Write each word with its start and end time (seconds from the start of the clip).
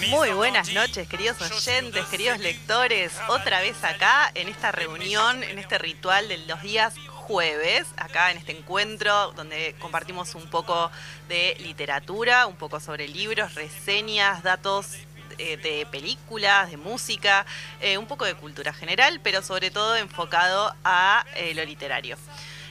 Muy 0.00 0.30
buenas 0.30 0.72
noches, 0.72 1.08
queridos 1.08 1.40
oyentes, 1.40 2.04
queridos 2.06 2.38
lectores. 2.38 3.12
Otra 3.28 3.60
vez 3.60 3.82
acá 3.84 4.30
en 4.34 4.48
esta 4.48 4.72
reunión, 4.72 5.42
en 5.44 5.58
este 5.58 5.78
ritual 5.78 6.28
de 6.28 6.38
los 6.38 6.60
días 6.62 6.94
jueves, 7.08 7.86
acá 7.96 8.30
en 8.30 8.38
este 8.38 8.52
encuentro 8.52 9.32
donde 9.32 9.74
compartimos 9.78 10.34
un 10.34 10.50
poco 10.50 10.90
de 11.28 11.56
literatura, 11.60 12.46
un 12.46 12.56
poco 12.56 12.80
sobre 12.80 13.08
libros, 13.08 13.54
reseñas, 13.54 14.42
datos 14.42 14.96
eh, 15.38 15.56
de 15.58 15.86
películas, 15.86 16.70
de 16.70 16.76
música, 16.76 17.46
eh, 17.80 17.96
un 17.96 18.06
poco 18.06 18.24
de 18.24 18.34
cultura 18.34 18.72
general, 18.72 19.20
pero 19.22 19.42
sobre 19.42 19.70
todo 19.70 19.96
enfocado 19.96 20.74
a 20.84 21.24
eh, 21.36 21.54
lo 21.54 21.64
literario. 21.64 22.16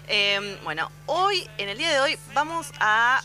Em, 0.08 0.62
bueno, 0.66 0.92
hoy, 1.06 1.50
en 1.58 1.70
el 1.70 1.78
día 1.78 1.90
de 1.90 2.02
hoy, 2.02 2.18
vamos 2.34 2.72
a, 2.80 3.24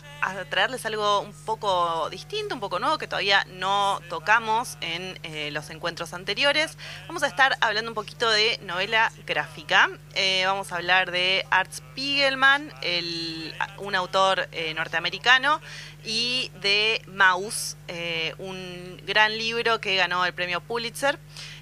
traerles 0.49 0.85
algo 0.85 1.19
un 1.21 1.33
poco 1.33 2.09
distinto, 2.09 2.53
un 2.53 2.61
poco 2.61 2.79
nuevo, 2.79 2.97
que 2.97 3.07
todavía 3.07 3.45
no 3.51 3.99
tocamos 4.09 4.77
en 4.79 5.19
eh, 5.23 5.51
los 5.51 5.69
encuentros 5.69 6.13
anteriores. 6.13 6.77
Vamos 7.07 7.23
a 7.23 7.27
estar 7.27 7.57
hablando 7.59 7.91
un 7.91 7.95
poquito 7.95 8.29
de 8.29 8.59
novela 8.63 9.11
gráfica. 9.25 9.89
Eh, 10.15 10.43
vamos 10.45 10.71
a 10.71 10.77
hablar 10.77 11.11
de 11.11 11.45
Art 11.49 11.71
Spiegelman, 11.71 12.73
un 13.79 13.95
autor 13.95 14.47
eh, 14.51 14.73
norteamericano, 14.73 15.59
y 16.05 16.49
de 16.61 17.01
Mouse, 17.07 17.75
un 18.37 19.01
gran 19.05 19.37
libro 19.37 19.81
que 19.81 19.97
ganó 19.97 20.25
el 20.25 20.33
premio 20.33 20.61
Pulitzer. 20.61 21.19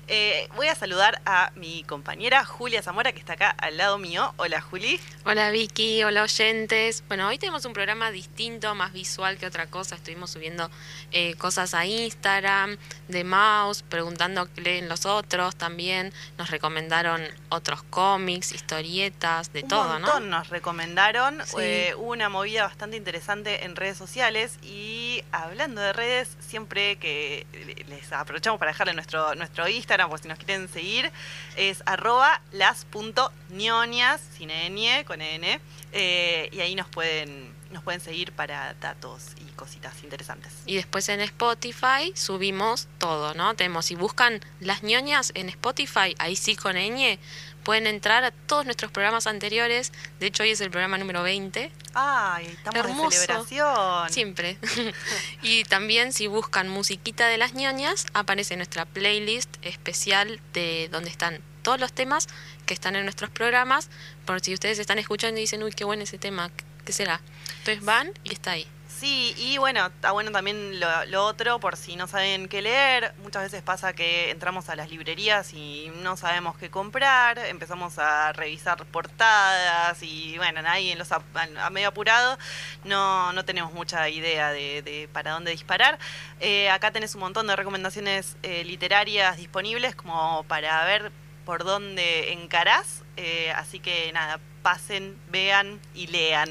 Eh, 0.09 0.47
voy 0.55 0.67
a 0.67 0.75
saludar 0.75 1.21
a 1.25 1.51
mi 1.55 1.83
compañera 1.83 2.45
Julia 2.45 2.81
Zamora, 2.81 3.11
que 3.11 3.19
está 3.19 3.33
acá 3.33 3.49
al 3.49 3.75
lado 3.75 3.97
mío. 3.97 4.33
Hola, 4.37 4.61
Juli. 4.61 5.01
Hola, 5.25 5.51
Vicky. 5.51 6.01
Hola, 6.03 6.23
oyentes. 6.23 7.03
Bueno, 7.09 7.27
hoy 7.27 7.37
tenemos 7.37 7.65
un 7.65 7.73
programa 7.73 8.09
distinto, 8.11 8.73
más 8.73 8.93
visual 8.93 9.37
que 9.37 9.45
otra 9.45 9.67
cosa. 9.67 9.95
Estuvimos 9.95 10.31
subiendo 10.31 10.71
eh, 11.11 11.35
cosas 11.35 11.73
a 11.73 11.85
Instagram, 11.85 12.77
de 13.09 13.25
Mouse, 13.25 13.83
preguntando 13.83 14.47
qué 14.53 14.61
leen 14.61 14.87
los 14.87 15.05
otros 15.05 15.57
también. 15.57 16.13
Nos 16.37 16.51
recomendaron 16.51 17.21
otros 17.49 17.83
cómics, 17.83 18.53
historietas, 18.53 19.51
de 19.51 19.63
todo, 19.63 19.99
¿no? 19.99 20.21
Nos 20.21 20.47
recomendaron. 20.47 21.41
Eh, 21.59 21.93
hubo 21.97 22.11
una 22.11 22.29
movida 22.29 22.63
bastante 22.63 22.95
interesante 22.95 23.65
en 23.65 23.75
redes 23.75 23.97
sociales. 23.97 24.57
Y 24.61 25.21
hablando 25.33 25.81
de 25.81 25.91
redes, 25.91 26.37
siempre 26.39 26.95
que 26.95 27.45
les 27.89 28.13
aprovechamos 28.13 28.57
para 28.57 28.71
dejarle 28.71 28.93
nuestro, 28.93 29.35
nuestro 29.35 29.67
Instagram 29.67 29.96
por 30.07 30.19
si 30.19 30.27
nos 30.27 30.37
quieren 30.37 30.67
seguir, 30.69 31.11
es 31.55 31.81
arroba 31.85 32.41
las.nionias, 32.51 34.21
sin 34.37 34.51
N, 34.51 35.05
con 35.05 35.21
N, 35.21 35.59
eh, 35.93 36.49
y 36.51 36.59
ahí 36.59 36.75
nos 36.75 36.87
pueden, 36.89 37.53
nos 37.71 37.83
pueden 37.83 38.01
seguir 38.01 38.31
para 38.33 38.73
datos 38.75 39.31
y 39.37 39.51
cositas 39.53 40.03
interesantes. 40.03 40.53
Y 40.65 40.75
después 40.75 41.09
en 41.09 41.21
Spotify 41.21 42.11
subimos 42.15 42.87
todo, 42.99 43.33
¿no? 43.33 43.55
Tenemos, 43.55 43.85
si 43.85 43.95
buscan 43.95 44.41
las 44.59 44.83
ñoñas 44.83 45.31
en 45.35 45.49
Spotify, 45.49 46.15
ahí 46.19 46.35
sí 46.35 46.55
con 46.55 46.75
ñ, 46.75 47.17
pueden 47.67 47.85
entrar 47.85 48.23
a 48.23 48.31
todos 48.31 48.63
nuestros 48.63 48.93
programas 48.93 49.27
anteriores. 49.27 49.91
De 50.21 50.27
hecho, 50.27 50.43
hoy 50.43 50.51
es 50.51 50.61
el 50.61 50.71
programa 50.71 50.97
número 50.97 51.21
20. 51.21 51.69
¡Ay, 51.95 52.45
estamos 52.45 53.11
de 53.11 53.17
celebración! 53.17 54.09
Siempre. 54.09 54.57
y 55.41 55.65
también, 55.65 56.13
si 56.13 56.27
buscan 56.27 56.69
musiquita 56.69 57.27
de 57.27 57.37
las 57.37 57.55
ñoñas, 57.55 58.05
aparece 58.13 58.55
nuestra 58.55 58.85
playlist 58.85 59.49
especial 59.63 60.39
de 60.53 60.87
donde 60.93 61.09
están 61.09 61.41
todos 61.61 61.77
los 61.77 61.91
temas 61.91 62.27
que 62.65 62.73
están 62.73 62.95
en 62.95 63.03
nuestros 63.03 63.31
programas. 63.31 63.89
Por 64.23 64.39
si 64.39 64.53
ustedes 64.53 64.79
están 64.79 64.97
escuchando 64.97 65.37
y 65.37 65.41
dicen, 65.41 65.61
uy, 65.61 65.73
qué 65.73 65.83
bueno 65.83 66.03
ese 66.03 66.17
tema, 66.17 66.49
¿qué 66.85 66.93
será? 66.93 67.19
Entonces 67.57 67.83
van 67.83 68.13
y 68.23 68.31
está 68.31 68.51
ahí. 68.51 68.65
Sí, 68.99 69.35
y 69.37 69.59
bueno, 69.59 69.85
está 69.85 70.11
bueno 70.11 70.31
también 70.31 70.79
lo, 70.79 71.23
otro, 71.23 71.59
por 71.59 71.77
si 71.77 71.95
no 71.95 72.07
saben 72.07 72.47
qué 72.47 72.63
leer. 72.63 73.13
Muchas 73.21 73.43
veces 73.43 73.61
pasa 73.61 73.93
que 73.93 74.31
entramos 74.31 74.69
a 74.69 74.75
las 74.75 74.89
librerías 74.89 75.53
y 75.53 75.91
no 76.01 76.17
sabemos 76.17 76.57
qué 76.57 76.71
comprar, 76.71 77.37
empezamos 77.37 77.99
a 77.99 78.33
revisar 78.33 78.83
portadas 78.87 80.01
y 80.01 80.35
bueno, 80.37 80.61
ahí 80.65 80.89
en 80.89 80.97
los 80.97 81.11
a, 81.11 81.21
medio 81.69 81.89
apurado 81.89 82.39
no, 82.85 83.33
no 83.33 83.45
tenemos 83.45 83.71
mucha 83.71 84.09
idea 84.09 84.49
de, 84.49 85.07
para 85.13 85.33
dónde 85.33 85.51
disparar. 85.51 85.99
Eh, 86.39 86.71
acá 86.71 86.89
tenés 86.89 87.13
un 87.13 87.21
montón 87.21 87.45
de 87.45 87.55
recomendaciones 87.55 88.35
eh, 88.41 88.63
literarias 88.63 89.37
disponibles 89.37 89.95
como 89.95 90.43
para 90.47 90.83
ver 90.85 91.11
por 91.47 91.63
dónde 91.63 92.33
encarás. 92.33 93.03
Eh, 93.15 93.51
así 93.55 93.79
que 93.79 94.11
nada, 94.11 94.41
pasen, 94.63 95.17
vean 95.31 95.79
y 95.95 96.07
lean. 96.07 96.49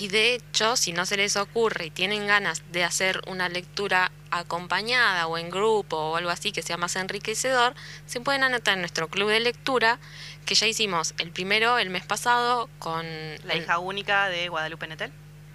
Y 0.00 0.08
de 0.08 0.34
hecho, 0.34 0.76
si 0.76 0.92
no 0.92 1.04
se 1.04 1.18
les 1.18 1.36
ocurre 1.36 1.86
y 1.86 1.90
tienen 1.90 2.26
ganas 2.26 2.62
de 2.72 2.82
hacer 2.82 3.20
una 3.26 3.50
lectura 3.50 4.10
acompañada 4.30 5.26
o 5.26 5.36
en 5.36 5.50
grupo 5.50 5.96
o 5.98 6.16
algo 6.16 6.30
así 6.30 6.52
que 6.52 6.62
sea 6.62 6.78
más 6.78 6.96
enriquecedor, 6.96 7.74
se 8.06 8.22
pueden 8.22 8.42
anotar 8.42 8.74
en 8.74 8.80
nuestro 8.80 9.08
club 9.08 9.28
de 9.28 9.40
lectura, 9.40 9.98
que 10.46 10.54
ya 10.54 10.66
hicimos 10.66 11.12
el 11.18 11.32
primero 11.32 11.78
el 11.78 11.90
mes 11.90 12.06
pasado 12.06 12.70
con... 12.78 13.04
La 13.44 13.56
hija 13.56 13.78
única 13.78 14.30
de 14.30 14.48
Guadalupe 14.48 14.86
Netel. 14.86 15.12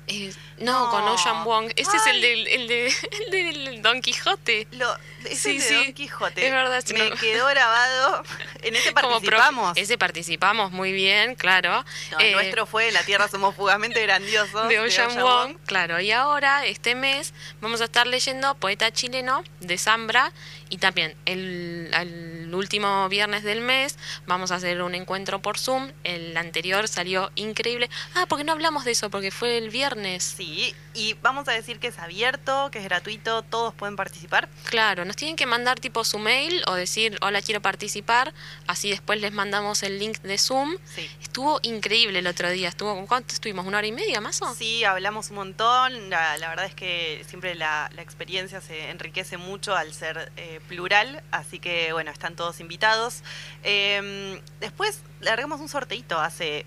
Eh, 0.08 0.34
no, 0.60 0.90
con 0.90 1.04
Ocean 1.04 1.44
Wong. 1.44 1.72
Ese 1.76 1.98
es 1.98 2.08
el 2.08 2.22
del, 2.22 2.48
el, 2.48 2.68
de, 2.68 2.88
el 3.26 3.32
del 3.32 3.82
Don 3.82 4.02
Quijote. 4.02 4.68
Lo, 4.72 4.96
sí, 5.30 5.60
sí, 5.60 5.74
Don 5.74 5.94
Quijote. 5.94 6.46
Es 6.46 6.52
verdad. 6.52 6.84
Me 6.94 7.12
quedó 7.12 7.48
grabado. 7.48 8.24
En 8.62 8.76
ese 8.76 8.94
participamos. 8.94 9.78
ese 9.78 9.96
participamos 9.96 10.72
muy 10.72 10.92
bien, 10.92 11.36
claro. 11.36 11.86
el 12.18 12.26
eh, 12.26 12.32
nuestro 12.32 12.66
fue 12.66 12.92
La 12.92 13.04
Tierra 13.04 13.28
Somos 13.28 13.56
Fugamente 13.56 14.02
Grandiosos. 14.02 14.68
De 14.68 14.80
Ocean, 14.80 15.16
Wong, 15.22 15.58
claro. 15.68 16.00
Y 16.00 16.12
ahora, 16.12 16.66
este 16.66 16.96
mes, 16.96 17.36
vamos 17.62 17.82
a 17.82 17.84
estar 17.84 18.08
leyendo 18.08 18.56
Poeta 18.56 18.92
Chileno 18.92 19.44
de 19.60 19.78
Zambra 19.78 20.34
y 20.70 20.78
también 20.78 21.16
el, 21.26 22.52
último 22.54 23.10
viernes 23.10 23.44
del 23.44 23.60
mes 23.60 23.98
vamos 24.28 24.52
a 24.52 24.56
hacer 24.56 24.82
un 24.82 24.96
encuentro 24.96 25.42
por 25.42 25.58
Zoom. 25.58 25.92
El 26.04 26.38
anterior 26.38 26.88
salió 26.88 27.32
increíble. 27.36 27.90
Ah, 28.16 28.26
porque 28.30 28.46
no 28.46 28.54
hablamos 28.54 28.86
de 28.86 28.92
eso, 28.92 29.10
porque 29.10 29.32
fue 29.32 29.58
el 29.58 29.70
viernes. 29.70 30.24
Sí, 30.24 30.74
y 30.96 31.14
vamos 31.22 31.48
a 31.48 31.52
decir 31.52 31.80
que 31.80 31.88
es 31.88 32.00
abierto, 32.00 32.70
que 32.72 32.80
es 32.80 32.86
gratuito, 32.86 33.42
todos 33.44 33.74
pueden 33.74 33.96
participar. 33.96 34.50
Claro, 34.66 35.06
nos 35.06 35.16
tienen 35.16 35.36
que 35.36 35.46
mandar 35.46 35.80
tipo 35.80 36.04
su 36.04 36.20
mail 36.20 36.64
o 36.68 36.74
decir, 36.74 37.18
hola, 37.22 37.42
quiero 37.42 37.62
participar. 37.62 38.34
Así 38.68 38.90
después 38.90 39.22
les 39.22 39.34
mandamos 39.34 39.84
el 39.84 40.00
link 40.00 40.20
de 40.20 40.38
Zoom. 40.38 40.78
Sí. 40.86 41.10
Estuvo 41.22 41.60
increíble 41.64 42.20
el 42.20 42.28
otro 42.28 42.50
día. 42.50 42.70
Estuvo, 42.70 43.06
¿Cuánto 43.08 43.34
estuvimos? 43.34 43.66
¿Una 43.66 43.80
hora 43.80 43.88
y 43.88 43.92
media 43.92 44.22
más 44.22 44.42
o? 44.42 44.54
Sí, 44.54 44.84
hablamos 44.84 45.30
un 45.30 45.36
montón. 45.36 46.10
La, 46.10 46.38
verdad 46.38 46.66
es 46.66 46.76
que 46.76 47.24
siempre 47.28 47.56
la, 47.56 47.90
experiencia 47.98 48.62
se 48.62 48.90
enriquece 48.90 49.38
mucho 49.38 49.76
al 49.76 49.94
ser... 49.94 50.32
Eh, 50.38 50.60
plural, 50.66 51.24
así 51.32 51.60
que 51.60 51.94
bueno, 51.94 52.12
están 52.12 52.36
todos 52.36 52.60
invitados. 52.60 53.22
Em, 53.64 54.40
después 54.60 55.00
largamos 55.22 55.62
un 55.62 55.70
sorteito 55.70 56.20
hace 56.20 56.66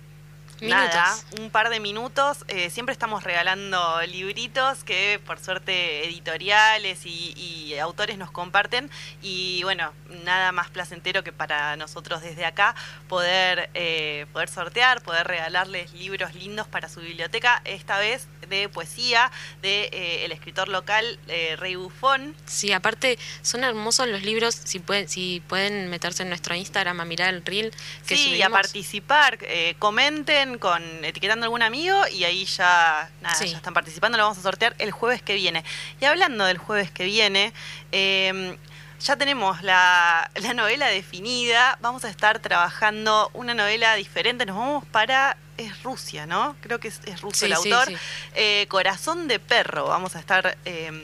Nada, 0.61 1.15
un 1.39 1.49
par 1.49 1.69
de 1.69 1.79
minutos. 1.79 2.43
Eh, 2.47 2.69
siempre 2.69 2.93
estamos 2.93 3.23
regalando 3.23 4.01
libritos 4.07 4.83
que 4.83 5.21
por 5.25 5.39
suerte 5.39 6.05
editoriales 6.05 7.05
y, 7.05 7.77
autores 7.79 8.17
nos 8.17 8.31
comparten. 8.31 8.89
Y 9.21 9.63
bueno, 9.63 9.93
nada 10.25 10.51
más 10.51 10.69
placentero 10.69 11.23
que 11.23 11.31
para 11.31 11.77
nosotros 11.77 12.21
desde 12.21 12.45
acá 12.45 12.75
poder, 13.07 13.69
eh, 13.73 14.25
poder 14.33 14.49
sortear, 14.49 15.01
poder 15.01 15.27
regalarles 15.27 15.93
libros 15.93 16.35
lindos 16.35 16.67
para 16.67 16.89
su 16.89 16.99
biblioteca. 16.99 17.61
Esta 17.63 17.99
vez 17.99 18.27
de 18.49 18.69
poesía 18.69 19.31
de 19.61 19.89
eh, 19.91 20.25
el 20.25 20.31
escritor 20.31 20.67
local 20.67 21.19
Rey 21.57 21.75
Bufón. 21.75 22.35
Sí, 22.45 22.71
aparte 22.71 23.17
son 23.41 23.63
hermosos 23.63 24.07
los 24.07 24.23
libros. 24.23 24.55
Si 24.55 24.79
pueden, 24.79 25.07
si 25.07 25.41
pueden 25.47 25.89
meterse 25.89 26.23
en 26.23 26.29
nuestro 26.29 26.55
Instagram 26.55 26.99
a 26.99 27.05
mirar 27.05 27.33
el 27.33 27.45
reel 27.45 27.71
que 28.07 28.17
sí, 28.17 28.41
a 28.41 28.49
participar, 28.49 29.39
comenten 29.77 30.57
con 30.57 30.83
etiquetando 31.05 31.45
a 31.45 31.47
algún 31.47 31.61
amigo 31.61 32.07
y 32.07 32.23
ahí 32.23 32.45
ya, 32.45 33.09
nada, 33.21 33.45
ya 33.45 33.57
están 33.57 33.73
participando, 33.73 34.17
lo 34.17 34.23
vamos 34.23 34.37
a 34.37 34.41
sortear 34.41 34.75
el 34.79 34.91
jueves 34.91 35.21
que 35.21 35.35
viene. 35.35 35.63
Y 36.01 36.05
hablando 36.05 36.45
del 36.45 36.57
jueves 36.57 36.91
que 36.91 37.05
viene, 37.05 37.53
em, 37.91 38.57
ya 38.99 39.15
tenemos 39.15 39.61
la, 39.63 40.29
novela 40.55 40.87
definida, 40.87 41.77
vamos 41.81 42.05
a 42.05 42.09
estar 42.09 42.39
trabajando 42.39 43.29
una 43.33 43.53
novela 43.53 43.95
diferente, 43.95 44.45
nos 44.45 44.57
vamos 44.57 44.85
para 44.85 45.37
es 45.57 45.83
Rusia, 45.83 46.25
¿no? 46.25 46.55
Creo 46.61 46.79
que 46.79 46.87
es, 46.87 47.21
ruso 47.21 47.45
el 47.45 47.53
autor. 47.53 47.89
Eh, 48.33 48.65
Corazón 48.69 49.27
de 49.27 49.39
perro, 49.39 49.85
vamos 49.85 50.15
a 50.15 50.19
estar 50.19 50.57
em, 50.63 51.03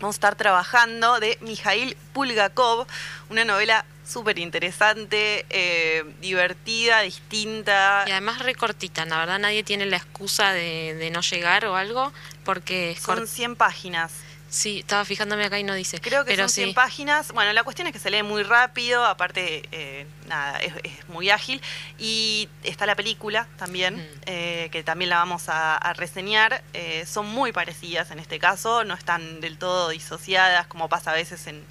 vamos 0.00 0.16
a 0.16 0.18
estar 0.18 0.36
trabajando 0.36 1.20
de 1.20 1.38
Mijail 1.40 1.96
Pulgakov, 2.12 2.86
una 3.30 3.44
novela 3.44 3.84
súper 4.06 4.38
interesante, 4.38 5.46
eh, 5.48 6.04
divertida, 6.20 7.00
distinta. 7.00 8.04
Y 8.06 8.10
además 8.10 8.40
recortita, 8.40 9.04
la 9.06 9.18
verdad 9.18 9.38
nadie 9.38 9.62
tiene 9.64 9.86
la 9.86 9.96
excusa 9.96 10.52
de, 10.52 11.10
no 11.12 11.20
llegar 11.22 11.64
o 11.66 11.76
algo, 11.76 12.12
porque... 12.44 12.96
Son 13.00 13.26
100 13.26 13.56
páginas. 13.56 14.12
Sí, 14.54 14.78
estaba 14.78 15.04
fijándome 15.04 15.44
acá 15.44 15.58
y 15.58 15.64
no 15.64 15.74
dice. 15.74 16.00
Creo 16.00 16.24
que 16.24 16.36
son 16.36 16.48
100 16.48 16.74
páginas. 16.74 17.32
Bueno, 17.32 17.52
la 17.52 17.64
cuestión 17.64 17.88
es 17.88 17.92
que 17.92 17.98
se 17.98 18.08
lee 18.08 18.22
muy 18.22 18.44
rápido, 18.44 19.04
aparte, 19.04 19.64
eh, 19.72 20.06
nada, 20.28 20.60
es, 20.60 20.72
muy 21.08 21.28
ágil. 21.28 21.60
Y 21.98 22.48
está 22.62 22.86
la 22.86 22.94
película 22.94 23.48
también, 23.56 23.96
mm. 23.96 24.20
eh, 24.26 24.68
que 24.70 24.84
también 24.84 25.10
la 25.10 25.16
vamos 25.16 25.48
a, 25.48 25.76
a 25.76 25.92
reseñar. 25.94 26.62
son 27.04 27.26
muy 27.26 27.50
parecidas 27.50 28.12
en 28.12 28.20
este 28.20 28.38
caso, 28.38 28.84
no 28.84 28.94
están 28.94 29.40
del 29.40 29.58
todo 29.58 29.88
disociadas 29.88 30.68
como 30.68 30.88
pasa 30.88 31.10
a 31.10 31.14
veces 31.14 31.46
en 31.48 31.64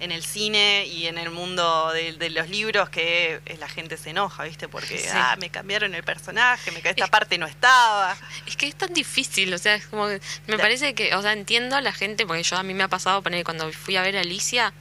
en 0.00 0.12
el 0.12 0.24
cine 0.24 0.86
y 0.86 1.06
en 1.06 1.18
el 1.18 1.30
mundo 1.30 1.92
de, 1.92 2.30
los 2.30 2.48
libros 2.48 2.88
que 2.88 3.40
la 3.58 3.68
gente 3.68 3.96
se 3.96 4.10
enoja, 4.10 4.44
¿viste? 4.44 4.68
Porque, 4.68 5.08
ah, 5.12 5.36
me 5.38 5.50
cambiaron 5.50 5.94
el 5.94 6.04
personaje, 6.04 6.70
me 6.70 6.78
esta 6.78 7.06
parte 7.08 7.38
no 7.38 7.46
estaba. 7.46 8.16
Es 8.46 8.56
que 8.56 8.66
es 8.66 8.74
tan 8.74 8.94
difícil, 8.94 9.52
o 9.52 9.58
sea, 9.58 9.74
es 9.74 9.86
como 9.86 10.06
me 10.46 10.58
parece 10.58 10.94
que, 10.94 11.14
o 11.14 11.22
sea, 11.22 11.32
entiendo 11.32 11.76
a 11.76 11.80
la 11.80 11.92
gente, 11.92 12.26
porque 12.26 12.42
yo 12.42 12.56
a 12.56 12.62
mí 12.62 12.74
me 12.74 12.84
ha 12.84 12.88
pasado 12.88 13.22
poner 13.22 13.44
cuando 13.44 13.70
fui 13.72 13.96
a 13.96 14.02
ver 14.02 14.16
a 14.16 14.20
Alicia, 14.20 14.72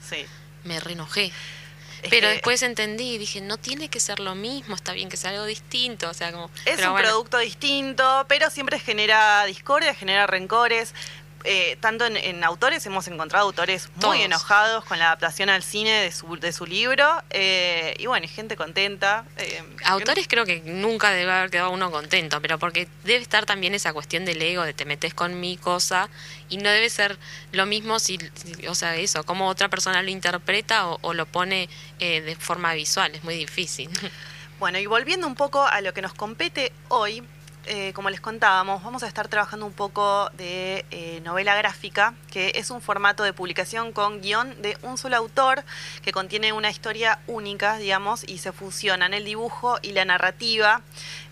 me 0.63 0.79
renojé. 0.79 1.31
pero 2.09 2.29
después 2.29 2.61
entendí 2.61 3.15
y 3.15 3.17
dije, 3.17 3.41
no 3.41 3.57
tiene 3.57 3.89
que 3.89 3.99
ser 3.99 4.19
lo 4.19 4.35
mismo, 4.35 4.75
está 4.75 4.93
bien 4.93 5.09
que 5.09 5.17
sea 5.17 5.31
algo 5.31 5.45
distinto, 5.45 6.09
o 6.09 6.13
sea, 6.13 6.31
como... 6.31 6.51
Es 6.65 6.85
un 6.85 6.95
producto 6.95 7.39
distinto, 7.39 8.25
pero 8.29 8.49
siempre 8.49 8.79
genera 8.79 9.45
discordia, 9.45 9.95
genera 9.95 10.27
rencores. 10.27 10.93
Eh, 11.43 11.77
tanto 11.79 12.05
en, 12.05 12.43
autores, 12.43 12.85
hemos 12.85 13.07
encontrado 13.07 13.45
autores 13.45 13.89
muy 13.95 14.21
enojados 14.21 14.83
con 14.85 14.99
la 14.99 15.05
adaptación 15.05 15.49
al 15.49 15.63
cine 15.63 15.91
de 15.91 16.11
su, 16.11 16.37
de 16.37 16.51
su 16.51 16.65
libro, 16.65 17.23
eh, 17.29 17.95
y 17.99 18.05
bueno, 18.05 18.27
gente 18.27 18.55
contenta. 18.55 19.23
Eh, 19.37 19.63
autores 19.85 20.27
creo 20.27 20.45
que 20.45 20.61
nunca 20.61 21.11
debe 21.11 21.31
haber 21.31 21.49
quedado 21.49 21.71
uno 21.71 21.91
contento, 21.91 22.41
pero 22.41 22.59
porque 22.59 22.87
debe 23.03 23.21
estar 23.21 23.45
también 23.45 23.75
esa 23.75 23.93
cuestión 23.93 24.25
del 24.25 24.41
ego, 24.41 24.63
de 24.63 24.73
te 24.73 24.85
metes 24.85 25.13
con 25.13 25.39
mi 25.39 25.57
cosa, 25.57 26.09
y 26.49 26.57
no 26.57 26.69
debe 26.69 26.89
ser 26.89 27.17
lo 27.51 27.65
mismo 27.65 27.99
si, 27.99 28.19
o 28.67 28.75
sea, 28.75 28.95
eso, 28.95 29.23
como 29.23 29.47
otra 29.47 29.69
persona 29.69 30.01
lo 30.01 30.09
interpreta 30.09 30.87
o, 30.87 30.99
o 31.01 31.13
lo 31.13 31.25
pone 31.25 31.69
de 31.99 32.37
forma 32.39 32.73
visual, 32.73 33.13
es 33.15 33.23
muy 33.23 33.35
difícil. 33.35 33.89
Bueno, 34.59 34.79
y 34.79 34.85
volviendo 34.87 35.27
un 35.27 35.35
poco 35.35 35.65
a 35.65 35.81
lo 35.81 35.93
que 35.93 36.01
nos 36.01 36.13
compete 36.13 36.71
hoy, 36.87 37.23
eh, 37.67 37.91
como 37.93 38.09
les 38.09 38.21
contábamos, 38.21 38.81
vamos 38.83 39.03
a 39.03 39.07
estar 39.07 39.27
trabajando 39.27 39.65
un 39.65 39.73
poco 39.73 40.29
de 40.37 40.85
eh, 40.91 41.21
novela 41.23 41.55
gráfica, 41.55 42.13
que 42.31 42.53
es 42.55 42.69
un 42.69 42.81
formato 42.81 43.23
de 43.23 43.33
publicación 43.33 43.91
con 43.91 44.21
guion 44.21 44.61
de 44.61 44.77
un 44.83 44.97
solo 44.97 45.17
autor, 45.17 45.63
que 46.01 46.11
contiene 46.11 46.53
una 46.53 46.69
historia 46.69 47.19
única, 47.27 47.77
digamos, 47.77 48.23
y 48.27 48.37
se 48.37 48.51
fusionan 48.51 49.13
el 49.13 49.25
dibujo 49.25 49.79
y 49.81 49.91
la 49.91 50.05
narrativa. 50.05 50.81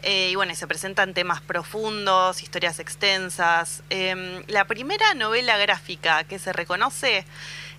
Eh, 0.04 0.30
y 0.32 0.36
bueno, 0.36 0.54
se 0.56 0.68
presentan 0.68 1.14
temas 1.14 1.42
profundos, 1.42 2.44
historias 2.44 2.80
extensas. 2.80 3.84
Em, 3.90 4.44
la 4.48 4.66
primera 4.66 5.14
novela 5.14 5.58
gráfica 5.58 6.24
que 6.26 6.38
se 6.38 6.54
reconoce 6.54 7.26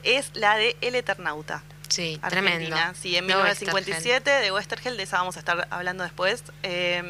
es 0.02 0.30
la 0.34 0.56
de 0.56 0.76
El 0.80 0.94
Eternauta. 0.94 1.62
Sí, 1.88 2.20
tremendo. 2.28 2.76
Sí, 3.00 3.16
en 3.16 3.26
1957 3.26 4.30
de 4.30 4.52
Westergel, 4.52 4.96
de 4.96 5.02
esa 5.02 5.18
vamos 5.18 5.36
a 5.36 5.38
estar 5.38 5.66
hablando 5.70 6.04
después. 6.04 6.42
Em, 6.62 7.06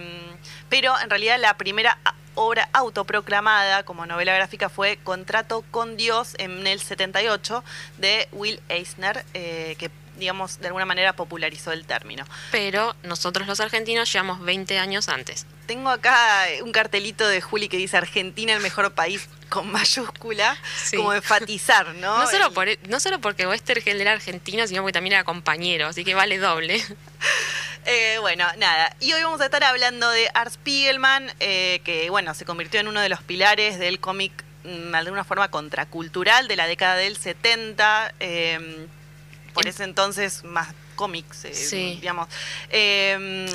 pero 0.68 0.98
en 1.00 1.10
realidad 1.10 1.38
la 1.40 1.56
primera 1.56 1.98
obra 2.34 2.68
autoproclamada 2.72 3.82
como 3.84 4.06
novela 4.06 4.34
gráfica 4.34 4.68
fue 4.68 4.98
Contrato 5.02 5.64
con 5.70 5.96
Dios 5.96 6.34
en 6.38 6.66
el 6.66 6.80
78 6.80 7.64
de 7.98 8.28
Will 8.32 8.60
Eisner, 8.68 9.24
eh, 9.34 9.76
que 9.78 9.90
digamos, 10.16 10.60
de 10.60 10.68
alguna 10.68 10.84
manera 10.84 11.14
popularizó 11.14 11.72
el 11.72 11.86
término. 11.86 12.24
Pero 12.50 12.94
nosotros 13.02 13.46
los 13.46 13.60
argentinos 13.60 14.12
llevamos 14.12 14.40
20 14.40 14.78
años 14.78 15.08
antes. 15.08 15.46
Tengo 15.66 15.90
acá 15.90 16.46
un 16.62 16.72
cartelito 16.72 17.26
de 17.26 17.40
Juli 17.40 17.68
que 17.68 17.76
dice 17.76 17.96
Argentina 17.96 18.52
el 18.52 18.60
mejor 18.60 18.92
país 18.92 19.28
con 19.48 19.70
mayúscula, 19.70 20.56
como 20.94 21.12
enfatizar, 21.12 21.94
¿no? 21.94 22.18
No 22.26 22.30
solo, 22.30 22.52
por, 22.52 22.68
e, 22.68 22.78
no 22.88 23.00
solo 23.00 23.20
porque 23.20 23.46
Westergel 23.46 24.00
era 24.00 24.12
argentino, 24.12 24.66
sino 24.66 24.82
porque 24.82 24.92
también 24.92 25.14
era 25.14 25.24
compañero, 25.24 25.88
así 25.88 26.04
que 26.04 26.14
vale 26.14 26.38
doble. 26.38 26.82
Eh, 27.88 28.18
bueno, 28.20 28.44
nada. 28.58 28.96
Y 28.98 29.12
hoy 29.12 29.22
vamos 29.22 29.40
a 29.40 29.44
estar 29.44 29.62
hablando 29.62 30.10
de 30.10 30.28
Art 30.34 30.52
Spiegelman, 30.52 31.32
eh, 31.38 31.80
que 31.84 32.10
bueno, 32.10 32.34
se 32.34 32.44
convirtió 32.44 32.80
en 32.80 32.88
uno 32.88 33.00
de 33.00 33.08
los 33.08 33.22
pilares 33.22 33.78
del 33.78 34.00
cómic 34.00 34.32
mm, 34.64 34.90
de 34.90 34.98
alguna 34.98 35.22
forma 35.22 35.52
contracultural 35.52 36.48
de 36.48 36.56
la 36.56 36.66
década 36.66 36.96
del 36.96 37.16
70. 37.16 38.12
Eh, 38.18 38.88
por 39.56 39.66
ese 39.66 39.82
entonces 39.82 40.44
más 40.44 40.68
cómics, 40.94 41.42
digamos. 41.72 42.28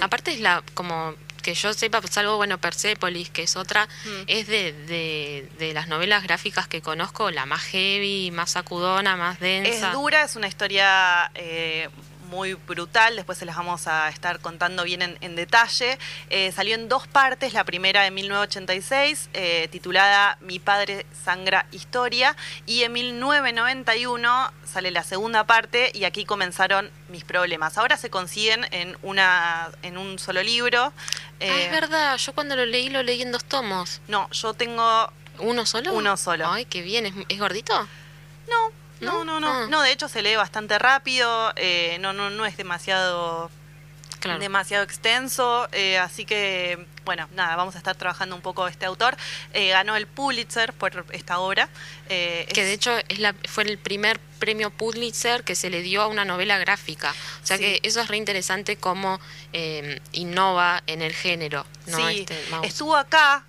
Aparte 0.02 0.34
es 0.34 0.42
la 0.42 0.64
como 0.74 1.16
que 1.42 1.54
yo 1.54 1.74
sepa, 1.74 2.00
pues 2.02 2.18
algo, 2.18 2.38
bueno, 2.38 2.58
Persepolis, 2.60 3.30
que 3.30 3.44
es 3.44 3.56
otra, 3.56 3.86
mm. 3.86 4.24
es 4.28 4.48
de, 4.48 5.48
de, 5.58 5.74
las 5.74 5.88
novelas 5.88 6.24
gráficas 6.24 6.68
que 6.68 6.82
conozco, 6.82 7.32
la 7.32 7.46
más 7.46 7.64
heavy, 7.64 8.32
más 8.32 8.52
sacudona, 8.52 9.16
más 9.16 9.40
densa. 9.40 9.88
Es 9.88 9.94
dura, 9.94 10.24
es 10.24 10.36
una 10.36 10.48
historia 10.48 11.32
eh, 11.36 11.90
muy 12.32 12.54
brutal, 12.54 13.18
después 13.18 13.38
se 13.38 13.46
las 13.46 13.58
vamos 13.58 13.88
a 13.88 14.08
estar 14.08 14.40
contando 14.40 14.86
bien 14.86 15.18
en, 15.20 15.36
detalle. 15.36 16.00
Eh, 16.30 16.54
salió 16.54 16.76
en 16.76 16.88
dos 16.88 17.06
partes, 17.06 17.54
la 17.54 17.66
primera 17.66 18.08
en 18.08 18.14
1986, 18.14 19.30
eh, 19.34 19.68
titulada 19.70 20.38
Mi 20.40 20.58
padre 20.58 21.06
sangra 21.26 21.68
historia, 21.72 22.38
y 22.66 22.84
en 22.84 22.94
1991 22.94 24.54
sale 24.64 24.92
la 24.92 25.04
segunda 25.04 25.44
parte 25.44 25.92
y 25.94 26.06
aquí 26.06 26.24
comenzaron 26.24 26.90
mis 27.10 27.26
problemas. 27.26 27.78
Ahora 27.78 27.98
se 27.98 28.10
consiguen 28.10 28.66
en, 28.72 28.98
una, 29.04 29.70
en 29.84 29.98
un 29.98 30.18
solo 30.18 30.42
libro. 30.42 30.86
ah, 30.86 30.94
es 31.40 31.68
eh, 31.68 31.70
verdad, 31.70 32.18
yo 32.18 32.34
cuando 32.34 32.56
lo 32.56 32.66
leí 32.66 32.90
lo 32.90 33.04
leí 33.04 33.22
en 33.22 33.34
dos 33.34 33.44
tomos. 33.44 34.02
No, 34.08 34.30
yo 34.32 34.54
tengo... 34.54 35.12
¿Uno 35.40 35.66
solo? 35.66 35.94
Uno 35.94 36.16
solo. 36.16 36.50
Ay, 36.50 36.64
qué 36.66 36.82
bien, 36.82 37.26
¿es, 37.28 37.40
gordito? 37.40 37.74
No, 38.48 38.72
no, 39.02 39.26
no, 39.26 39.40
no. 39.40 39.68
No, 39.68 39.82
de 39.82 39.92
hecho 39.92 40.08
se 40.08 40.22
lee 40.22 40.36
bastante 40.36 40.78
rápido, 40.80 41.54
eh, 41.56 41.98
no, 42.00 42.14
no, 42.14 42.30
no 42.30 42.46
es 42.46 42.58
demasiado 42.58 43.50
demasiado 44.40 44.84
extenso, 44.84 45.68
eh, 45.72 45.98
así 45.98 46.26
que, 46.26 46.86
bueno, 47.06 47.28
nada, 47.34 47.56
vamos 47.56 47.74
a 47.74 47.80
estar 47.80 47.96
trabajando 47.96 48.36
un 48.36 48.44
poco 48.44 48.68
este 48.68 48.86
autor. 48.86 49.18
Eh, 49.52 49.70
ganó 49.70 49.96
el 49.96 50.06
Pulitzer 50.06 50.74
por 50.74 51.08
esta 51.12 51.40
obra. 51.40 51.70
que 52.08 52.54
de 52.54 52.72
hecho 52.72 52.96
es 53.10 53.18
la, 53.18 53.34
fue 53.50 53.64
el 53.64 53.80
primer 53.80 54.20
premio 54.38 54.70
Pulitzer 54.70 55.44
que 55.44 55.56
se 55.56 55.72
le 55.72 55.82
dio 55.82 56.04
a 56.04 56.08
una 56.08 56.24
novela 56.24 56.60
gráfica. 56.60 57.16
O 57.42 57.46
sea 57.48 57.58
que 57.58 57.80
eso 57.82 58.00
es 58.00 58.10
re 58.10 58.18
interesante 58.18 58.76
cómo 58.76 59.20
innova 60.12 60.84
en 60.86 61.02
el 61.02 61.14
género. 61.14 61.66
Sí, 61.88 62.20
este, 62.20 62.40
estuvo 62.62 62.96
acá 62.96 63.44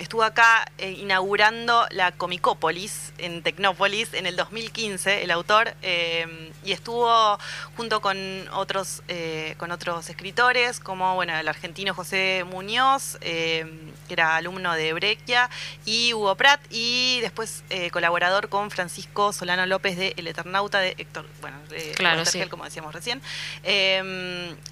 estuvo 0.00 0.22
acá 0.22 0.66
eh, 0.78 0.92
inaugurando 0.92 1.86
la 1.90 2.12
Comicópolis 2.12 3.12
en 3.18 3.42
Tecnópolis 3.42 4.14
en 4.14 4.24
el 4.24 4.34
2015, 4.34 5.22
el 5.22 5.30
autor, 5.30 5.74
eh, 5.82 6.50
y 6.64 6.72
estuvo 6.72 7.38
junto 7.76 8.00
con 8.00 8.16
otros, 8.54 9.02
eh, 9.08 9.54
con 9.58 9.70
otros 9.70 10.08
escritores, 10.08 10.80
como 10.80 11.14
bueno, 11.16 11.36
el 11.36 11.46
argentino 11.46 11.92
José 11.92 12.44
Muñoz, 12.50 13.18
que 13.20 13.68
era 14.08 14.36
alumno 14.36 14.72
de 14.74 14.94
Brequia, 14.94 15.50
y 15.84 16.14
Hugo 16.14 16.34
Pratt, 16.34 16.60
y 16.70 17.20
después 17.20 17.62
colaborador 17.92 18.48
con 18.48 18.70
Francisco 18.70 19.34
Solano 19.34 19.66
López 19.66 19.98
de 19.98 20.14
El 20.16 20.26
Eternauta 20.26 20.80
de 20.80 20.94
Héctor, 20.96 21.26
bueno, 21.42 21.58
de 21.68 21.92
claro, 21.92 22.22
como 22.48 22.64
decíamos 22.64 22.94
recién. 22.94 23.20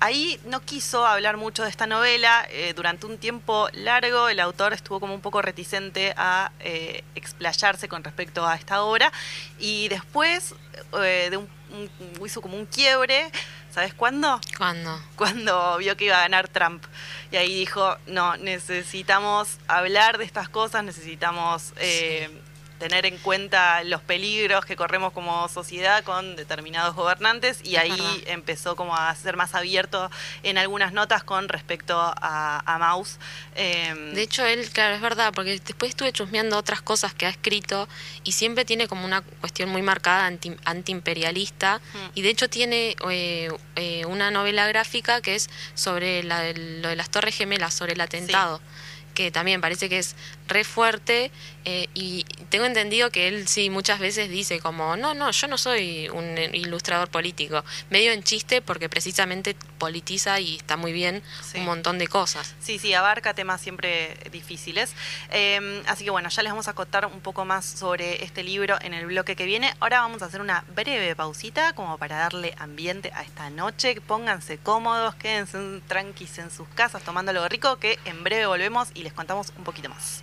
ahí 0.00 0.40
no 0.46 0.60
quiso 0.60 1.06
hablar 1.06 1.36
mucho 1.36 1.64
de 1.64 1.70
esta 1.70 1.86
novela, 1.86 2.48
durante 2.74 3.04
un 3.04 3.18
tiempo 3.18 3.68
largo 3.72 4.30
el 4.30 4.40
autor 4.40 4.72
estuvo 4.72 5.00
como 5.00 5.17
un 5.18 5.22
poco 5.22 5.42
reticente 5.42 6.14
a 6.16 6.52
eh, 6.60 7.02
explayarse 7.16 7.88
con 7.88 8.04
respecto 8.04 8.46
a 8.46 8.54
esta 8.54 8.84
obra 8.84 9.12
y 9.58 9.88
después 9.88 10.54
eh, 11.02 11.26
de 11.28 11.36
un, 11.36 11.48
hizo 12.24 12.40
como 12.40 12.56
un 12.56 12.66
quiebre, 12.66 13.32
¿sabes 13.70 13.94
cuándo? 13.94 14.40
¿Cuándo? 14.56 14.96
Cuando 15.16 15.76
vio 15.78 15.96
que 15.96 16.04
iba 16.04 16.18
a 16.18 16.22
ganar 16.22 16.46
Trump. 16.46 16.84
Y 17.32 17.36
ahí 17.36 17.52
dijo, 17.58 17.96
no, 18.06 18.36
necesitamos 18.36 19.58
hablar 19.66 20.18
de 20.18 20.24
estas 20.24 20.48
cosas, 20.48 20.84
necesitamos 20.84 21.72
eh, 21.78 22.30
tener 22.78 23.06
en 23.06 23.18
cuenta 23.18 23.82
los 23.84 24.00
peligros 24.02 24.64
que 24.64 24.76
corremos 24.76 25.12
como 25.12 25.48
sociedad 25.48 26.04
con 26.04 26.36
determinados 26.36 26.94
gobernantes 26.94 27.60
y 27.64 27.76
ahí 27.76 28.24
empezó 28.26 28.76
como 28.76 28.96
a 28.96 29.14
ser 29.14 29.36
más 29.36 29.54
abierto 29.54 30.10
en 30.42 30.58
algunas 30.58 30.92
notas 30.92 31.24
con 31.24 31.48
respecto 31.48 31.98
a, 31.98 32.62
a 32.64 32.78
Maus. 32.78 33.18
Em, 33.54 34.14
de 34.14 34.22
hecho, 34.22 34.44
él, 34.46 34.68
claro, 34.70 34.94
es 34.94 35.00
verdad, 35.00 35.32
porque 35.34 35.58
después 35.58 35.90
estuve 35.90 36.12
chusmeando 36.12 36.56
otras 36.56 36.80
cosas 36.80 37.14
que 37.14 37.26
ha 37.26 37.30
escrito 37.30 37.88
y 38.24 38.32
siempre 38.32 38.64
tiene 38.64 38.88
como 38.88 39.04
una 39.04 39.22
cuestión 39.22 39.68
muy 39.68 39.82
marcada 39.82 40.26
anti, 40.26 40.56
antiimperialista. 40.64 41.80
Y 42.14 42.22
de 42.22 42.30
hecho 42.30 42.48
tiene 42.48 42.96
eh, 43.10 43.50
eh, 43.76 44.04
una 44.06 44.30
novela 44.30 44.66
gráfica 44.66 45.20
que 45.20 45.34
es 45.34 45.50
sobre 45.74 46.22
lo 46.22 46.88
de 46.88 46.96
las 46.96 47.10
Torres 47.10 47.36
Gemelas, 47.36 47.74
sobre 47.74 47.92
el 47.92 48.00
atentado 48.00 48.60
que 49.18 49.32
también 49.32 49.60
parece 49.60 49.88
que 49.88 49.98
es 49.98 50.14
re 50.46 50.62
fuerte 50.62 51.32
Eh, 51.70 51.86
y 51.92 52.24
tengo 52.48 52.64
entendido 52.64 53.10
que 53.10 53.28
él 53.28 53.46
sí 53.46 53.68
muchas 53.68 53.98
veces 54.00 54.30
dice 54.30 54.58
como, 54.58 54.96
no, 54.96 55.12
no, 55.12 55.30
yo 55.30 55.48
no 55.48 55.58
soy 55.58 56.08
un 56.08 56.38
ilustrador 56.54 57.10
político, 57.10 57.62
medio 57.90 58.10
en 58.12 58.22
chiste 58.22 58.62
porque 58.62 58.88
precisamente 58.88 59.54
politiza 59.76 60.40
y 60.40 60.56
está 60.56 60.78
muy 60.78 60.92
bien 60.92 61.22
un 61.56 61.66
montón 61.66 61.98
de 61.98 62.08
cosas. 62.08 62.54
Sí, 62.58 62.78
sí, 62.78 62.94
abarca 62.94 63.34
temas 63.34 63.60
siempre 63.60 64.16
difíciles. 64.32 64.94
Em, 65.30 65.82
así 65.86 66.04
que 66.04 66.10
bueno, 66.10 66.30
ya 66.30 66.42
les 66.42 66.52
vamos 66.52 66.68
a 66.68 66.72
contar 66.72 67.04
un 67.04 67.20
poco 67.20 67.44
más 67.44 67.66
sobre 67.66 68.24
este 68.24 68.42
libro 68.42 68.78
en 68.80 68.94
el 68.94 69.04
bloque 69.04 69.36
que 69.36 69.44
viene. 69.44 69.74
Ahora 69.78 70.00
vamos 70.00 70.22
a 70.22 70.24
hacer 70.24 70.40
una 70.40 70.64
breve 70.74 71.14
pausita 71.14 71.74
como 71.74 71.98
para 71.98 72.16
darle 72.16 72.54
ambiente 72.56 73.12
a 73.14 73.22
esta 73.22 73.50
noche. 73.50 74.00
Pónganse 74.00 74.56
cómodos, 74.56 75.16
quédense 75.16 75.58
tranquis 75.86 76.38
en 76.38 76.50
sus 76.50 76.66
casas 76.68 77.02
tomando 77.02 77.30
algo 77.30 77.46
rico 77.46 77.76
que 77.76 77.98
en 78.06 78.24
breve 78.24 78.46
volvemos 78.46 78.88
y 78.94 79.02
les 79.02 79.12
contamos 79.12 79.52
un 79.58 79.64
poquito 79.64 79.90
más. 79.90 80.22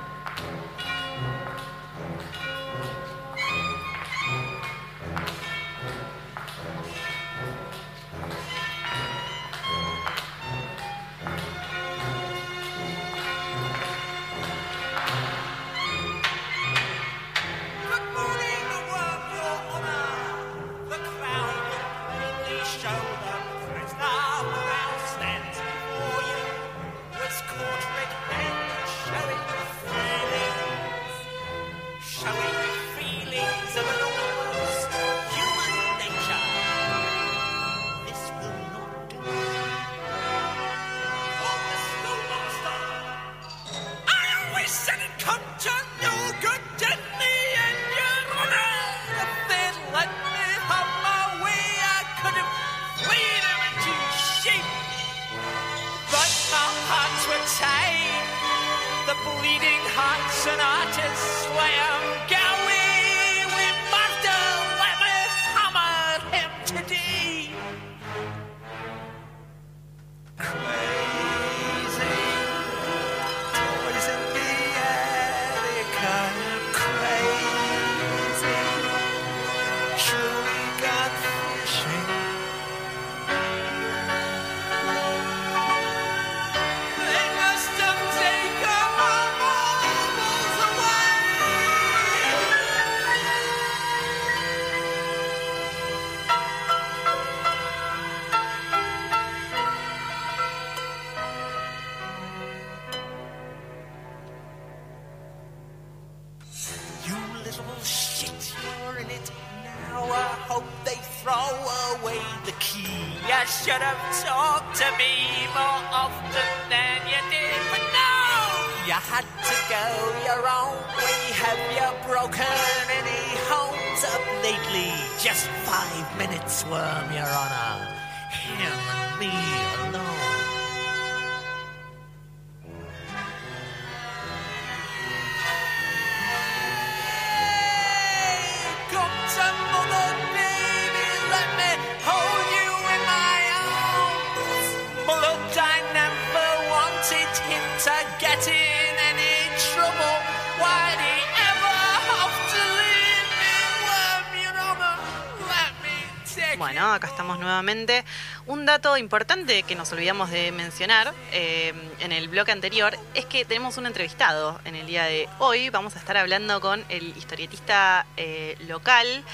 Acá 156.79 157.07
estamos 157.07 157.37
nuevamente. 157.37 158.05
Un 158.47 158.65
dato 158.65 158.95
importante 158.95 159.63
que 159.63 159.75
nos 159.75 159.91
olvidamos 159.91 160.31
de 160.31 160.53
mencionar 160.53 161.13
eh, 161.33 161.73
en 161.99 162.13
el 162.13 162.29
bloque 162.29 162.53
anterior 162.53 162.97
es 163.13 163.25
que 163.25 163.43
tenemos 163.43 163.77
un 163.77 163.87
entrevistado 163.87 164.59
en 164.63 164.75
el 164.75 164.87
día 164.87 165.03
de 165.03 165.27
hoy. 165.39 165.69
Vamos 165.69 165.97
a 165.97 165.99
estar 165.99 166.15
hablando 166.15 166.61
con 166.61 166.83
el 166.87 167.15
historietista 167.17 168.05
eh, 168.15 168.55
local 168.67 169.25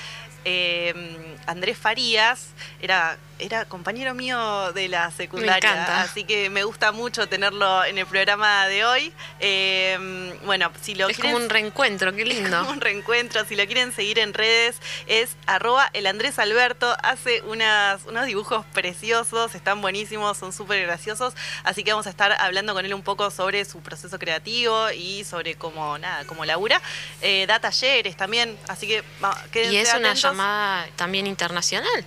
eh, 0.49 0.93
Andrés 1.45 1.77
Farías. 1.77 2.53
Era 2.81 3.17
era 3.39 3.65
compañero 3.65 4.13
mío 4.13 4.71
de 4.73 4.87
la 4.87 5.11
secundaria, 5.11 6.01
así 6.01 6.23
que 6.23 6.49
me 6.49 6.63
gusta 6.63 6.91
mucho 6.91 7.27
tenerlo 7.27 7.83
en 7.85 7.97
el 7.97 8.05
programa 8.05 8.67
de 8.67 8.85
hoy. 8.85 9.13
Em, 9.39 10.37
bueno, 10.45 10.71
si 10.81 10.95
lo 10.95 11.07
es 11.07 11.19
como 11.19 11.35
un 11.35 11.49
reencuentro, 11.49 12.13
qué 12.15 12.25
lindo. 12.25 12.67
un 12.69 12.81
reencuentro, 12.81 13.45
si 13.45 13.55
lo 13.55 13.65
quieren 13.65 13.93
seguir 13.93 14.19
en 14.19 14.33
redes 14.33 14.77
es 15.05 15.35
arroba 15.45 15.89
el 15.93 16.07
Andrés 16.07 16.39
Alberto, 16.39 16.95
hace 17.03 17.41
unas, 17.43 18.05
unos 18.05 18.25
dibujos 18.25 18.65
preciosos, 18.73 19.55
están 19.55 19.81
buenísimos, 19.81 20.37
son 20.37 20.51
súper 20.53 20.83
graciosos, 20.83 21.33
así 21.63 21.83
que 21.83 21.91
vamos 21.91 22.07
a 22.07 22.09
estar 22.09 22.31
hablando 22.39 22.73
con 22.73 22.85
él 22.85 22.93
un 22.93 23.03
poco 23.03 23.29
sobre 23.31 23.65
su 23.65 23.81
proceso 23.81 24.17
creativo 24.17 24.91
y 24.91 25.23
sobre 25.23 25.55
cómo, 25.55 25.97
nada, 25.97 26.25
cómo 26.25 26.45
labura. 26.45 26.81
Eh, 27.21 27.45
da 27.47 27.59
talleres 27.59 28.17
también, 28.17 28.57
así 28.67 28.87
que 28.87 29.03
quédense 29.51 29.73
Y 29.73 29.77
es 29.77 29.93
una 29.93 30.15
llamada 30.37 30.87
también 30.95 31.27
internacional. 31.27 32.05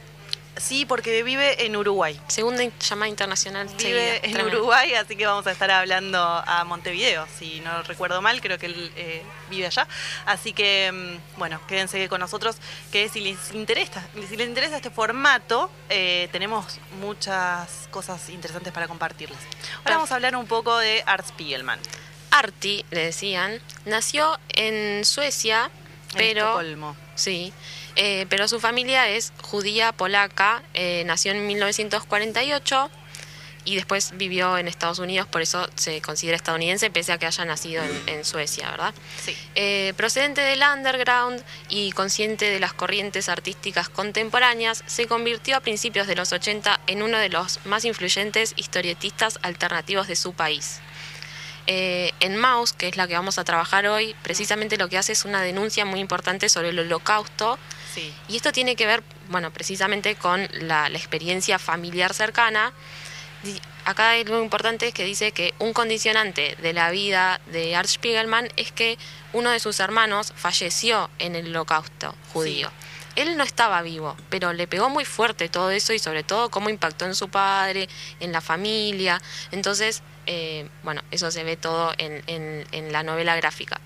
Sí, 0.57 0.85
porque 0.85 1.23
vive 1.23 1.65
en 1.65 1.75
Uruguay. 1.75 2.21
Segunda 2.29 2.63
llamada 2.81 3.09
internacional. 3.09 3.69
Vive 3.79 4.21
en 4.29 4.45
Uruguay, 4.45 4.93
así 4.95 5.17
que 5.17 5.25
vamos 5.25 5.47
a 5.47 5.53
estar 5.53 5.71
hablando 5.71 6.19
a 6.19 6.65
Montevideo. 6.65 7.27
Si 7.39 7.61
no 7.61 7.83
recuerdo 7.85 8.21
mal, 8.21 8.41
creo 8.43 8.59
que 8.59 8.67
él 8.67 8.93
eh, 8.97 9.23
vive 9.49 9.67
allá. 9.67 9.87
Así 10.27 10.53
que, 10.53 10.91
mm, 10.93 11.39
bueno, 11.39 11.61
quédense 11.67 12.07
con 12.09 12.21
nosotros, 12.21 12.57
que 12.93 13.09
si 13.09 13.21
les 13.21 13.53
interesa, 13.55 14.07
si 14.29 14.37
les 14.37 14.49
interesa 14.49 14.77
este 14.77 14.91
formato, 14.91 15.71
eh, 15.89 16.29
tenemos 16.31 16.79
muchas 17.01 17.89
cosas 17.91 18.29
interesantes 18.29 18.73
para 18.73 18.87
compartirles. 18.87 19.39
Ahora 19.79 19.97
vamos 19.97 20.13
a 20.13 20.17
hablar 20.17 20.37
un 20.37 20.47
poco 20.47 20.77
de 20.77 21.03
Art 21.07 21.27
Spiegelman. 21.27 21.79
Arti, 22.33 22.85
le 22.91 23.07
decían, 23.07 23.63
nació 23.87 24.39
en 24.51 25.05
Suecia, 25.07 25.71
pero... 26.15 26.49
Estocolmo. 26.49 26.97
Sí 27.15 27.53
eh, 27.97 28.27
pero 28.29 28.49
su 28.49 28.61
familia 28.61 29.09
es 29.09 29.33
judía 29.43 29.93
polaca, 29.93 30.63
eh, 30.75 31.03
nació 31.07 31.33
en 31.33 31.47
1948 31.47 32.91
y 33.65 33.77
después 33.77 34.13
vivió 34.15 34.57
en 34.57 34.69
Estados 34.69 34.99
Unidos, 34.99 35.27
por 35.29 35.43
eso 35.43 35.69
se 35.75 36.01
considera 36.01 36.37
estadounidense, 36.37 36.91
pese 36.91 37.13
a 37.13 37.19
que 37.19 37.27
haya 37.27 37.45
nacido 37.45 37.83
en, 38.07 38.25
Suecia, 38.25 38.71
¿verdad? 38.71 38.95
Sí. 39.23 39.37
Eh, 39.55 39.93
procedente 39.97 40.41
del 40.41 40.63
underground 40.63 41.43
y 41.69 41.93
consciente 41.93 42.47
de 42.49 42.59
las 42.59 42.73
corrientes 42.73 43.29
artísticas 43.29 43.91
contemporáneas, 43.91 44.83
se 44.87 45.07
convirtió 45.07 45.57
a 45.57 45.61
principios 45.61 46.07
de 46.07 46.17
los 46.17 46.33
80 46.33 46.81
en 46.87 47.03
uno 47.03 47.19
de 47.19 47.29
los 47.29 47.65
más 47.67 47.85
influyentes 47.85 48.55
historietistas 48.57 49.39
alternativos 49.43 50.09
de 50.09 50.17
su 50.17 50.33
país. 50.33 50.81
en 51.67 52.37
Maus, 52.37 52.73
que 52.73 52.89
es 52.89 52.97
la 52.97 53.07
que 53.07 53.15
vamos 53.15 53.39
a 53.39 53.45
trabajar 53.45 53.87
hoy, 53.87 54.17
precisamente 54.23 54.77
lo 54.77 54.89
que 54.89 54.99
hace 54.99 55.13
es 55.13 55.25
una 55.25 55.41
denuncia 55.43 55.85
muy 55.85 56.01
importante 56.01 56.49
sobre 56.49 56.71
el 56.71 56.79
holocausto 56.81 57.59
y 58.29 58.37
esto 58.37 58.53
tiene 58.53 58.77
que 58.77 58.87
ver, 58.87 59.03
bueno, 59.29 59.51
precisamente 59.53 60.15
con 60.17 60.49
la, 60.53 60.89
experiencia 60.89 61.59
familiar 61.59 62.15
cercana. 62.15 62.73
acá 63.85 64.17
lo 64.25 64.43
importante 64.43 64.89
es 64.89 64.95
que 64.95 65.05
dice 65.05 65.33
que 65.33 65.55
un 65.59 65.73
condicionante 65.73 66.57
de 66.57 66.73
la 66.73 66.91
vida 66.91 67.41
de 67.53 67.75
Art 67.75 67.89
Spiegelman 67.89 68.49
es 68.57 68.73
que 68.73 68.99
uno 69.33 69.51
de 69.51 69.61
sus 69.61 69.81
hermanos 69.81 70.33
falleció 70.37 71.11
en 71.19 71.37
el 71.37 71.49
holocausto 71.49 72.15
judío. 72.33 72.71
Él 73.17 73.37
no 73.37 73.43
estaba 73.45 73.83
vivo, 73.83 74.17
pero 74.29 74.53
le 74.53 74.69
pegó 74.69 74.89
muy 74.89 75.05
fuerte 75.05 75.49
todo 75.49 75.71
eso 75.71 75.93
y 75.93 75.99
sobre 75.99 76.23
todo 76.23 76.51
cómo 76.51 76.71
impactó 76.71 77.07
en 77.07 77.15
su 77.15 77.29
padre, 77.29 77.89
en 78.21 78.31
la 78.31 78.41
familia. 78.41 79.21
Entonces, 79.51 80.03
eh, 80.27 80.69
bueno, 80.85 81.03
eso 81.11 81.31
se 81.31 81.43
ve 81.43 81.57
todo 81.57 81.93
en, 81.99 82.23
en, 82.27 82.93
la 82.93 83.03
novela 83.03 83.35
gráfica. 83.37 83.81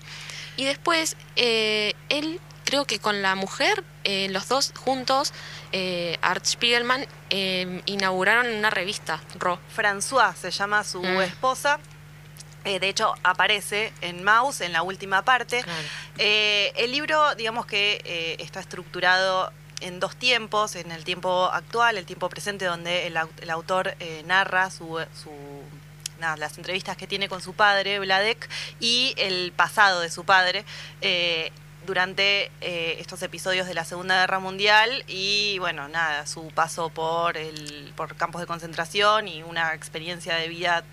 Y 0.57 0.65
después, 0.65 1.17
eh, 1.35 1.93
él 2.09 2.39
creo 2.65 2.85
que 2.85 2.99
con 2.99 3.21
la 3.21 3.35
mujer, 3.35 3.83
eh, 4.03 4.27
los 4.29 4.49
dos 4.49 4.73
juntos, 4.77 5.31
eh, 5.71 6.17
Art 6.21 6.45
Spiegelman, 6.45 7.07
eh, 7.29 7.81
inauguraron 7.85 8.47
una 8.47 8.69
revista, 8.69 9.21
Ro. 9.39 9.59
François 9.73 10.35
se 10.35 10.51
llama 10.51 10.83
su 10.83 11.01
mm. 11.01 11.21
esposa. 11.21 11.79
de 12.65 12.89
hecho, 12.89 13.13
aparece 13.21 13.93
en 14.01 14.23
Mouse 14.23 14.61
en 14.61 14.73
la 14.73 14.81
última 14.81 15.23
parte. 15.23 15.63
el 16.17 16.91
libro, 16.91 17.35
digamos 17.35 17.67
que 17.67 18.35
está 18.39 18.59
estructurado 18.59 19.53
en 19.81 19.99
dos 19.99 20.15
tiempos, 20.15 20.75
en 20.75 20.91
el 20.91 21.03
tiempo 21.03 21.45
actual, 21.45 21.99
el 21.99 22.07
tiempo 22.07 22.27
presente, 22.27 22.65
donde 22.65 23.05
el, 23.05 23.51
autor 23.51 23.95
narra 24.25 24.71
su, 24.71 24.99
las 26.19 26.57
entrevistas 26.57 26.97
que 26.97 27.05
tiene 27.05 27.29
con 27.29 27.39
su 27.39 27.53
padre, 27.53 27.99
Vladek, 27.99 28.49
y 28.79 29.13
el 29.17 29.51
pasado 29.51 29.99
de 29.99 30.09
su 30.09 30.23
padre 30.25 30.65
durante 31.85 32.51
eh, 32.61 32.97
estos 32.99 33.21
episodios 33.21 33.67
de 33.67 33.73
la 33.73 33.85
Segunda 33.85 34.19
Guerra 34.19 34.39
Mundial 34.39 35.03
y 35.07 35.57
bueno, 35.59 35.87
nada, 35.87 36.25
su 36.27 36.47
paso 36.49 36.89
por, 36.89 37.37
el, 37.37 37.93
por 37.95 38.15
campos 38.15 38.41
de 38.41 38.47
concentración 38.47 39.27
y 39.27 39.43
una 39.43 39.73
experiencia 39.73 40.35
de 40.35 40.47
vida 40.47 40.83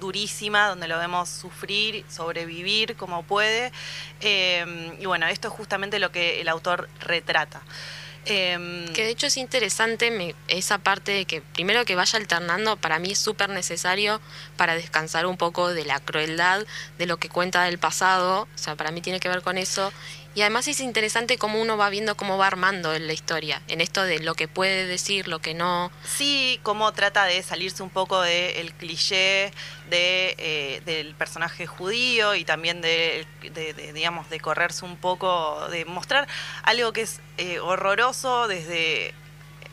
durísima 0.00 0.68
donde 0.68 0.88
lo 0.88 0.98
vemos 0.98 1.28
sufrir, 1.28 2.04
sobrevivir 2.08 2.96
como 2.96 3.22
puede. 3.22 3.72
Eh, 4.20 4.96
y 5.00 5.06
bueno, 5.06 5.26
esto 5.26 5.48
es 5.48 5.54
justamente 5.54 5.98
lo 5.98 6.10
que 6.10 6.40
el 6.40 6.48
autor 6.48 6.88
retrata. 7.00 7.62
Em, 8.24 8.86
que 8.92 9.02
de 9.02 9.10
hecho 9.10 9.26
es 9.26 9.36
interesante 9.36 10.36
esa 10.46 10.78
parte 10.78 11.10
de 11.10 11.24
que 11.24 11.40
primero 11.40 11.84
que 11.84 11.96
vaya 11.96 12.18
alternando, 12.18 12.76
para 12.76 13.00
mí 13.00 13.12
es 13.12 13.18
súper 13.18 13.48
necesario 13.48 14.20
para 14.56 14.76
descansar 14.76 15.26
un 15.26 15.36
poco 15.36 15.74
de 15.74 15.84
la 15.84 15.98
crueldad 15.98 16.64
de 16.98 17.06
lo 17.06 17.16
que 17.16 17.28
cuenta 17.28 17.64
del 17.64 17.78
pasado, 17.78 18.42
o 18.42 18.58
sea, 18.58 18.76
para 18.76 18.92
mí 18.92 19.00
tiene 19.00 19.18
que 19.18 19.28
ver 19.28 19.42
con 19.42 19.58
eso 19.58 19.92
y 20.34 20.40
además 20.40 20.68
es 20.68 20.80
interesante 20.80 21.38
cómo 21.38 21.60
uno 21.60 21.76
va 21.76 21.90
viendo 21.90 22.16
cómo 22.16 22.38
va 22.38 22.46
armando 22.46 22.94
en 22.94 23.06
la 23.06 23.12
historia, 23.12 23.62
en 23.68 23.80
esto 23.80 24.02
de 24.02 24.18
lo 24.20 24.34
que 24.34 24.48
puede 24.48 24.86
decir, 24.86 25.28
lo 25.28 25.40
que 25.40 25.54
no. 25.54 25.90
Sí, 26.04 26.58
cómo 26.62 26.92
trata 26.92 27.24
de 27.24 27.42
salirse 27.42 27.82
un 27.82 27.90
poco 27.90 28.20
del 28.20 28.72
cliché 28.74 29.52
de, 29.90 30.34
eh, 30.38 30.82
del 30.86 31.14
personaje 31.14 31.66
judío 31.66 32.34
y 32.34 32.44
también 32.44 32.80
de, 32.80 33.26
digamos, 33.94 34.30
de 34.30 34.40
correrse 34.40 34.84
un 34.84 34.96
poco, 34.96 35.68
de 35.68 35.84
mostrar 35.84 36.26
algo 36.62 36.92
que 36.92 37.02
es 37.02 37.20
eh, 37.36 37.58
horroroso 37.60 38.48
desde 38.48 39.14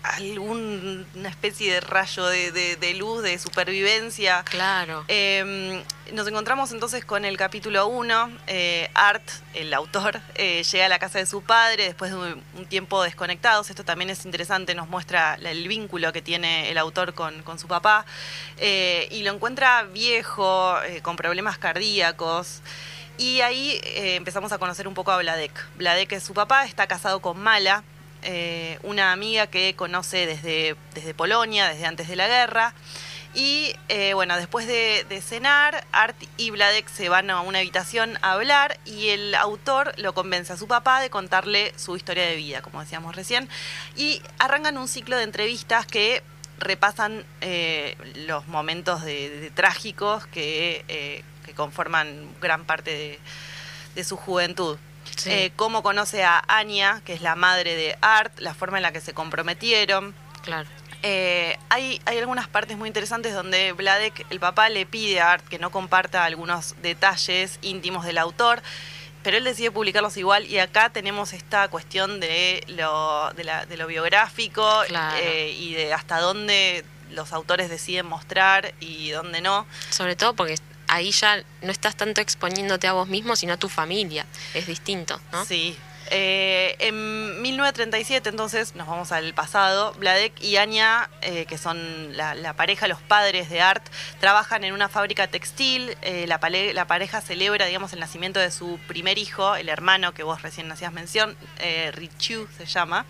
alguna 0.03 1.29
especie 1.29 1.73
de 1.73 1.81
rayo 1.81 2.25
de, 2.27 2.93
luz, 2.97 3.21
de 3.23 3.37
supervivencia. 3.37 4.43
Claro. 4.45 5.03
Em, 5.07 5.83
nos 6.13 6.27
encontramos 6.27 6.71
entonces 6.71 7.05
con 7.05 7.25
el 7.25 7.37
capítulo 7.37 7.87
1. 7.87 8.31
Eh, 8.47 8.89
Art, 8.93 9.27
el 9.53 9.73
autor, 9.73 10.21
eh, 10.35 10.63
llega 10.63 10.85
a 10.85 10.89
la 10.89 10.99
casa 10.99 11.19
de 11.19 11.25
su 11.25 11.41
padre 11.41 11.83
después 11.83 12.11
de 12.11 12.17
un, 12.17 12.65
tiempo 12.67 13.03
desconectados. 13.03 13.69
Esto 13.69 13.83
también 13.83 14.09
es 14.09 14.25
interesante, 14.25 14.73
nos 14.73 14.87
muestra 14.87 15.35
el 15.35 15.67
vínculo 15.67 16.13
que 16.13 16.21
tiene 16.21 16.71
el 16.71 16.77
autor 16.77 17.13
con, 17.13 17.59
su 17.59 17.67
papá. 17.67 18.05
Eh, 18.57 19.07
y 19.11 19.23
lo 19.23 19.33
encuentra 19.33 19.83
viejo, 19.83 20.75
con 21.01 21.15
problemas 21.15 21.57
cardíacos. 21.57 22.61
Y 23.17 23.41
ahí 23.41 23.81
empezamos 23.83 24.53
a 24.53 24.57
conocer 24.59 24.87
un 24.87 24.93
poco 24.93 25.11
a 25.11 25.17
Vladek. 25.17 25.51
Vladek 25.75 26.13
es 26.13 26.23
su 26.23 26.33
papá, 26.33 26.63
está 26.63 26.87
casado 26.87 27.19
con 27.21 27.37
Mala, 27.37 27.83
eh, 28.23 28.79
una 28.83 29.11
amiga 29.11 29.47
que 29.47 29.75
conoce 29.75 30.25
desde, 30.25 30.75
desde 30.93 31.13
Polonia, 31.13 31.67
desde 31.69 31.85
antes 31.85 32.07
de 32.07 32.15
la 32.15 32.27
guerra. 32.27 32.73
Y 33.33 33.75
eh, 33.89 34.13
bueno, 34.15 34.35
después 34.37 34.65
de, 34.65 35.05
cenar, 35.21 35.85
Art 35.91 36.15
y 36.37 36.49
Vladek 36.49 36.89
se 36.89 37.09
van 37.09 37.29
a 37.29 37.41
una 37.41 37.59
habitación 37.59 38.17
a 38.21 38.33
hablar 38.33 38.79
y 38.85 39.09
el 39.09 39.35
autor 39.35 39.93
lo 39.97 40.13
convence 40.13 40.53
a 40.53 40.57
su 40.57 40.67
papá 40.67 40.99
de 40.99 41.11
contarle 41.11 41.71
su 41.77 41.95
historia 41.95 42.25
de 42.25 42.35
vida, 42.35 42.61
como 42.61 42.81
decíamos 42.81 43.15
recién, 43.15 43.47
y 43.95 44.21
arrancan 44.39 44.77
un 44.77 44.87
ciclo 44.87 45.15
de 45.15 45.23
entrevistas 45.23 45.85
que 45.85 46.23
repasan 46.57 47.23
eh, 47.41 47.95
los 48.27 48.47
momentos 48.47 49.03
de, 49.03 49.51
trágicos 49.53 50.25
que, 50.27 51.23
conforman 51.55 52.29
gran 52.39 52.63
parte 52.65 53.19
de 53.95 54.03
su 54.03 54.15
juventud. 54.15 54.77
Eh, 55.25 55.51
cómo 55.55 55.83
conoce 55.83 56.23
a 56.23 56.43
Anya, 56.47 57.01
que 57.05 57.13
es 57.13 57.21
la 57.21 57.35
madre 57.35 57.75
de 57.75 57.97
Art, 58.01 58.39
la 58.39 58.53
forma 58.53 58.77
en 58.77 58.83
la 58.83 58.91
que 58.91 59.01
se 59.01 59.13
comprometieron. 59.13 60.13
Claro. 60.43 60.67
Eh, 61.01 61.57
hay, 61.69 62.01
hay, 62.05 62.17
algunas 62.17 62.47
partes 62.47 62.77
muy 62.77 62.87
interesantes 62.87 63.33
donde 63.33 63.71
Vladek, 63.71 64.25
el 64.29 64.39
papá, 64.39 64.67
le 64.69 64.85
pide 64.85 65.21
a 65.21 65.31
Art 65.31 65.47
que 65.47 65.57
no 65.57 65.71
comparta 65.71 66.25
algunos 66.25 66.75
detalles 66.81 67.57
íntimos 67.61 68.05
del 68.05 68.17
autor, 68.17 68.61
pero 69.23 69.37
él 69.37 69.43
decide 69.43 69.71
publicarlos 69.71 70.17
igual 70.17 70.45
y 70.45 70.59
acá 70.59 70.89
tenemos 70.89 71.33
esta 71.33 71.67
cuestión 71.69 72.19
de 72.19 72.63
lo, 72.67 73.31
de, 73.33 73.77
lo 73.77 73.87
biográfico 73.87 74.83
eh, 75.21 75.55
y 75.57 75.73
de 75.73 75.93
hasta 75.93 76.19
dónde 76.19 76.83
los 77.11 77.33
autores 77.33 77.69
deciden 77.69 78.05
mostrar 78.05 78.73
y 78.79 79.09
dónde 79.11 79.41
no. 79.41 79.65
Sobre 79.89 80.15
todo 80.15 80.33
porque 80.33 80.55
ahí 80.89 81.11
ya 81.11 81.43
no 81.61 81.71
estás 81.71 81.95
tanto 81.95 82.21
exponiéndote 82.21 82.87
a 82.87 82.93
vos 82.93 83.07
mismo, 83.07 83.35
sino 83.35 83.53
a 83.53 83.57
tu 83.57 83.69
familia. 83.69 84.25
Es 84.53 84.67
distinto, 84.67 85.19
¿no? 85.31 85.45
Sí. 85.45 85.77
Eh, 86.11 86.75
en 86.79 87.41
1937, 87.41 88.29
entonces, 88.29 88.75
nos 88.75 88.87
vamos 88.87 89.11
al 89.11 89.33
pasado, 89.33 89.93
Vladek 89.93 90.41
y 90.41 90.57
Anya, 90.57 91.09
eh, 91.21 91.45
que 91.45 91.57
son 91.57 92.17
la, 92.17 92.53
pareja, 92.53 92.87
los 92.87 92.99
padres 92.99 93.49
de 93.49 93.61
Art, 93.61 93.85
trabajan 94.19 94.63
en 94.63 94.73
una 94.73 94.89
fábrica 94.89 95.27
textil. 95.27 95.95
Eh, 96.01 96.25
la, 96.27 96.39
la, 96.73 96.87
pareja 96.87 97.21
celebra, 97.21 97.65
digamos, 97.65 97.93
el 97.93 97.99
nacimiento 97.99 98.39
de 98.39 98.51
su 98.51 98.79
primer 98.87 99.17
hijo, 99.17 99.55
el 99.55 99.69
hermano 99.69 100.13
que 100.13 100.23
vos 100.23 100.41
recién 100.41 100.71
hacías 100.71 100.93
mención, 100.93 101.37
Richu 101.93 102.47
se 102.57 102.65
llama. 102.65 103.05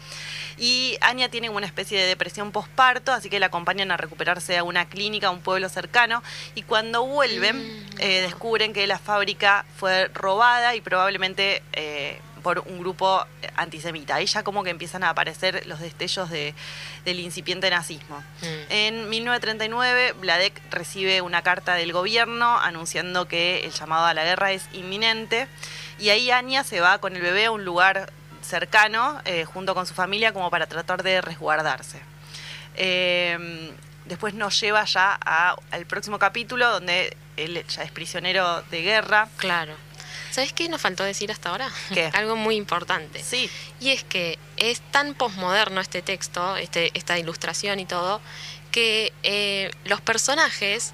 Y 0.57 0.97
Anya 1.01 1.29
tiene 1.29 1.49
una 1.49 1.65
especie 1.65 1.99
de 1.99 2.05
depresión 2.05 2.51
posparto, 2.51 3.13
así 3.13 3.29
que 3.29 3.39
la 3.39 3.45
acompañan 3.45 3.91
a 3.91 3.97
recuperarse 3.97 4.57
a 4.57 4.63
una 4.63 4.89
clínica, 4.89 5.27
a 5.27 5.31
un 5.31 5.41
pueblo 5.41 5.69
cercano. 5.69 6.21
Y 6.55 6.63
cuando 6.63 7.05
vuelven, 7.05 7.85
mm. 7.85 7.95
descubren 7.95 8.73
que 8.73 8.85
la 8.87 8.99
fábrica 8.99 9.65
fue 9.77 10.09
robada 10.09 10.75
y 10.75 10.81
probablemente 10.81 11.63
por 12.49 12.63
un 12.65 12.79
grupo 12.79 13.23
antisemita. 13.57 14.15
Ahí 14.15 14.25
ya 14.25 14.41
como 14.41 14.63
que 14.63 14.71
empiezan 14.71 15.03
a 15.03 15.11
aparecer 15.11 15.67
los 15.67 15.79
destellos 15.79 16.31
de, 16.31 16.55
del 17.05 17.19
incipiente 17.19 17.69
nazismo. 17.69 18.23
Mm. 18.41 18.71
En 18.71 19.09
1939, 19.09 20.13
Vladek 20.13 20.59
recibe 20.71 21.21
una 21.21 21.43
carta 21.43 21.75
del 21.75 21.93
gobierno 21.93 22.57
anunciando 22.57 23.27
que 23.27 23.65
el 23.65 23.71
llamado 23.71 24.07
a 24.07 24.15
la 24.15 24.23
guerra 24.23 24.51
es 24.51 24.67
inminente. 24.73 25.47
Y 25.99 26.09
ahí 26.09 26.31
Anya 26.31 26.63
se 26.63 26.81
va 26.81 26.97
con 26.97 27.15
el 27.15 27.21
bebé 27.21 27.45
a 27.45 27.51
un 27.51 27.65
lugar 27.65 28.11
cercano 28.41 29.21
eh, 29.25 29.45
junto 29.45 29.75
con 29.75 29.85
su 29.85 29.93
familia 29.93 30.33
como 30.33 30.49
para 30.49 30.65
tratar 30.65 31.03
de 31.03 31.21
resguardarse. 31.21 32.01
Em, 32.73 33.69
después 34.05 34.33
nos 34.33 34.59
lleva 34.59 34.83
ya 34.85 35.13
al 35.13 35.85
próximo 35.85 36.17
capítulo 36.17 36.67
donde 36.71 37.15
él 37.37 37.63
ya 37.67 37.83
es 37.83 37.91
prisionero 37.91 38.63
de 38.71 38.81
guerra. 38.81 39.27
Claro. 39.37 39.75
¿Sabes 40.39 40.53
qué 40.53 40.69
nos 40.69 40.79
faltó 40.79 41.03
decir 41.03 41.33
hasta 41.33 41.49
ahora? 41.49 41.69
¿Qué? 41.93 42.09
Algo 42.13 42.37
muy 42.37 42.55
importante. 42.55 43.21
Sí. 43.21 43.49
Y 43.81 43.89
es 43.89 44.05
que 44.05 44.39
es 44.55 44.79
tan 44.79 45.13
posmoderno 45.13 45.81
este 45.81 46.01
texto, 46.01 46.55
este, 46.55 46.91
esta 46.93 47.19
ilustración 47.19 47.77
y 47.81 47.85
todo, 47.85 48.21
que 48.71 49.11
eh, 49.23 49.69
los 49.83 49.99
personajes, 49.99 50.93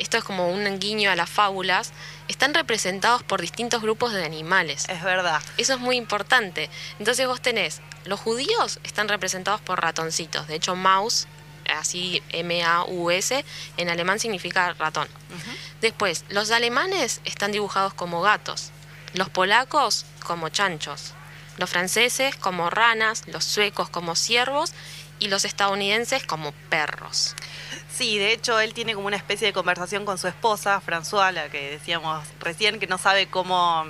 esto 0.00 0.18
es 0.18 0.24
como 0.24 0.50
un 0.50 0.80
guiño 0.80 1.08
a 1.08 1.14
las 1.14 1.30
fábulas, 1.30 1.92
están 2.26 2.52
representados 2.52 3.22
por 3.22 3.40
distintos 3.40 3.80
grupos 3.80 4.12
de 4.12 4.24
animales. 4.24 4.88
Es 4.88 5.04
verdad. 5.04 5.40
Eso 5.56 5.74
es 5.74 5.78
muy 5.78 5.94
importante. 5.94 6.68
Entonces 6.98 7.28
vos 7.28 7.40
tenés, 7.40 7.82
los 8.06 8.18
judíos 8.18 8.80
están 8.82 9.06
representados 9.06 9.60
por 9.60 9.80
ratoncitos. 9.80 10.48
De 10.48 10.56
hecho, 10.56 10.74
mouse, 10.74 11.28
así 11.78 12.24
M-A-U-S, 12.30 13.44
en 13.76 13.88
alemán 13.88 14.18
significa 14.18 14.72
ratón. 14.72 15.06
Después, 15.80 16.24
los 16.28 16.50
alemanes 16.50 17.20
están 17.24 17.52
dibujados 17.52 17.94
como 17.94 18.20
gatos. 18.20 18.72
Los 19.14 19.28
polacos 19.28 20.06
como 20.24 20.48
chanchos. 20.48 21.14
Los 21.56 21.70
franceses 21.70 22.36
como 22.36 22.70
ranas. 22.70 23.24
Los 23.26 23.44
suecos 23.44 23.90
como 23.90 24.14
ciervos. 24.16 24.72
Y 25.18 25.28
los 25.28 25.44
estadounidenses 25.44 26.24
como 26.24 26.52
perros. 26.70 27.34
Sí, 27.90 28.16
de 28.16 28.32
hecho 28.32 28.58
él 28.60 28.72
tiene 28.72 28.94
como 28.94 29.06
una 29.06 29.16
especie 29.16 29.46
de 29.46 29.52
conversación 29.52 30.06
con 30.06 30.16
su 30.16 30.26
esposa, 30.26 30.80
François, 30.80 31.32
la 31.32 31.50
que 31.50 31.72
decíamos 31.72 32.26
recién, 32.38 32.80
que 32.80 32.86
no 32.86 32.96
sabe 32.96 33.26
cómo, 33.26 33.84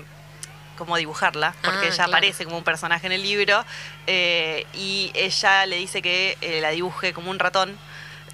cómo 0.76 0.96
dibujarla, 0.96 1.54
porque 1.62 1.86
ah, 1.86 1.90
ella 1.92 2.04
aparece 2.06 2.44
como 2.44 2.58
un 2.58 2.64
personaje 2.64 3.06
en 3.06 3.12
el 3.12 3.22
libro, 3.22 3.64
eh, 4.08 4.66
y 4.74 5.12
ella 5.14 5.64
le 5.66 5.76
dice 5.76 6.02
que 6.02 6.36
eh, 6.40 6.60
la 6.60 6.70
dibuje 6.70 7.12
como 7.12 7.30
un 7.30 7.38
ratón. 7.38 7.78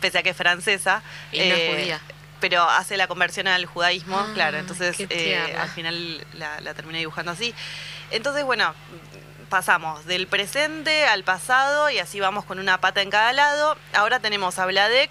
pese 0.00 0.16
a 0.18 0.22
que 0.22 0.30
es 0.30 0.36
francesa. 0.36 1.02
Y 1.32 1.40
no 1.40 1.54
es 1.54 1.74
judía. 1.74 2.00
Pero 2.40 2.62
hace 2.62 2.96
la 2.96 3.06
conversión 3.06 3.48
al 3.48 3.64
judaísmo, 3.66 4.18
Ah, 4.18 4.30
claro, 4.34 4.58
entonces 4.58 4.96
eh, 4.98 5.56
al 5.58 5.68
final 5.70 6.26
la, 6.34 6.60
la 6.60 6.74
terminé 6.74 6.98
dibujando 6.98 7.32
así. 7.32 7.54
Entonces, 8.10 8.44
bueno, 8.44 8.74
pasamos 9.48 10.04
del 10.06 10.26
presente 10.26 11.06
al 11.06 11.24
pasado 11.24 11.88
y 11.90 11.98
así 11.98 12.20
vamos 12.20 12.44
con 12.44 12.58
una 12.58 12.80
pata 12.80 13.00
en 13.02 13.10
cada 13.10 13.32
lado. 13.32 13.76
Ahora 13.94 14.20
tenemos 14.20 14.58
a 14.58 14.66
Vladek, 14.66 15.10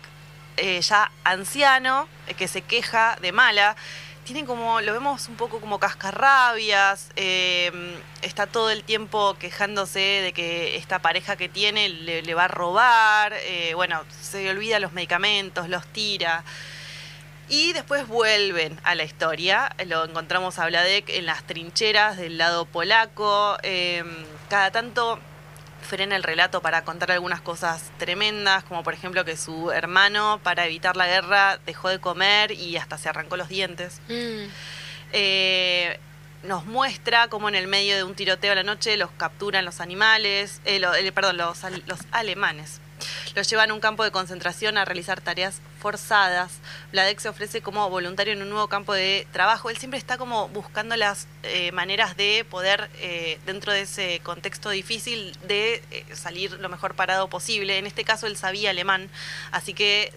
eh, 0.58 0.82
ya 0.82 1.12
anciano, 1.24 2.08
eh, 2.28 2.34
que 2.34 2.48
se 2.48 2.62
queja 2.62 3.18
de 3.22 3.32
mala. 3.32 3.76
Tiene 4.24 4.44
como, 4.46 4.82
lo 4.82 4.92
vemos 4.92 5.28
un 5.30 5.36
poco 5.36 5.62
como 5.62 5.80
cascarrabias, 5.80 7.10
eh, 7.16 7.72
está 8.24 8.48
todo 8.48 8.72
el 8.72 8.84
tiempo 8.84 9.36
quejándose 9.40 10.00
de 10.00 10.34
que 10.34 10.78
esta 10.78 10.98
pareja 11.00 11.36
que 11.36 11.48
tiene 11.48 11.90
le, 11.90 12.24
le 12.24 12.34
va 12.34 12.46
a 12.46 12.48
robar, 12.48 13.34
eh, 13.34 13.74
bueno, 13.76 14.04
se 14.20 14.50
olvida 14.50 14.80
los 14.80 14.94
medicamentos, 14.94 15.70
los 15.70 15.86
tira. 15.88 16.44
Y 17.48 17.74
después 17.74 18.08
vuelven 18.08 18.80
a 18.84 18.96
la 18.96 19.04
historia. 19.04 19.70
Lo 19.86 20.04
encontramos 20.06 20.58
a 20.60 20.66
Vladek 20.66 21.10
en 21.10 21.26
las 21.28 21.44
trincheras 21.46 22.18
del 22.18 22.38
lado 22.38 22.66
polaco. 22.66 23.58
eh, 23.64 24.04
cada 24.50 24.72
tanto 24.72 25.20
frena 25.88 26.16
el 26.16 26.24
relato 26.24 26.62
para 26.62 26.84
contar 26.84 27.12
algunas 27.12 27.42
cosas 27.42 27.92
tremendas, 28.00 28.64
como 28.64 28.82
por 28.84 28.96
ejemplo 28.96 29.24
que 29.24 29.38
su 29.38 29.70
hermano, 29.72 30.40
para 30.44 30.66
evitar 30.66 30.96
la 30.98 31.06
guerra, 31.06 31.60
dejó 31.68 31.90
de 31.90 32.00
comer 32.00 32.52
y 32.52 32.78
hasta 32.78 32.98
se 32.98 33.10
arrancó 33.10 33.38
los 33.38 33.50
dientes. 33.50 34.02
Mm, 34.10 34.46
Eh, 35.18 36.00
nos 36.44 36.66
muestra 36.66 37.28
cómo 37.28 37.48
en 37.50 37.56
el 37.56 37.68
medio 37.68 37.96
de 37.96 38.04
un 38.04 38.16
tiroteo 38.16 38.52
a 38.52 38.56
la 38.56 38.64
noche 38.64 38.98
los 38.98 39.10
capturan 39.12 39.64
los 39.66 39.80
animales, 39.80 40.62
eh, 40.66 40.80
lo- 40.80 40.94
eh, 40.94 41.12
perdón, 41.12 41.38
los, 41.38 41.60
los 41.86 42.00
alemanes. 42.12 42.82
Los 43.36 43.50
llevan 43.50 43.70
a 43.72 43.74
un 43.74 43.80
campo 43.80 44.04
de 44.04 44.12
concentración 44.12 44.78
a 44.78 44.86
realizar 44.86 45.22
tareas 45.22 45.60
forzadas. 45.86 46.52
Vladek 46.92 47.20
se 47.20 47.30
ofrece 47.30 47.62
como 47.62 47.88
voluntario 47.92 48.34
en 48.34 48.42
un 48.42 48.50
nuevo 48.50 48.68
campo 48.68 48.92
de 48.92 49.28
trabajo. 49.32 49.70
Él 49.70 49.78
siempre 49.78 50.00
está 50.00 50.18
como 50.18 50.48
buscando 50.50 50.96
las 50.96 51.28
eh, 51.44 51.72
maneras 51.74 52.18
de 52.18 52.44
poder, 52.50 52.90
eh, 52.98 53.38
dentro 53.46 53.72
de 53.72 53.82
ese 53.82 54.20
contexto 54.24 54.72
difícil, 54.72 55.38
de 55.48 55.84
eh, 55.92 56.04
salir 56.14 56.54
lo 56.54 56.70
mejor 56.70 56.96
parado 56.96 57.30
posible. 57.30 57.78
En 57.78 57.86
este 57.86 58.04
caso 58.04 58.26
él 58.26 58.36
sabía 58.36 58.72
alemán, 58.72 59.12
así 59.52 59.76
que 59.76 60.12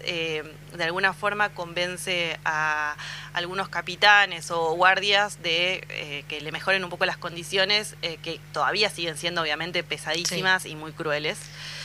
de 0.73 0.83
alguna 0.83 1.13
forma 1.13 1.49
convence 1.49 2.39
a 2.45 2.95
algunos 3.33 3.69
capitanes 3.69 4.49
o 4.49 4.73
guardias 4.73 5.43
de 5.43 6.23
que 6.27 6.41
le 6.41 6.51
mejoren 6.51 6.83
un 6.83 6.89
poco 6.89 7.05
las 7.05 7.17
condiciones, 7.17 7.95
que 8.01 8.39
todavía 8.53 8.89
siguen 8.89 9.17
siendo 9.17 9.41
obviamente 9.43 9.83
pesadísimas 9.83 10.65
y 10.65 10.73
muy 10.75 10.93
crueles. 10.93 11.37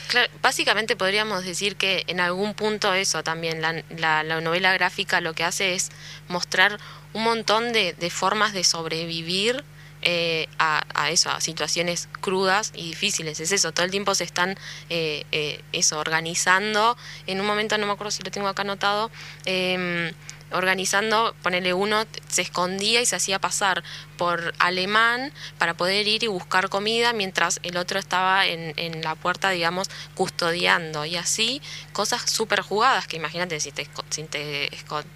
Claro, 0.08 0.30
básicamente 0.42 0.96
podríamos 0.96 1.44
decir 1.44 1.76
que 1.76 2.04
en 2.06 2.20
algún 2.20 2.54
punto 2.54 2.92
eso 2.92 3.22
también, 3.22 3.62
la, 3.62 3.73
la- 3.96 4.22
la 4.22 4.40
novela 4.40 4.72
gráfica 4.72 5.20
lo 5.20 5.34
que 5.34 5.44
hace 5.44 5.74
es 5.74 5.90
mostrar 6.28 6.78
un 7.12 7.24
montón 7.24 7.72
de, 7.72 7.92
de 7.94 8.10
formas 8.10 8.52
de 8.52 8.64
sobrevivir 8.64 9.64
eh, 10.06 10.48
a, 10.58 10.84
a 10.94 11.10
eso, 11.10 11.30
a 11.30 11.40
situaciones 11.40 12.08
crudas 12.20 12.72
y 12.74 12.88
difíciles. 12.88 13.40
Es 13.40 13.52
eso, 13.52 13.72
todo 13.72 13.86
el 13.86 13.90
tiempo 13.90 14.14
se 14.14 14.24
están 14.24 14.50
eh, 14.90 15.24
eh, 15.32 15.62
eso, 15.72 15.98
organizando. 15.98 16.96
En 17.26 17.40
un 17.40 17.46
momento, 17.46 17.78
no 17.78 17.86
me 17.86 17.92
acuerdo 17.92 18.10
si 18.10 18.22
lo 18.22 18.30
tengo 18.30 18.48
acá 18.48 18.62
anotado, 18.62 19.10
em, 19.46 20.12
organizando, 20.52 21.34
ponele 21.42 21.74
uno, 21.74 22.04
se 22.28 22.42
escondía 22.42 23.00
y 23.00 23.06
se 23.06 23.16
hacía 23.16 23.38
pasar 23.38 23.82
por 24.16 24.54
alemán 24.58 25.32
para 25.58 25.74
poder 25.74 26.06
ir 26.06 26.22
y 26.22 26.28
buscar 26.28 26.68
comida 26.68 27.12
mientras 27.12 27.58
el 27.64 27.76
otro 27.76 27.98
estaba 27.98 28.46
en, 28.46 28.72
en 28.76 29.02
la 29.02 29.14
puerta, 29.16 29.50
digamos, 29.50 29.90
custodiando. 30.14 31.04
Y 31.04 31.16
así, 31.16 31.60
cosas 31.92 32.30
súper 32.30 32.60
jugadas, 32.60 33.06
que 33.06 33.16
imagínate, 33.16 33.58
si, 33.60 33.72
te, 33.72 33.88
si 34.10 34.22
te, 34.24 34.70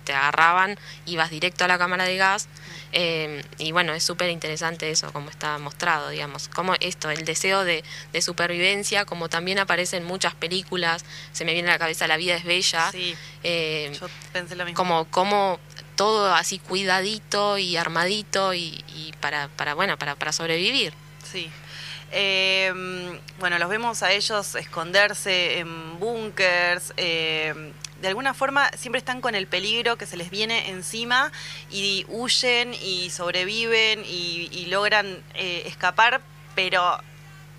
te 0.05 0.13
agarraban, 0.13 0.79
ibas 1.07 1.31
directo 1.31 1.65
a 1.65 1.69
la 1.69 1.79
cámara 1.79 2.05
de 2.05 2.17
gas. 2.17 2.49
eh, 2.93 3.43
y 3.59 3.73
bueno, 3.73 3.93
es 3.93 4.03
súper 4.03 4.31
interesante 4.31 4.91
eso, 4.91 5.13
como 5.13 5.31
está 5.31 5.59
mostrado, 5.59 6.09
digamos. 6.11 6.49
Como 6.49 6.75
esto, 6.81 7.11
el 7.11 7.25
deseo 7.25 7.65
de, 7.65 7.85
de 8.13 8.23
supervivencia, 8.23 9.05
como 9.05 9.29
también 9.29 9.59
aparece 9.59 9.97
en 9.97 10.05
muchas 10.05 10.35
películas, 10.35 11.05
se 11.33 11.45
me 11.45 11.53
viene 11.53 11.69
a 11.69 11.73
la 11.73 11.79
cabeza 11.79 12.07
La 12.09 12.17
vida 12.17 12.35
es 12.37 12.45
bella. 12.45 12.91
Sí, 12.91 13.15
eh, 13.43 13.97
yo 14.01 14.09
pensé 14.33 14.57
lo 14.57 14.65
mismo. 14.65 14.77
como, 14.77 15.05
como 15.19 15.59
todo 15.97 16.33
así 16.33 16.61
cuidadito 16.61 17.59
y 17.59 17.77
armadito 17.77 18.55
y, 18.55 19.13
para, 19.21 19.49
para, 19.49 19.75
bueno, 19.75 19.99
para, 19.99 20.15
para 20.15 20.31
sobrevivir. 20.31 20.93
Sí. 21.29 21.51
Eh, 22.13 22.73
bueno, 23.41 23.59
los 23.59 23.69
vemos 23.69 24.05
a 24.05 24.13
ellos 24.13 24.55
esconderse 24.55 25.59
en 25.59 25.99
búnkers. 25.99 26.93
eh, 26.97 27.73
de 28.01 28.07
alguna 28.07 28.33
forma 28.33 28.71
siempre 28.77 29.01
están 29.01 29.21
con 29.21 29.35
el 29.35 29.49
peligro 29.49 29.99
que 29.99 30.07
se 30.07 30.17
les 30.17 30.31
viene 30.31 30.71
encima 30.71 31.33
y 31.69 32.07
huyen 32.07 32.73
y 32.75 33.11
sobreviven 33.11 34.05
y, 34.05 34.49
y 34.53 34.67
logran 34.67 35.21
eh, 35.35 35.65
escapar, 35.67 36.21
pero 36.55 37.01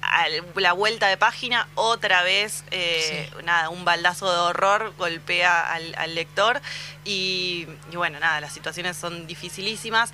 a 0.10 0.26
la 0.56 0.74
vuelta 0.74 1.08
de 1.08 1.18
página 1.18 1.68
otra 1.76 2.24
vez 2.24 2.64
eh, 2.72 3.30
nada 3.44 3.70
un 3.70 3.86
baldazo 3.86 4.32
de 4.32 4.38
horror 4.38 4.94
golpea 4.98 5.72
al, 5.72 5.94
al 5.96 6.16
lector 6.16 6.62
y, 7.06 7.68
y 7.92 7.96
bueno 7.96 8.20
nada 8.20 8.42
las 8.42 8.54
situaciones 8.54 8.98
son 8.98 9.28
dificilísimas. 9.28 10.12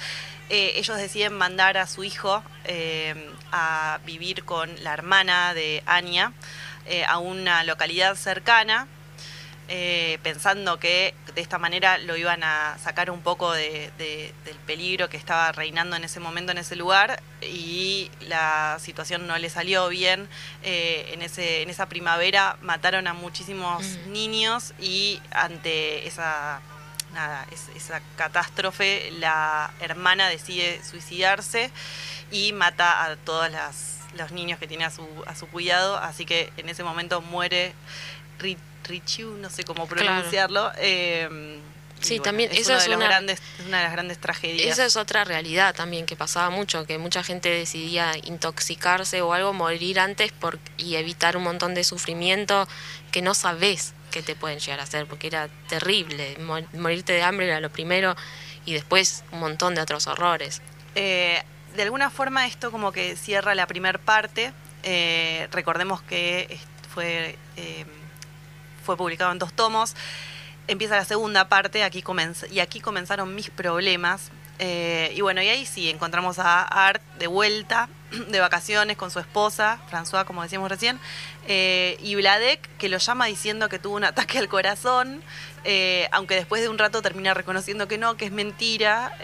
Eh, 0.49 0.73
ellos 0.75 0.97
deciden 0.97 1.34
mandar 1.34 1.77
a 1.77 1.88
su 1.88 2.03
hijo 2.03 2.43
eh, 2.65 3.15
a 3.51 3.99
vivir 4.05 4.43
con 4.43 4.69
la 4.84 4.93
hermana 4.93 5.53
de 5.53 5.81
Anya 5.86 6.34
a 7.08 7.17
una 7.17 7.63
localidad 7.63 8.15
cercana 8.15 8.88
eh, 9.67 10.19
pensando 10.21 10.78
que 10.80 11.13
de 11.34 11.41
esta 11.41 11.58
manera 11.58 11.97
lo 11.97 12.15
iban 12.15 12.43
a 12.43 12.78
sacar 12.84 13.10
un 13.10 13.21
poco 13.21 13.51
de- 13.51 13.91
de- 13.97 14.34
del 14.45 14.56
peligro 14.58 15.10
que 15.10 15.17
estaba 15.17 15.51
reinando 15.51 15.95
en 15.95 16.04
ese 16.04 16.19
momento 16.19 16.51
en 16.51 16.60
ese 16.60 16.75
lugar 16.75 17.21
y 17.41 18.12
la 18.21 18.78
situación 18.80 19.25
no 19.28 19.38
le 19.38 19.49
salió 19.49 19.88
bien. 19.89 20.30
Eh, 20.63 21.10
en, 21.13 21.21
ese, 21.23 21.63
en 21.63 21.69
esa 21.69 21.88
primavera 21.88 22.58
mataron 22.62 23.08
a 23.08 23.13
muchísimos 23.13 23.84
Mm. 23.84 24.12
niños 24.12 24.73
y 24.80 25.19
ante 25.32 26.08
esa, 26.08 26.62
nada, 27.13 27.45
es- 27.51 27.69
esa 27.75 28.01
catástrofe 28.17 29.10
la 29.19 29.71
hermana 29.80 30.30
decide 30.30 30.80
suicidarse 30.84 31.71
y 32.32 32.54
mata 32.54 33.04
a 33.06 33.15
todos 33.15 33.49
los 34.17 34.32
niños 34.32 34.60
que 34.60 34.67
tiene 34.67 34.86
a 34.86 34.91
su, 34.91 35.08
a 35.28 35.36
su 35.36 35.47
cuidado, 35.47 35.97
así 35.97 36.25
que 36.25 36.51
en 36.58 36.69
ese 36.69 36.84
momento 36.84 37.21
muere 37.21 37.73
Richiu, 38.83 39.31
no 39.37 39.49
sé 39.49 39.63
cómo 39.63 39.87
Claro. 39.87 40.05
pronunciarlo. 40.05 40.71
eh, 40.77 41.59
Sí, 42.01 42.19
también 42.19 42.51
es, 42.51 42.67
uno 42.67 42.77
es 42.77 42.87
una- 42.87 43.05
grandes, 43.07 43.41
es 43.57 43.65
una 43.65 43.77
de 43.77 43.83
las 43.85 43.93
grandes 43.93 44.19
tragedias. 44.19 44.67
Esa 44.67 44.85
es 44.85 44.95
otra 44.95 45.23
realidad 45.23 45.73
también 45.73 46.05
que 46.05 46.15
pasaba 46.15 46.51
mucho, 46.51 46.85
que 46.85 46.97
mucha 46.99 47.23
gente 47.23 47.49
decidía 47.49 48.11
intoxicarse 48.25 49.21
o 49.21 49.33
algo, 49.33 49.53
morir 49.53 49.99
antes 49.99 50.31
por, 50.31 50.59
y 50.77 50.97
evitar 50.97 51.35
un 51.35 51.43
montón 51.43 51.73
de 51.73 51.83
sufrimiento 51.83 52.67
que 53.11 53.21
no 53.23 53.33
sabes 53.33 53.93
que 54.11 54.21
te 54.21 54.35
pueden 54.35 54.59
llegar 54.59 54.81
a 54.81 54.83
hacer, 54.83 55.07
porque 55.07 55.27
era 55.27 55.47
terrible. 55.67 56.37
Mo- 56.41 56.67
Morirte 56.73 57.13
de 57.13 57.23
hambre 57.23 57.47
era 57.47 57.59
lo 57.59 57.71
primero 57.71 58.15
y 58.65 58.73
después 58.73 59.23
un 59.31 59.39
montón 59.39 59.73
de 59.73 59.81
otros 59.81 60.05
horrores. 60.05 60.61
Eh, 60.95 61.41
de 61.75 61.81
alguna 61.83 62.11
forma 62.11 62.45
esto 62.45 62.71
como 62.71 62.91
que 62.91 63.15
cierra 63.15 63.55
la 63.55 63.65
primer 63.67 63.99
parte. 63.99 64.53
Eh, 64.83 65.47
recordemos 65.51 66.01
que 66.03 66.59
fue, 66.93 67.35
eh, 67.57 67.85
fue 68.85 68.95
publicado 68.95 69.31
en 69.31 69.39
dos 69.39 69.51
tomos. 69.51 69.95
Empieza 70.67 70.95
la 70.95 71.05
segunda 71.05 71.49
parte 71.49 71.83
aquí 71.83 72.03
y 72.51 72.59
aquí 72.59 72.79
comenzaron 72.79 73.35
mis 73.35 73.49
problemas. 73.49 74.31
Eh, 74.57 75.11
y 75.15 75.21
bueno, 75.21 75.41
y 75.41 75.49
ahí 75.49 75.65
sí, 75.65 75.89
encontramos 75.89 76.39
a 76.39 76.63
Art 76.63 77.01
de 77.19 77.27
vuelta, 77.27 77.89
de 78.29 78.39
vacaciones 78.39 78.95
con 78.95 79.11
su 79.11 79.19
esposa, 79.19 79.79
François, 79.91 80.23
como 80.25 80.43
decíamos 80.43 80.69
recién, 80.69 80.99
eh, 81.47 81.97
y 82.01 82.15
Vladek, 82.15 82.61
que 82.77 82.87
lo 82.87 82.97
llama 82.97 83.25
diciendo 83.25 83.67
que 83.67 83.79
tuvo 83.79 83.95
un 83.95 84.03
ataque 84.05 84.39
al 84.39 84.47
corazón, 84.47 85.21
eh, 85.65 86.07
aunque 86.11 86.35
después 86.35 86.61
de 86.61 86.69
un 86.69 86.77
rato 86.77 87.01
termina 87.01 87.33
reconociendo 87.33 87.87
que 87.87 87.97
no, 87.97 88.15
que 88.15 88.25
es 88.25 88.31
mentira, 88.31 89.17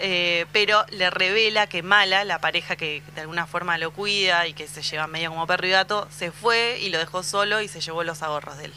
pero 0.52 0.84
le 0.90 1.08
revela 1.08 1.66
que 1.66 1.82
Mala, 1.82 2.24
la 2.24 2.40
pareja 2.40 2.76
que 2.76 3.02
de 3.14 3.20
alguna 3.20 3.46
forma 3.46 3.78
lo 3.78 3.92
cuida 3.92 4.46
y 4.48 4.52
que 4.52 4.66
se 4.66 4.82
lleva 4.82 5.06
medio 5.06 5.30
como 5.30 5.46
perro 5.46 5.66
y 5.66 5.70
gato, 5.70 6.08
se 6.10 6.30
fue 6.30 6.78
y 6.80 6.90
lo 6.90 6.98
dejó 6.98 7.22
solo 7.22 7.62
y 7.62 7.68
se 7.68 7.80
llevó 7.80 8.02
los 8.02 8.22
ahorros 8.22 8.58
de 8.58 8.66
él. 8.66 8.72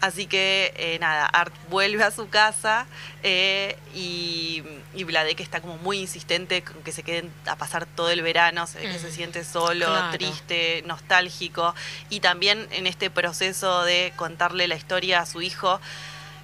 Así 0.00 0.26
que 0.26 0.72
eh, 0.76 0.98
nada, 0.98 1.26
Art 1.26 1.52
vuelve 1.68 2.02
a 2.04 2.10
su 2.10 2.30
casa 2.30 2.86
eh, 3.22 3.76
y, 3.94 4.62
y 4.94 5.04
Vladek 5.04 5.40
está 5.40 5.60
como 5.60 5.76
muy 5.76 5.98
insistente 5.98 6.62
con 6.62 6.82
que 6.82 6.90
se 6.92 7.02
queden 7.02 7.30
a 7.46 7.56
pasar 7.56 7.84
todo 7.84 8.08
el 8.10 8.22
verano, 8.22 8.66
se 8.66 8.78
ve 8.78 8.84
que 8.90 8.98
Mm, 8.98 9.02
se 9.02 9.12
siente 9.12 9.44
solo, 9.44 9.84
claro. 9.86 10.10
triste, 10.16 10.82
nostálgico 10.86 11.74
y 12.08 12.20
también 12.20 12.66
en 12.70 12.86
este 12.86 13.10
proceso 13.10 13.82
de 13.84 14.14
contarle 14.16 14.68
la 14.68 14.74
historia 14.76 15.20
a 15.20 15.26
su 15.26 15.42
hijo 15.42 15.78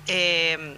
eh, 0.06 0.76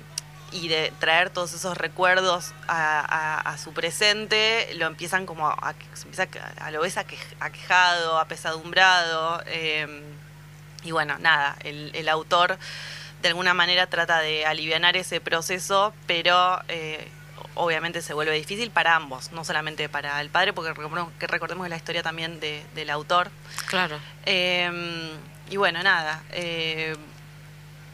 y 0.52 0.68
de 0.68 0.92
traer 1.00 1.30
todos 1.30 1.52
esos 1.52 1.76
recuerdos 1.76 2.52
a, 2.68 3.00
a- 3.00 3.40
a 3.40 3.58
su 3.58 3.72
presente, 3.74 4.70
lo 4.76 4.86
empiezan 4.86 5.26
como 5.26 5.48
a, 5.48 5.74
a, 6.60 6.70
lo 6.70 6.80
ves 6.80 6.96
aquej- 6.96 7.34
aquejado, 7.40 8.18
apesadumbrado. 8.20 9.42
eh, 9.46 10.14
y 10.88 10.90
bueno, 10.90 11.18
nada, 11.18 11.54
el, 11.64 11.90
el 11.94 12.08
autor 12.08 12.56
de 13.20 13.28
alguna 13.28 13.52
manera 13.52 13.86
trata 13.88 14.20
de 14.20 14.46
aliviar 14.46 14.96
ese 14.96 15.20
proceso, 15.20 15.92
pero 16.06 16.62
eh, 16.68 17.06
obviamente 17.56 18.00
se 18.00 18.14
vuelve 18.14 18.32
difícil 18.32 18.70
para 18.70 18.96
ambos, 18.96 19.30
no 19.32 19.44
solamente 19.44 19.90
para 19.90 20.18
el 20.22 20.30
padre, 20.30 20.54
porque 20.54 20.70
recordemos 20.70 21.12
que, 21.18 21.26
recordemos 21.26 21.68
la 21.68 21.76
historia 21.76 22.02
también 22.02 22.40
del 22.40 22.88
autor. 22.88 23.30
Claro. 23.66 23.98
Em, 24.24 25.10
y 25.50 25.58
bueno, 25.58 25.82
nada, 25.82 26.22
eh, 26.32 26.96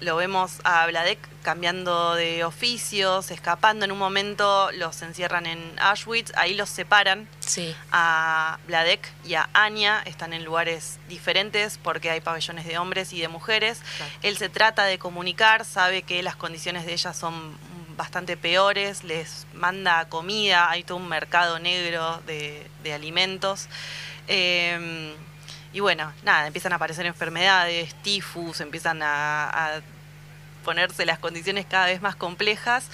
lo 0.01 0.17
vemos 0.17 0.61
a 0.65 0.87
Vladek 0.87 1.19
cambiando 1.43 2.15
de 2.15 2.43
oficios, 2.45 3.31
escapando 3.31 3.85
en 3.85 3.93
un 3.93 3.99
momento, 3.99 4.71
los 4.73 5.03
encierran 5.03 5.47
en 5.47 5.79
Auschwitz, 5.79 6.33
ahí 6.37 6.55
los 6.55 6.71
separan. 6.71 7.29
Sí. 7.41 7.77
A 7.93 8.59
Vladek 8.67 9.13
y 9.25 9.35
a 9.35 9.49
Anya 9.53 10.03
están 10.07 10.33
en 10.33 10.45
lugares 10.45 10.99
diferentes 11.09 11.79
porque 11.83 12.11
hay 12.11 12.21
pabellones 12.21 12.67
de 12.67 12.79
hombres 12.79 13.13
y 13.13 13.21
de 13.21 13.29
mujeres. 13.29 13.81
Él 14.23 14.37
se 14.39 14.49
trata 14.49 14.85
de 14.85 14.99
comunicar, 14.99 15.65
sabe 15.65 16.03
que 16.03 16.23
las 16.23 16.37
condiciones 16.37 16.87
de 16.87 16.95
ellas 16.95 17.17
son 17.17 17.57
bastante 17.97 18.37
peores, 18.37 19.05
les 19.05 19.47
manda 19.55 20.09
comida, 20.09 20.71
hay 20.71 20.83
todo 20.83 20.99
un 20.99 21.09
mercado 21.09 21.59
negro 21.59 22.21
de, 22.27 22.67
alimentos. 22.93 23.69
Em, 24.27 25.13
y 25.75 25.81
bueno, 25.81 26.13
nada, 26.23 26.47
empiezan 26.47 26.73
a 26.73 26.77
aparecer 26.77 27.05
enfermedades, 27.05 27.95
tifus, 28.03 28.61
empiezan 28.61 29.01
a, 29.03 29.83
ponerse 30.65 31.05
las 31.05 31.19
condiciones 31.19 31.67
cada 31.69 31.87
vez 31.87 32.01
más 32.01 32.17
complejas. 32.17 32.87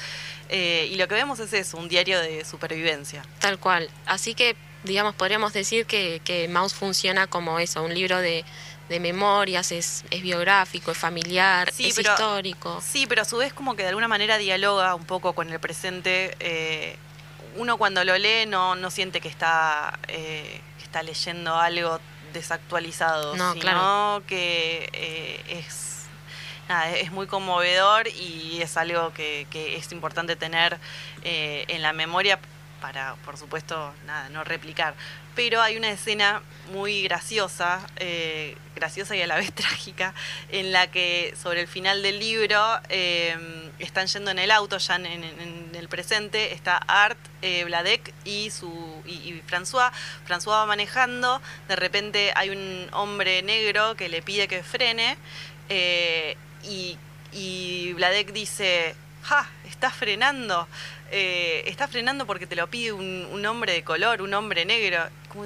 Eh, 0.48 0.88
y 0.90 0.96
lo 0.96 1.06
que 1.06 1.14
vemos 1.14 1.38
es 1.38 1.52
eso, 1.52 1.76
un 1.76 1.88
diario 1.88 2.18
de 2.18 2.44
supervivencia. 2.44 3.22
Tal 3.38 3.58
cual. 3.60 3.88
Así 4.06 4.34
que, 4.34 4.56
digamos, 4.82 5.14
podríamos 5.14 5.52
decir 5.52 5.86
que, 5.86 6.20
que 6.24 6.48
Mouse 6.48 6.74
funciona 6.74 7.28
como 7.28 7.60
eso, 7.60 7.84
un 7.84 7.94
libro 7.94 8.18
de, 8.18 8.44
de 8.88 8.98
memorias, 8.98 9.70
es, 9.70 10.04
es 10.10 10.22
biográfico, 10.22 10.90
es 10.90 10.98
familiar, 10.98 11.68
es 11.68 11.78
histórico. 11.80 12.82
Sí, 12.84 13.06
pero 13.06 13.22
a 13.22 13.24
su 13.24 13.36
vez 13.36 13.52
como 13.52 13.76
que 13.76 13.82
de 13.82 13.90
alguna 13.90 14.08
manera 14.08 14.36
dialoga 14.36 14.94
un 14.96 15.04
poco 15.04 15.32
con 15.34 15.48
el 15.50 15.60
presente. 15.60 16.34
Eh, 16.40 16.96
uno 17.56 17.76
cuando 17.78 18.04
lo 18.04 18.18
lee 18.18 18.46
no, 18.48 18.74
no 18.74 18.90
siente 18.90 19.20
que 19.20 19.28
está, 19.28 19.98
eh, 20.08 20.60
está 20.82 21.04
leyendo 21.04 21.54
algo 21.54 22.00
desactualizado, 22.32 23.34
sino 23.54 24.22
que 24.26 24.88
eh, 24.92 25.42
es, 25.48 26.06
es 26.96 27.12
muy 27.12 27.26
conmovedor 27.26 28.08
y 28.08 28.60
es 28.62 28.76
algo 28.76 29.12
que, 29.12 29.46
que 29.50 29.76
es 29.76 29.92
importante 29.92 30.36
tener 30.36 30.78
en 31.22 31.82
la 31.82 31.92
memoria 31.92 32.38
para, 32.80 33.14
por 33.24 33.36
supuesto, 33.36 33.92
nada, 34.06 34.28
no 34.30 34.42
replicar. 34.42 34.94
Pero 35.34 35.62
hay 35.62 35.76
una 35.76 35.90
escena 35.90 36.42
muy 36.72 37.02
graciosa, 37.02 37.86
eh, 37.96 38.56
graciosa 38.74 39.14
y 39.14 39.22
a 39.22 39.26
la 39.26 39.36
vez 39.36 39.52
trágica, 39.54 40.14
en 40.50 40.72
la 40.72 40.90
que 40.90 41.34
sobre 41.40 41.60
el 41.60 41.68
final 41.68 42.02
del 42.02 42.18
libro 42.18 42.60
eh, 42.88 43.69
están 43.80 44.06
yendo 44.06 44.30
en 44.30 44.38
el 44.38 44.50
auto, 44.50 44.78
ya 44.78 44.96
en, 44.96 45.70
el 45.74 45.88
presente, 45.88 46.52
está 46.52 46.76
Art, 46.76 47.18
eh, 47.42 47.64
Vladek 47.64 48.12
y, 48.24 48.50
su, 48.50 49.02
y, 49.06 49.42
François. 49.48 49.90
François 50.26 50.58
va 50.58 50.66
manejando, 50.66 51.40
de 51.68 51.76
repente 51.76 52.32
hay 52.36 52.50
un 52.50 52.88
hombre 52.92 53.42
negro 53.42 53.96
que 53.96 54.08
le 54.08 54.22
pide 54.22 54.48
que 54.48 54.62
frene 54.62 55.16
y, 56.62 56.98
y 57.32 57.92
Vladek 57.94 58.32
dice, 58.32 58.94
¡ja! 59.22 59.48
Está 59.68 59.90
frenando. 59.90 60.68
Eh, 61.10 61.64
está 61.66 61.88
frenando 61.88 62.26
porque 62.26 62.46
te 62.46 62.56
lo 62.56 62.68
pide 62.68 62.92
un, 62.92 63.44
hombre 63.46 63.72
de 63.72 63.82
color, 63.82 64.22
un 64.22 64.34
hombre 64.34 64.64
negro. 64.64 65.08
Como 65.28 65.44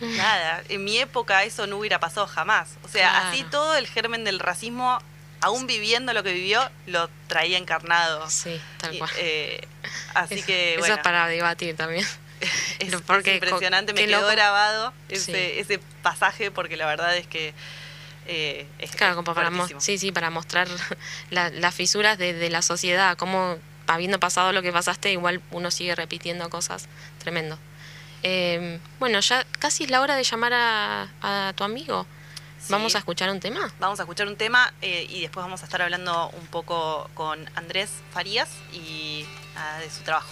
nada, 0.00 0.62
en 0.68 0.84
mi 0.84 0.98
época 0.98 1.44
eso 1.44 1.66
no 1.66 1.78
hubiera 1.78 2.00
pasado 2.00 2.26
jamás. 2.26 2.76
O 2.84 2.88
sea, 2.88 3.28
así 3.28 3.44
todo 3.44 3.76
el 3.76 3.86
germen 3.86 4.24
del 4.24 4.38
racismo, 4.38 5.00
aún 5.42 5.66
viviendo 5.66 6.12
lo 6.12 6.22
que 6.22 6.32
vivió, 6.32 6.68
lo 6.86 7.10
traía 7.26 7.58
encarnado. 7.58 8.28
Sí, 8.30 8.60
tal 8.78 8.98
cual. 8.98 9.10
Eh, 9.18 9.60
así 10.14 10.42
que, 10.42 10.76
bueno. 10.78 10.94
Eso 10.94 10.94
es 10.94 11.04
para 11.04 11.26
debatir 11.26 11.76
también. 11.76 12.06
es, 12.78 12.96
porque 13.02 13.34
impresionante, 13.34 13.92
me 13.92 14.06
quedó 14.06 14.26
grabado 14.26 14.92
ese, 15.08 15.60
ese 15.60 15.78
pasaje 16.02 16.50
porque 16.50 16.76
la 16.76 16.86
verdad 16.86 17.16
es 17.16 17.26
que 17.26 17.54
eh, 18.26 18.66
es, 18.78 18.92
claro, 18.92 19.24
para, 19.24 19.50
sí, 19.78 19.98
sí, 19.98 20.12
para 20.12 20.30
mostrar 20.30 20.68
las 21.30 21.74
fisuras 21.74 22.18
de, 22.18 22.48
la 22.50 22.62
sociedad, 22.62 23.16
cómo 23.16 23.56
habiendo 23.86 24.20
pasado 24.20 24.52
lo 24.52 24.62
que 24.62 24.72
pasaste, 24.72 25.12
igual 25.12 25.42
uno 25.50 25.70
sigue 25.70 25.94
repitiendo 25.94 26.48
cosas. 26.50 26.88
Tremendo. 27.18 27.58
Eh, 28.22 28.78
bueno, 29.00 29.18
ya 29.20 29.44
casi 29.58 29.84
es 29.84 29.90
la 29.90 30.00
hora 30.00 30.14
de 30.14 30.22
llamar 30.22 30.52
a, 30.54 31.52
tu 31.56 31.64
amigo. 31.64 32.06
¿Vamos 32.68 32.94
a 32.94 32.98
escuchar 32.98 33.30
un 33.30 33.40
tema? 33.40 33.72
Vamos 33.78 33.98
a 34.00 34.04
escuchar 34.04 34.26
un 34.26 34.36
tema 34.36 34.72
eh, 34.82 35.06
y 35.08 35.20
después 35.22 35.44
vamos 35.44 35.62
a 35.62 35.64
estar 35.64 35.82
hablando 35.82 36.30
un 36.30 36.46
poco 36.46 37.08
con 37.14 37.48
Andrés 37.54 37.90
Farías 38.12 38.48
y 38.72 39.26
de 39.80 39.90
su 39.90 40.02
trabajo. 40.02 40.28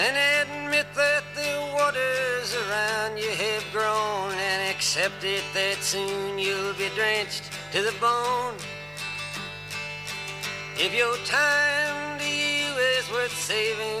and 0.00 0.16
admit 0.16 0.86
that 0.94 1.22
the 1.34 1.52
waters 1.74 2.56
around 2.56 3.18
you 3.18 3.28
have 3.30 3.64
grown 3.70 4.32
and 4.32 4.70
accept 4.70 5.24
it 5.24 5.44
that 5.52 5.76
soon 5.82 6.38
you'll 6.38 6.72
be 6.74 6.88
drenched 6.94 7.44
to 7.72 7.82
the 7.82 7.92
bone. 8.00 8.54
If 10.78 10.94
your 10.94 11.16
time 11.26 12.18
to 12.18 12.24
you 12.24 12.68
is 12.96 13.10
worth 13.12 13.36
saving, 13.36 14.00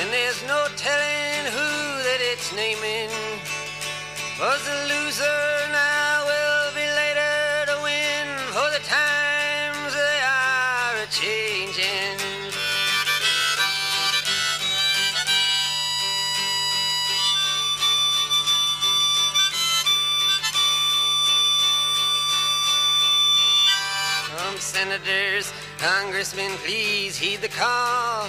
And 0.00 0.12
there's 0.12 0.42
no 0.46 0.68
telling 0.76 1.44
who 1.50 1.68
that 2.06 2.20
it's 2.20 2.54
naming. 2.54 3.10
Was 4.38 4.62
the 4.62 4.78
loser 4.86 5.42
now 5.74 6.22
will 6.22 6.70
be 6.72 6.86
later 6.86 7.66
to 7.66 7.76
win, 7.82 8.26
for 8.54 8.68
the 8.70 8.82
times 8.86 9.90
they 9.94 10.20
are 10.22 11.02
a 11.02 11.08
changing. 11.10 12.18
senators, 24.58 25.52
congressmen, 25.78 26.50
please 26.58 27.16
heed 27.16 27.40
the 27.40 27.48
call. 27.48 28.28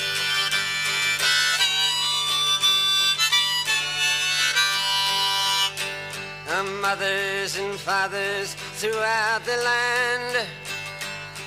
Mothers 6.81 7.57
and 7.57 7.73
fathers 7.79 8.55
throughout 8.79 9.43
the 9.45 9.55
land. 9.63 10.47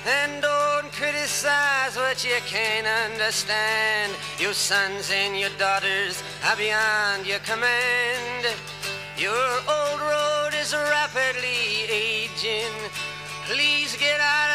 And 0.07 0.41
don't 0.41 0.91
criticize 0.91 1.95
what 1.95 2.25
you 2.25 2.35
can't 2.45 2.87
understand. 3.05 4.13
Your 4.39 4.53
sons 4.53 5.11
and 5.11 5.37
your 5.37 5.51
daughters 5.57 6.23
are 6.47 6.57
beyond 6.57 7.25
your 7.25 7.39
command. 7.39 8.47
Your 9.17 9.47
old 9.69 10.01
road 10.01 10.51
is 10.59 10.73
rapidly 10.73 11.85
aging. 11.89 12.73
Please 13.45 13.95
get 13.97 14.19
out 14.19 14.54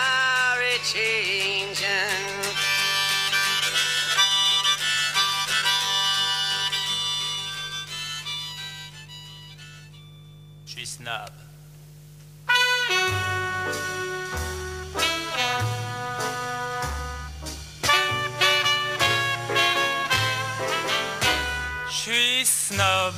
Je 21.87 21.95
suis 21.95 22.45
snob. 22.45 23.13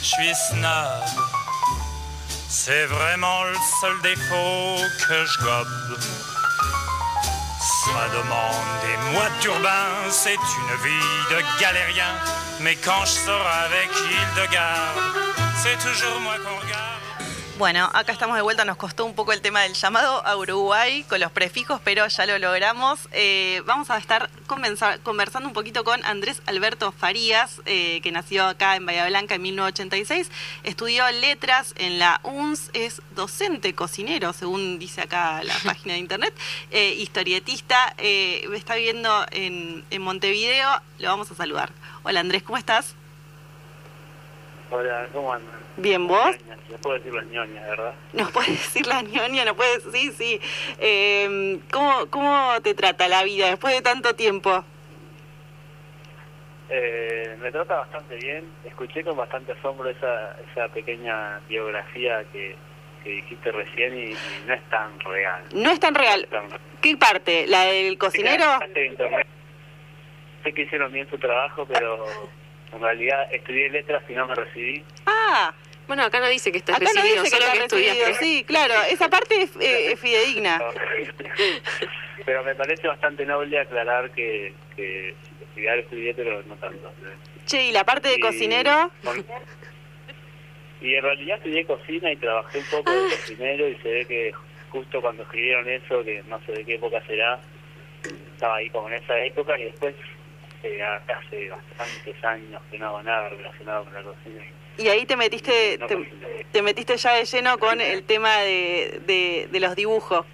Je 0.00 0.04
suis 0.04 0.34
snob. 0.48 1.04
C'est 2.48 2.86
vraiment 2.86 3.44
le 3.44 3.54
seul 3.80 4.02
défaut 4.02 4.76
que 5.08 5.24
je 5.24 5.38
gobe. 5.38 5.98
Ça 7.84 8.08
demande 8.12 8.66
des 8.82 9.12
mois 9.12 9.28
de 9.28 9.42
turbin, 9.42 10.10
c'est 10.10 10.34
une 10.34 10.82
vie 10.82 11.30
de 11.30 11.60
galérien. 11.60 12.14
Mais 12.60 12.76
quand 12.76 13.04
je 13.04 13.12
sors 13.12 13.46
avec 13.46 13.90
Hildegarde, 13.90 15.25
Bueno, 17.58 17.88
acá 17.94 18.12
estamos 18.12 18.36
de 18.36 18.42
vuelta, 18.42 18.66
nos 18.66 18.76
costó 18.76 19.06
un 19.06 19.14
poco 19.14 19.32
el 19.32 19.40
tema 19.40 19.62
del 19.62 19.72
llamado 19.72 20.24
a 20.26 20.36
Uruguay 20.36 21.04
con 21.08 21.20
los 21.20 21.32
prefijos, 21.32 21.80
pero 21.82 22.06
ya 22.06 22.26
lo 22.26 22.38
logramos. 22.38 23.08
Eh, 23.12 23.62
vamos 23.64 23.88
a 23.88 23.96
estar 23.96 24.28
conversando 24.46 25.48
un 25.48 25.54
poquito 25.54 25.82
con 25.82 26.04
Andrés 26.04 26.42
Alberto 26.44 26.92
Farías, 26.92 27.62
eh, 27.64 28.02
que 28.02 28.12
nació 28.12 28.44
acá 28.44 28.76
en 28.76 28.84
Bahía 28.84 29.06
Blanca 29.06 29.36
en 29.36 29.42
1986, 29.42 30.30
estudió 30.64 31.10
letras 31.10 31.72
en 31.78 31.98
la 31.98 32.20
UNS, 32.24 32.68
es 32.74 33.00
docente 33.14 33.74
cocinero, 33.74 34.34
según 34.34 34.78
dice 34.78 35.00
acá 35.00 35.42
la 35.42 35.54
página 35.64 35.94
de 35.94 36.00
internet, 36.00 36.34
eh, 36.70 36.92
historietista, 36.98 37.94
eh, 37.96 38.46
está 38.54 38.74
viviendo 38.74 39.24
en, 39.30 39.86
en 39.88 40.02
Montevideo, 40.02 40.82
lo 40.98 41.08
vamos 41.08 41.30
a 41.30 41.34
saludar. 41.34 41.72
Hola 42.02 42.20
Andrés, 42.20 42.42
¿cómo 42.42 42.58
estás? 42.58 42.94
Hola, 44.70 45.06
¿cómo 45.12 45.32
andan? 45.32 45.54
Bien, 45.76 46.06
¿vos? 46.06 46.36
Se 46.68 46.78
puede 46.78 46.98
decir 46.98 47.14
las 47.14 47.26
ñoñas, 47.26 47.66
¿verdad? 47.68 47.94
¿Nos 48.12 48.30
puedes 48.32 48.50
decir 48.50 48.86
la 48.86 49.02
ñoña? 49.02 49.44
¿No 49.44 49.54
puedes? 49.54 49.82
Sí, 49.92 50.10
sí. 50.12 50.40
Eh, 50.78 51.60
¿cómo, 51.70 52.06
¿Cómo 52.10 52.60
te 52.62 52.74
trata 52.74 53.06
la 53.08 53.22
vida 53.22 53.48
después 53.48 53.74
de 53.74 53.82
tanto 53.82 54.14
tiempo? 54.14 54.64
Eh, 56.68 57.36
me 57.40 57.52
trata 57.52 57.76
bastante 57.76 58.16
bien. 58.16 58.44
Escuché 58.64 59.04
con 59.04 59.16
bastante 59.16 59.52
asombro 59.52 59.88
esa, 59.88 60.36
esa 60.50 60.68
pequeña 60.74 61.38
biografía 61.48 62.24
que, 62.32 62.56
que 63.04 63.10
dijiste 63.10 63.52
recién 63.52 63.96
y, 63.96 64.02
y 64.12 64.16
no 64.46 64.54
es 64.54 64.62
tan 64.68 64.98
real. 65.00 65.42
No 65.52 65.70
es 65.70 65.78
tan 65.78 65.94
real. 65.94 66.26
Tan- 66.30 66.48
¿Qué 66.80 66.96
parte? 66.96 67.46
¿La 67.46 67.64
del 67.66 67.96
cocinero? 67.98 68.44
Sé 70.42 70.52
que 70.52 70.62
hicieron 70.62 70.92
bien 70.92 71.08
su 71.08 71.18
trabajo, 71.18 71.66
pero 71.66 72.04
en 72.72 72.80
realidad 72.80 73.32
estudié 73.32 73.70
letras 73.70 74.02
y 74.08 74.12
no 74.12 74.26
me 74.26 74.34
recibí. 74.34 74.84
Ah, 75.06 75.54
Bueno, 75.86 76.02
acá 76.04 76.18
no 76.20 76.28
dice 76.28 76.50
que 76.50 76.58
estás 76.58 76.76
acá 76.76 76.84
no 76.84 76.92
recibido, 77.00 77.22
que 77.24 77.30
solo 77.30 77.46
que 77.52 77.58
recibido. 77.60 78.14
Sí, 78.18 78.44
claro. 78.44 78.74
Esa 78.90 79.08
parte 79.08 79.42
es, 79.42 79.50
eh, 79.60 79.92
es 79.92 80.00
fidedigna. 80.00 80.60
Pero 82.24 82.42
me 82.44 82.54
parece 82.56 82.88
bastante 82.88 83.24
noble 83.24 83.58
aclarar 83.60 84.10
que, 84.10 84.52
que 84.74 85.14
estudiar 85.42 85.78
estudié, 85.78 86.12
pero 86.14 86.42
no 86.42 86.56
tanto. 86.56 86.92
Che, 87.46 87.62
¿y 87.66 87.72
la 87.72 87.84
parte 87.84 88.08
de 88.08 88.16
Y- 88.16 88.20
cocinero? 88.20 88.90
Y 90.80 90.94
en 90.94 91.02
realidad 91.02 91.36
estudié 91.38 91.64
cocina 91.64 92.12
y 92.12 92.16
trabajé 92.16 92.58
un 92.58 92.64
poco 92.66 92.90
de 92.92 93.10
cocinero 93.10 93.68
y 93.68 93.76
se 93.76 93.88
ve 93.88 94.04
que 94.06 94.32
justo 94.70 95.00
cuando 95.00 95.22
escribieron 95.22 95.68
eso, 95.68 96.02
que 96.04 96.22
no 96.28 96.38
sé 96.44 96.52
de 96.52 96.64
qué 96.64 96.74
época 96.74 97.00
será, 97.06 97.38
estaba 98.32 98.56
ahí 98.56 98.68
como 98.70 98.88
en 98.88 98.94
esa 99.02 99.18
época 99.20 99.58
y 99.58 99.64
después 99.64 99.94
eh, 100.66 100.82
hace 100.82 101.48
bastantes 101.48 102.24
años 102.24 102.62
que 102.70 102.78
no 102.78 102.86
hago 102.86 103.02
nada 103.02 103.28
relacionado 103.28 103.84
con 103.84 103.94
la 103.94 104.02
cocina. 104.02 104.42
Y 104.78 104.88
ahí 104.88 105.06
te 105.06 105.16
metiste, 105.16 105.78
No 105.78 105.86
te, 105.86 106.62
metiste 106.62 106.96
ya 106.98 107.14
de 107.14 107.24
lleno 107.24 107.58
con 107.58 107.80
el 107.80 108.04
tema 108.04 108.40
de, 108.40 109.00
de, 109.06 109.48
de 109.50 109.60
los 109.60 109.74
dibujos. 109.74 110.26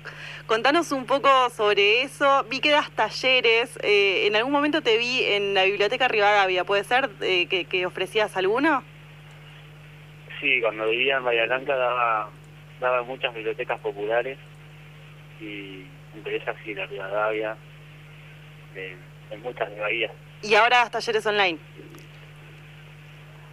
Contanos 0.47 0.91
un 0.91 1.07
poco 1.07 1.49
sobre 1.51 2.03
eso. 2.03 2.45
Vi 2.51 2.61
que 2.61 2.71
das 2.73 2.91
talleres. 2.91 3.79
eh, 3.83 4.27
en 4.27 4.35
algún 4.35 4.53
momento 4.53 4.83
te 4.83 4.99
vi 4.99 5.25
en 5.25 5.55
la 5.55 5.65
biblioteca 5.65 6.09
Rivadavia. 6.09 6.65
¿Puede 6.65 6.83
ser 6.83 7.09
eh, 7.21 7.47
que, 7.47 7.65
que 7.67 7.87
ofrecías 7.87 8.37
alguno? 8.37 8.83
Sí, 10.41 10.61
cuando 10.61 10.89
vivía 10.91 11.19
en 11.19 11.25
Bahía 11.25 11.47
Blanca 11.47 11.77
daba, 11.77 12.29
daba 12.81 13.03
muchas 13.05 13.33
bibliotecas 13.33 13.79
populares 13.79 14.37
y 15.41 15.87
entre 16.17 16.37
esas 16.37 16.57
sí, 16.65 16.75
la 16.75 16.87
Rivadavia, 16.87 17.57
de, 18.75 18.97
de 19.33 19.39
muchas 19.39 19.71
de 19.71 19.81
Bahía. 19.81 20.11
Y 20.43 20.55
ahora 20.55 20.79
das 20.79 20.91
talleres 20.91 21.27
online. 21.27 21.59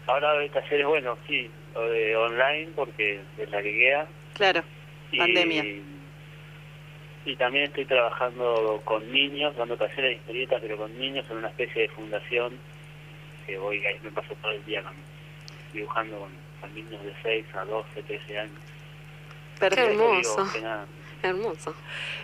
Ahora 0.07 0.33
doy 0.33 0.49
talleres, 0.49 0.85
bueno, 0.87 1.17
sí, 1.27 1.49
de 1.75 2.15
online 2.15 2.69
porque 2.75 3.21
es 3.37 3.49
la 3.49 3.61
que 3.61 3.71
queda. 3.77 4.07
Claro, 4.35 4.63
Y, 5.11 5.17
pandemia. 5.19 5.63
Y 7.25 7.35
también 7.35 7.65
estoy 7.65 7.85
trabajando 7.85 8.81
con 8.85 9.11
niños, 9.11 9.55
dando 9.55 9.77
talleres 9.77 10.03
de 10.03 10.13
historietas, 10.13 10.61
pero 10.61 10.77
con 10.77 10.97
niños 10.97 11.25
en 11.29 11.37
una 11.37 11.49
especie 11.49 11.83
de 11.83 11.89
fundación 11.89 12.57
que 13.45 13.57
voy, 13.57 13.85
ahí 13.85 13.99
me 14.03 14.11
paso 14.11 14.33
todo 14.41 14.51
el 14.51 14.63
día 14.65 14.81
con- 14.81 14.93
dibujando 15.73 16.19
con, 16.19 16.31
con 16.61 16.73
niños 16.73 17.03
de 17.03 17.13
6 17.21 17.45
a 17.55 17.65
12, 17.65 18.03
13 18.03 18.39
años. 18.39 18.59
Perfecto. 19.59 19.91
hermoso. 19.91 20.43
Digo, 20.43 20.53
que 20.53 20.61
nada. 20.61 20.85
Hermoso. 21.21 21.75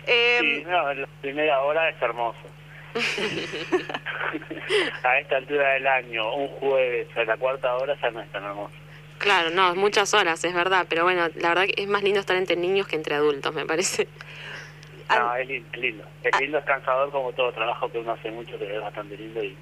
Eh, 0.06 0.38
Sí, 0.40 0.64
no, 0.66 0.94
la 0.94 1.06
primera 1.20 1.60
hora 1.60 1.88
es 1.90 2.00
hermoso. 2.02 2.38
a 5.04 5.18
esta 5.18 5.36
altura 5.36 5.74
del 5.74 5.86
año, 5.86 6.34
un 6.34 6.48
jueves 6.48 7.08
a 7.16 7.24
la 7.24 7.36
cuarta 7.36 7.74
hora 7.76 7.96
ya 8.00 8.10
no 8.10 8.20
es 8.20 8.32
tan 8.32 8.44
hermoso. 8.44 8.72
Claro, 9.18 9.50
no, 9.50 9.74
muchas 9.74 10.12
horas, 10.14 10.44
es 10.44 10.54
verdad, 10.54 10.86
pero 10.88 11.04
bueno, 11.04 11.28
la 11.36 11.48
verdad 11.50 11.66
que 11.66 11.82
es 11.82 11.88
más 11.88 12.02
lindo 12.02 12.20
estar 12.20 12.36
entre 12.36 12.56
niños 12.56 12.86
que 12.86 12.96
entre 12.96 13.14
adultos, 13.14 13.54
me 13.54 13.64
parece. 13.64 14.08
No, 15.08 15.34
es 15.36 15.48
lindo, 15.48 15.68
es 15.72 15.80
lindo. 15.80 16.04
Es 16.22 16.40
lindo, 16.40 16.58
es 16.58 16.64
cansador 16.64 17.10
como 17.10 17.32
todo 17.32 17.52
trabajo 17.52 17.90
que 17.90 17.98
uno 17.98 18.12
hace 18.12 18.30
mucho, 18.30 18.56
pero 18.58 18.74
es 18.74 18.82
bastante 18.82 19.16
lindo 19.16 19.42
y, 19.42 19.56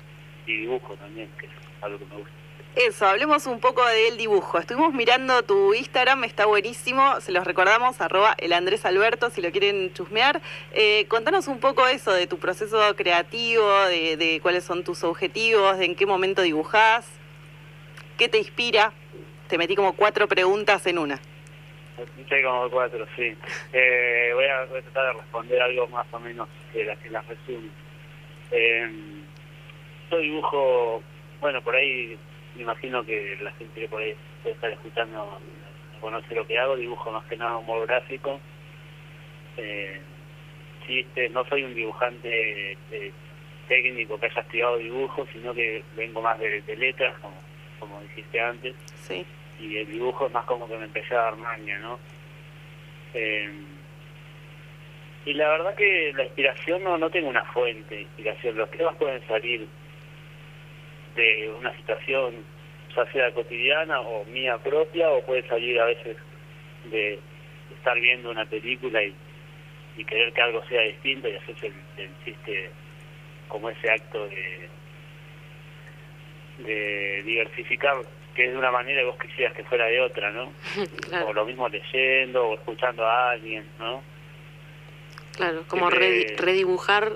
y 0.47 0.61
dibujo 0.61 0.97
también, 0.97 1.29
que 1.39 1.47
es 1.47 1.53
algo 1.83 1.99
que 1.99 2.07
me 2.07 2.17
gusta. 2.17 2.33
Eso, 2.77 3.07
hablemos 3.07 3.47
un 3.47 3.61
poco 3.61 3.87
del 3.87 4.17
dibujo. 4.17 4.59
Estuvimos 4.59 4.93
mirando 4.93 5.45
tu 5.45 5.75
Instagram, 5.75 6.25
está 6.25 6.47
buenísimo, 6.47 7.21
se 7.21 7.31
los 7.31 7.45
recordamos, 7.45 8.01
arroba 8.01 8.35
el 8.37 8.53
Andrés 8.53 8.85
Alberto, 8.85 9.31
si 9.31 9.41
lo 9.41 9.53
quieren 9.53 9.93
chusmear. 9.95 10.41
Eh, 10.73 11.07
contanos 11.07 11.47
un 11.47 11.61
poco 11.61 11.87
eso 11.87 12.13
de 12.13 12.27
tu 12.27 12.41
proceso 12.41 12.97
creativo, 12.97 13.71
de, 13.85 14.17
de 14.17 14.41
cuáles 14.43 14.65
son 14.65 14.83
tus 14.83 15.05
objetivos, 15.05 15.79
de 15.79 15.85
en 15.85 15.95
qué 15.95 16.05
momento 16.05 16.43
dibujás, 16.43 17.07
qué 18.19 18.29
te 18.29 18.39
inspira. 18.39 18.93
Te 19.49 19.57
metí 19.57 19.77
como 19.77 19.93
cuatro 19.93 20.27
preguntas 20.27 20.85
en 20.89 20.99
una. 20.99 21.21
Hice 22.21 22.43
como 22.43 22.69
cuatro, 22.71 23.07
sí. 23.15 23.37
Eh, 23.73 24.33
voy, 24.35 24.47
a, 24.47 24.65
voy 24.65 24.81
a 24.81 24.83
tratar 24.83 25.15
de 25.15 25.21
responder 25.21 25.63
algo 25.63 25.87
más 25.89 26.07
o 26.11 26.19
menos 26.19 26.49
que 26.73 26.85
las 26.85 26.99
que 26.99 27.11
las 27.11 27.25
resumo. 27.29 27.69
Eh, 28.51 28.91
yo 30.11 30.19
dibujo, 30.19 31.03
bueno, 31.41 31.63
por 31.63 31.77
ahí 31.77 32.19
me 32.57 32.63
imagino 32.63 33.05
que 33.05 33.39
la 33.43 33.53
gente 33.53 33.81
que 33.81 33.89
por 33.89 34.01
ahí 34.03 34.15
puede 34.43 34.55
estar 34.55 34.71
escuchando 34.71 35.17
no 35.95 36.01
conoce 36.01 36.35
lo 36.35 36.47
que 36.47 36.59
hago, 36.59 36.77
dibujo 36.77 37.11
más 37.13 37.25
que 37.27 37.37
nada 37.37 37.57
humor 37.59 37.87
gráfico. 37.87 38.41
Eh, 39.57 40.01
chistes, 40.87 41.31
no 41.33 41.45
soy 41.47 41.63
un 41.65 41.75
dibujante 41.75 42.73
eh, 42.93 43.13
técnico 43.69 44.19
que 44.21 44.27
haya 44.27 44.41
estudiado 44.43 44.77
dibujo, 44.77 45.27
sino 45.33 45.55
que 45.55 45.83
vengo 45.97 46.21
más 46.21 46.39
de, 46.39 46.61
de 46.63 46.77
letras, 46.77 47.15
como, 47.21 47.37
como 47.79 48.01
dijiste 48.03 48.41
antes 48.41 48.75
Sí. 48.97 49.25
y 49.61 49.79
el 49.79 49.87
dibujo 49.91 50.27
es 50.27 50.33
más 50.33 50.45
como 50.45 50.69
que 50.69 50.77
me 50.77 50.85
empecé 50.85 51.15
a 51.15 51.23
dar 51.23 51.37
maña, 51.37 51.79
¿no? 51.79 51.99
Eh, 53.15 53.51
y 55.25 55.33
la 55.33 55.49
verdad 55.49 55.75
que 55.75 56.13
la 56.15 56.25
inspiración 56.25 56.85
no, 56.85 56.99
no 56.99 57.09
tengo 57.09 57.29
una 57.29 57.45
fuente 57.47 57.95
de 57.95 58.03
inspiración, 58.03 58.57
los 58.59 58.71
temas 58.71 58.95
pueden 58.97 59.27
salir 59.27 59.67
de 61.15 61.51
una 61.59 61.75
situación 61.77 62.35
ya 62.97 63.11
sea 63.13 63.33
cotidiana 63.33 64.01
o 64.01 64.25
mía 64.27 64.57
propia 64.59 65.11
o 65.11 65.21
puede 65.25 65.47
salir 65.49 65.81
a 65.81 65.87
veces 65.87 66.17
de 66.91 67.19
estar 67.77 67.99
viendo 68.01 68.31
una 68.31 68.45
película 68.47 69.03
y, 69.03 69.15
y 69.97 70.05
querer 70.05 70.33
que 70.33 70.41
algo 70.43 70.65
sea 70.69 70.83
distinto 70.83 71.29
y 71.29 71.35
hacerse 71.37 71.67
el, 71.69 71.75
el 71.99 72.11
chiste 72.25 72.71
como 73.49 73.69
ese 73.71 73.91
acto 73.91 74.27
de 74.29 74.69
de 76.59 77.23
diversificar 77.25 77.97
que 78.35 78.47
es 78.47 78.53
de 78.53 78.59
una 78.59 78.71
manera 78.71 79.03
y 79.03 79.05
vos 79.07 79.17
quisieras 79.19 79.55
que 79.55 79.65
fuera 79.65 79.87
de 79.87 80.01
otra, 80.01 80.31
¿no? 80.31 80.53
claro. 81.09 81.29
O 81.29 81.33
lo 81.33 81.45
mismo 81.45 81.69
leyendo 81.69 82.49
o 82.49 82.55
escuchando 82.55 83.05
a 83.07 83.31
alguien, 83.33 83.65
¿no? 83.79 84.03
Claro, 85.37 85.65
como 85.69 85.89
Siempre- 85.91 86.37
redibujar, 86.37 87.13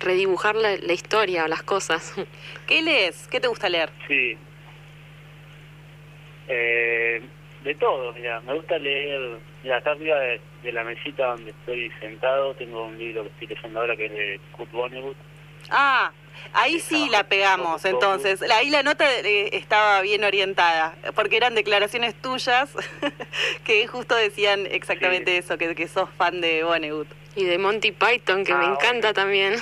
redibujar 0.00 0.54
la, 0.56 0.76
la 0.76 0.92
historia 0.92 1.44
o 1.44 1.48
las 1.48 1.62
cosas. 1.62 2.14
¿Qué 2.66 2.82
lees? 2.82 3.26
¿Qué 3.28 3.40
te 3.40 3.48
gusta 3.48 3.68
leer? 3.68 3.90
Sí. 4.06 4.36
Eh, 6.48 7.22
de 7.64 7.74
todo, 7.74 8.12
mira, 8.14 8.40
me 8.40 8.54
gusta 8.54 8.78
leer, 8.78 9.38
mira, 9.62 9.76
acá 9.78 9.90
arriba 9.90 10.18
de, 10.18 10.40
de 10.62 10.72
la 10.72 10.84
mesita 10.84 11.26
donde 11.26 11.50
estoy 11.50 11.90
sentado 12.00 12.54
tengo 12.54 12.84
un 12.86 12.98
libro 12.98 13.24
que 13.24 13.28
estoy 13.30 13.48
leyendo 13.48 13.80
ahora 13.80 13.96
que 13.96 14.06
es 14.06 14.12
de 14.12 14.40
Kurt 14.52 14.70
Vonnegut. 14.72 15.16
Ah, 15.70 16.12
ahí 16.54 16.78
sí 16.80 17.08
la 17.10 17.24
pegamos, 17.24 17.84
entonces. 17.84 18.40
Ahí 18.42 18.70
la 18.70 18.82
nota 18.82 19.04
eh, 19.20 19.50
estaba 19.52 20.00
bien 20.00 20.24
orientada, 20.24 20.96
porque 21.14 21.36
eran 21.36 21.54
declaraciones 21.54 22.14
tuyas 22.14 22.70
que 23.64 23.86
justo 23.86 24.14
decían 24.14 24.66
exactamente 24.70 25.32
Sí. 25.32 25.36
eso, 25.38 25.58
que, 25.58 25.74
que 25.74 25.88
sos 25.88 26.08
fan 26.16 26.40
de 26.40 26.62
Vonnegut. 26.62 27.08
Y 27.36 27.44
de 27.44 27.58
Monty 27.58 27.92
Python, 27.92 28.44
que 28.44 28.52
Ah, 28.52 28.56
me 28.58 28.64
bueno. 28.66 28.74
encanta 28.80 29.12
también. 29.12 29.54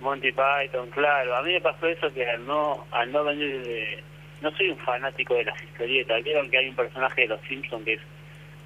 Monty 0.00 0.32
Python, 0.32 0.88
claro. 0.90 1.36
A 1.36 1.42
mí 1.42 1.52
me 1.52 1.60
pasó 1.60 1.86
eso 1.86 2.12
que 2.12 2.28
al 2.28 2.46
no, 2.46 2.86
al 2.90 3.10
no 3.12 3.24
venir 3.24 3.62
de... 3.62 4.02
No 4.40 4.50
soy 4.56 4.70
un 4.70 4.78
fanático 4.78 5.34
de 5.34 5.44
las 5.44 5.62
historietas. 5.62 6.22
Vieron 6.24 6.50
que 6.50 6.58
hay 6.58 6.68
un 6.68 6.74
personaje 6.74 7.22
de 7.22 7.28
Los 7.28 7.40
Simpsons 7.42 7.84
que 7.84 7.92
es 7.94 8.00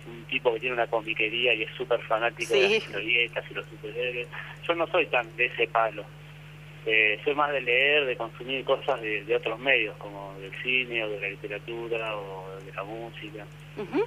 un 0.07 0.25
tipo 0.25 0.53
que 0.55 0.61
tiene 0.61 0.75
una 0.75 0.87
comiquería 0.87 1.53
y 1.53 1.65
es 1.65 1.71
súper 1.77 2.01
fanático 2.03 2.55
de 2.55 2.63
las 2.63 2.73
historietas 2.73 3.45
y 3.51 3.55
los 3.55 3.67
superhéroes. 3.67 4.29
Yo 4.67 4.75
no 4.75 4.87
soy 4.87 5.07
tan 5.07 5.35
de 5.37 5.47
ese 5.47 5.67
palo. 5.69 6.05
Eh, 6.87 7.21
soy 7.25 7.35
más 7.35 7.53
de 7.53 7.61
leer, 7.61 8.07
de 8.07 8.17
consumir 8.17 8.65
cosas 8.65 9.03
de, 9.03 9.25
de 9.25 9.37
otros 9.37 9.59
medios, 9.59 9.95
como 9.97 10.35
del 10.41 10.53
cine 10.63 11.03
o 11.05 11.09
de 11.11 11.21
la 11.21 11.29
literatura 11.29 12.17
o 12.17 12.47
de 12.65 12.73
la 12.73 12.85
música. 12.85 13.45
Ujú. 13.77 14.07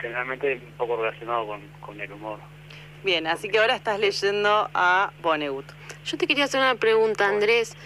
Generalmente 0.00 0.60
un 0.66 0.72
poco 0.76 0.96
relacionado 0.96 1.46
con, 1.46 1.60
con 1.80 2.00
el 2.00 2.12
humor. 2.12 2.38
Bien, 3.02 3.26
así 3.26 3.48
que 3.48 3.58
ahora 3.58 3.76
estás 3.76 3.98
leyendo 4.00 4.68
a 4.74 5.12
Vonnegut. 5.22 5.66
Yo 6.04 6.18
te 6.18 6.26
quería 6.26 6.44
hacer 6.44 6.60
una 6.60 6.74
pregunta. 6.74 7.28
Andrés. 7.28 7.76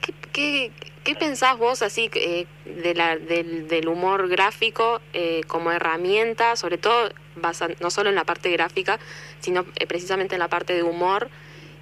¿Qué, 0.00 0.14
qué, 0.32 0.72
qué 1.04 1.14
pensás 1.14 1.58
vos 1.58 1.82
así 1.82 2.10
eh, 2.14 2.46
de 2.64 2.94
la, 2.94 3.18
del, 3.18 3.68
del 3.68 3.88
humor 3.88 4.28
gráfico 4.28 5.02
eh, 5.12 5.42
como 5.46 5.70
herramienta, 5.72 6.56
sobre 6.56 6.78
todo 6.78 7.10
basa- 7.36 7.68
no 7.80 7.90
solo 7.90 8.08
en 8.08 8.14
la 8.14 8.24
parte 8.24 8.50
gráfica, 8.50 8.98
sino 9.40 9.66
eh, 9.76 9.86
precisamente 9.86 10.36
en 10.36 10.38
la 10.38 10.48
parte 10.48 10.72
de 10.72 10.82
humor, 10.82 11.28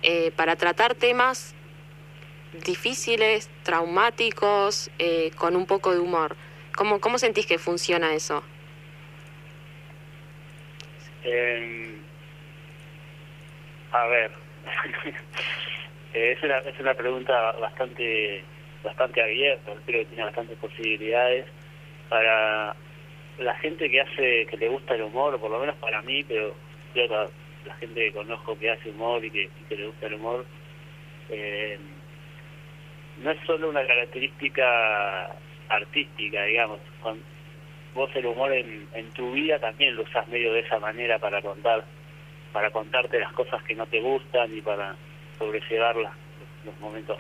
eh, 0.03 0.33
para 0.35 0.57
tratar 0.57 0.97
temas 0.97 1.55
difíciles, 2.65 3.49
traumáticos, 3.63 4.91
eh, 4.99 5.31
con 5.37 5.55
un 5.55 5.67
poco 5.67 5.93
de 5.93 6.01
humor? 6.01 6.35
¿Cómo, 6.75 7.01
¿Cómo 7.01 7.19
sentís 7.19 7.47
que 7.47 7.59
funciona 7.59 8.15
eso? 8.15 8.43
Eh, 11.25 11.99
a 13.93 14.07
ver, 14.07 14.31
es, 16.14 16.43
una, 16.43 16.59
es 16.59 16.81
una 16.81 16.95
pregunta 16.95 17.53
bastante 17.53 18.45
bastante 18.83 19.23
abierta, 19.23 19.73
creo 19.87 20.01
que 20.01 20.07
tiene 20.07 20.25
bastantes 20.25 20.59
posibilidades. 20.59 21.47
Para 22.09 22.75
la 23.39 23.55
gente 23.57 23.91
que 23.91 24.01
hace, 24.01 24.47
que 24.47 24.57
le 24.57 24.69
gusta 24.69 24.95
el 24.95 25.03
humor, 25.03 25.39
por 25.39 25.51
lo 25.51 25.61
menos 25.61 25.77
para 25.77 26.01
mí, 26.03 26.25
pero 26.25 26.55
que 26.95 27.07
la, 27.07 27.29
la 27.66 27.75
gente 27.77 28.07
que 28.07 28.12
conozco 28.12 28.59
que 28.59 28.71
hace 28.71 28.91
humor 28.91 29.25
y 29.25 29.31
que, 29.31 29.77
le 29.77 29.87
gusta 29.87 30.07
el 30.07 30.14
humor, 30.14 30.47
eh, 31.29 31.79
no 33.23 33.31
es 33.31 33.39
solo 33.47 33.69
una 33.69 33.87
característica 33.87 35.37
artística, 35.69 36.45
digamos, 36.45 36.81
vos 37.95 38.11
el 38.14 38.26
humor 38.26 38.53
en, 38.53 38.89
en 38.95 39.11
tu 39.12 39.32
vida 39.32 39.59
también 39.59 39.97
lo 39.97 40.03
usas 40.03 40.26
medio 40.28 40.53
de 40.53 40.61
esa 40.61 40.78
manera 40.78 41.18
para 41.18 41.43
contar 41.43 41.84
para 42.53 42.70
contarte 42.70 43.18
las 43.20 43.32
cosas 43.34 43.62
que 43.64 43.74
no 43.74 43.86
te 43.86 44.01
gustan 44.01 44.57
y 44.57 44.62
para 44.62 44.97
sobrellevar 45.39 45.97
las- 45.97 46.14
los, 46.14 46.66
los 46.72 46.80
momentos 46.80 47.18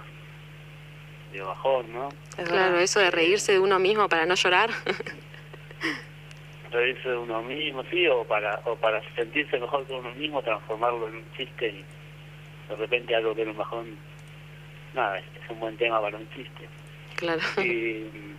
de 1.32 1.42
bajón, 1.42 1.92
¿no? 1.92 2.08
Claro, 2.46 2.78
eso 2.78 3.00
de 3.00 3.10
reírse 3.10 3.52
de 3.52 3.58
uno 3.58 3.78
mismo 3.78 4.08
para 4.08 4.24
no 4.24 4.34
llorar. 4.34 4.70
Reírse 6.70 7.08
de 7.08 7.16
uno 7.16 7.42
mismo, 7.42 7.82
sí, 7.90 8.06
o 8.08 8.24
para 8.24 8.60
o 8.66 8.76
para 8.76 9.00
sentirse 9.14 9.58
mejor 9.58 9.86
con 9.86 9.96
uno 10.00 10.10
mismo, 10.14 10.42
transformarlo 10.42 11.08
en 11.08 11.16
un 11.16 11.32
chiste 11.36 11.68
y 11.68 11.84
de 12.68 12.76
repente 12.76 13.14
algo 13.14 13.34
que 13.34 13.40
era 13.42 13.50
un 13.50 13.56
bajón, 13.56 13.96
nada, 14.94 15.18
es, 15.18 15.24
es 15.42 15.50
un 15.50 15.60
buen 15.60 15.76
tema 15.78 15.98
para 16.00 16.16
un 16.18 16.28
chiste. 16.30 16.68
claro. 17.16 17.40
y, 17.62 18.06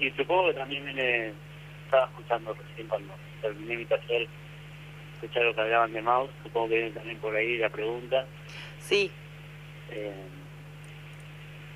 y 0.00 0.10
supongo 0.12 0.48
que 0.48 0.54
también 0.54 0.84
viene, 0.84 1.32
estaba 1.84 2.06
escuchando 2.06 2.54
recién 2.54 2.88
cuando 2.88 3.14
terminé 3.42 3.76
mi 3.76 3.84
taller, 3.84 4.26
escuchar 5.14 5.44
lo 5.44 5.54
que 5.54 5.60
hablaban 5.60 5.92
de 5.92 6.02
Mouse, 6.02 6.30
supongo 6.42 6.68
que 6.68 6.76
viene 6.76 6.90
también 6.90 7.18
por 7.18 7.36
ahí 7.36 7.58
la 7.58 7.68
pregunta. 7.68 8.26
Sí, 8.78 9.10
Eh, 9.92 10.12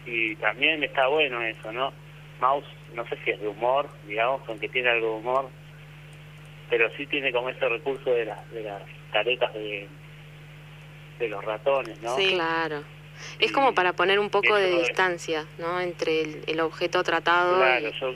y 0.07 0.37
también 0.37 0.83
está 0.85 1.09
bueno 1.09 1.43
eso, 1.43 1.73
¿no? 1.73 1.93
Mouse, 2.41 2.67
no 2.95 3.05
sé 3.09 3.19
si 3.25 3.31
es 3.31 3.41
de 3.41 3.49
humor, 3.49 3.89
digamos, 4.07 4.41
aunque 4.49 4.69
tiene 4.69 4.89
algo 4.91 5.09
de 5.09 5.17
humor, 5.17 5.51
pero 6.71 6.89
sí 6.97 7.07
tiene 7.07 7.33
como 7.33 7.49
ese 7.49 7.69
recurso 7.69 8.11
de, 8.11 8.25
las 8.27 8.51
de 8.53 8.63
las 8.63 8.83
caretas 9.13 9.53
de, 9.55 9.89
de 11.19 11.29
los 11.29 11.45
ratones, 11.45 12.01
¿no? 12.03 12.17
Sí. 12.17 12.31
Claro. 12.35 12.85
Es 13.39 13.53
como 13.53 13.75
para 13.75 13.93
poner 13.93 14.19
un 14.19 14.31
poco 14.31 14.55
de 14.57 14.79
distancia, 14.79 15.47
¿no? 15.59 15.81
Entre 15.81 16.23
el, 16.23 16.45
el 16.47 16.61
objeto 16.61 17.03
tratado 17.03 17.57
Claro, 17.57 17.89
y... 17.89 18.01
yo, 18.01 18.15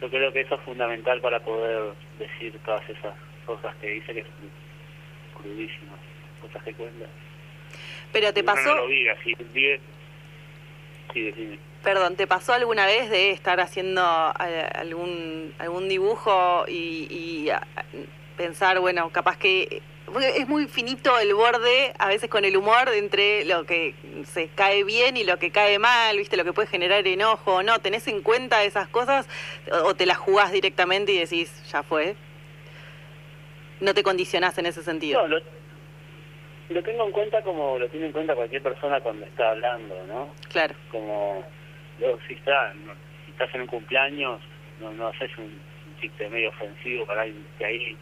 yo 0.00 0.10
creo 0.10 0.32
que 0.32 0.40
eso 0.42 0.54
es 0.56 0.60
fundamental 0.62 1.20
para 1.20 1.40
poder 1.40 1.92
decir 2.18 2.58
todas 2.64 2.88
esas 2.88 3.14
cosas 3.46 3.74
que 3.76 3.88
dice 3.88 4.14
que 4.14 4.22
son 4.22 5.42
crudísimas, 5.42 5.98
cosas 6.40 6.62
que 6.62 6.74
cuenta. 6.74 7.06
pero 8.12 8.32
te 8.32 8.40
Uno 8.40 8.52
pasó, 8.54 8.68
No 8.74 8.82
lo 8.82 8.88
diga, 8.88 9.14
si. 9.22 9.34
Sí, 11.12 11.20
decime. 11.22 11.58
perdón, 11.82 12.16
¿te 12.16 12.26
pasó 12.26 12.54
alguna 12.54 12.86
vez 12.86 13.08
de 13.10 13.30
estar 13.30 13.60
haciendo 13.60 14.00
eh, 14.44 14.68
algún 14.74 15.54
algún 15.58 15.88
dibujo 15.88 16.64
y, 16.66 17.06
y, 17.10 17.50
ah, 17.50 17.66
pensar, 18.36 18.80
bueno, 18.80 19.10
capaz 19.10 19.36
que 19.38 19.80
es 20.20 20.48
muy 20.48 20.66
finito 20.66 21.18
el 21.18 21.34
borde, 21.34 21.94
a 21.98 22.08
veces 22.08 22.28
con 22.28 22.44
el 22.44 22.56
humor, 22.56 22.88
entre 22.92 23.44
lo 23.44 23.64
que 23.64 23.94
se 24.24 24.48
cae 24.48 24.84
bien 24.84 25.16
y 25.16 25.24
lo 25.24 25.38
que 25.38 25.50
cae 25.50 25.78
mal, 25.78 26.16
¿viste? 26.16 26.36
Lo 26.36 26.44
que 26.44 26.52
puede 26.52 26.68
generar 26.68 27.06
enojo 27.06 27.62
no. 27.62 27.78
¿Tenés 27.78 28.06
en 28.08 28.22
cuenta 28.22 28.64
esas 28.64 28.88
cosas 28.88 29.28
o 29.84 29.94
te 29.94 30.06
las 30.06 30.18
jugás 30.18 30.52
directamente 30.52 31.12
y 31.12 31.18
decís, 31.18 31.64
ya 31.70 31.82
fue? 31.82 32.16
No 33.80 33.94
te 33.94 34.02
condicionás 34.02 34.56
en 34.58 34.66
ese 34.66 34.82
sentido. 34.82 35.22
No, 35.22 35.28
lo, 35.28 35.42
lo 36.68 36.82
tengo 36.82 37.06
en 37.06 37.12
cuenta 37.12 37.42
como 37.42 37.78
lo 37.78 37.88
tiene 37.88 38.06
en 38.06 38.12
cuenta 38.12 38.34
cualquier 38.34 38.62
persona 38.62 39.00
cuando 39.00 39.26
está 39.26 39.50
hablando, 39.50 39.94
¿no? 40.06 40.32
Claro, 40.50 40.74
Como, 40.90 41.44
luego, 41.98 42.18
si, 42.28 42.34
está, 42.34 42.72
si 43.24 43.30
estás 43.32 43.54
en 43.54 43.62
un 43.62 43.66
cumpleaños, 43.66 44.40
no, 44.80 44.92
no 44.92 45.08
haces 45.08 45.30
un, 45.38 45.44
un 45.44 46.00
chiste 46.00 46.28
medio 46.28 46.50
ofensivo 46.50 47.06
para 47.06 47.22
alguien 47.22 47.46
que 47.58 47.64
ahí, 47.64 47.96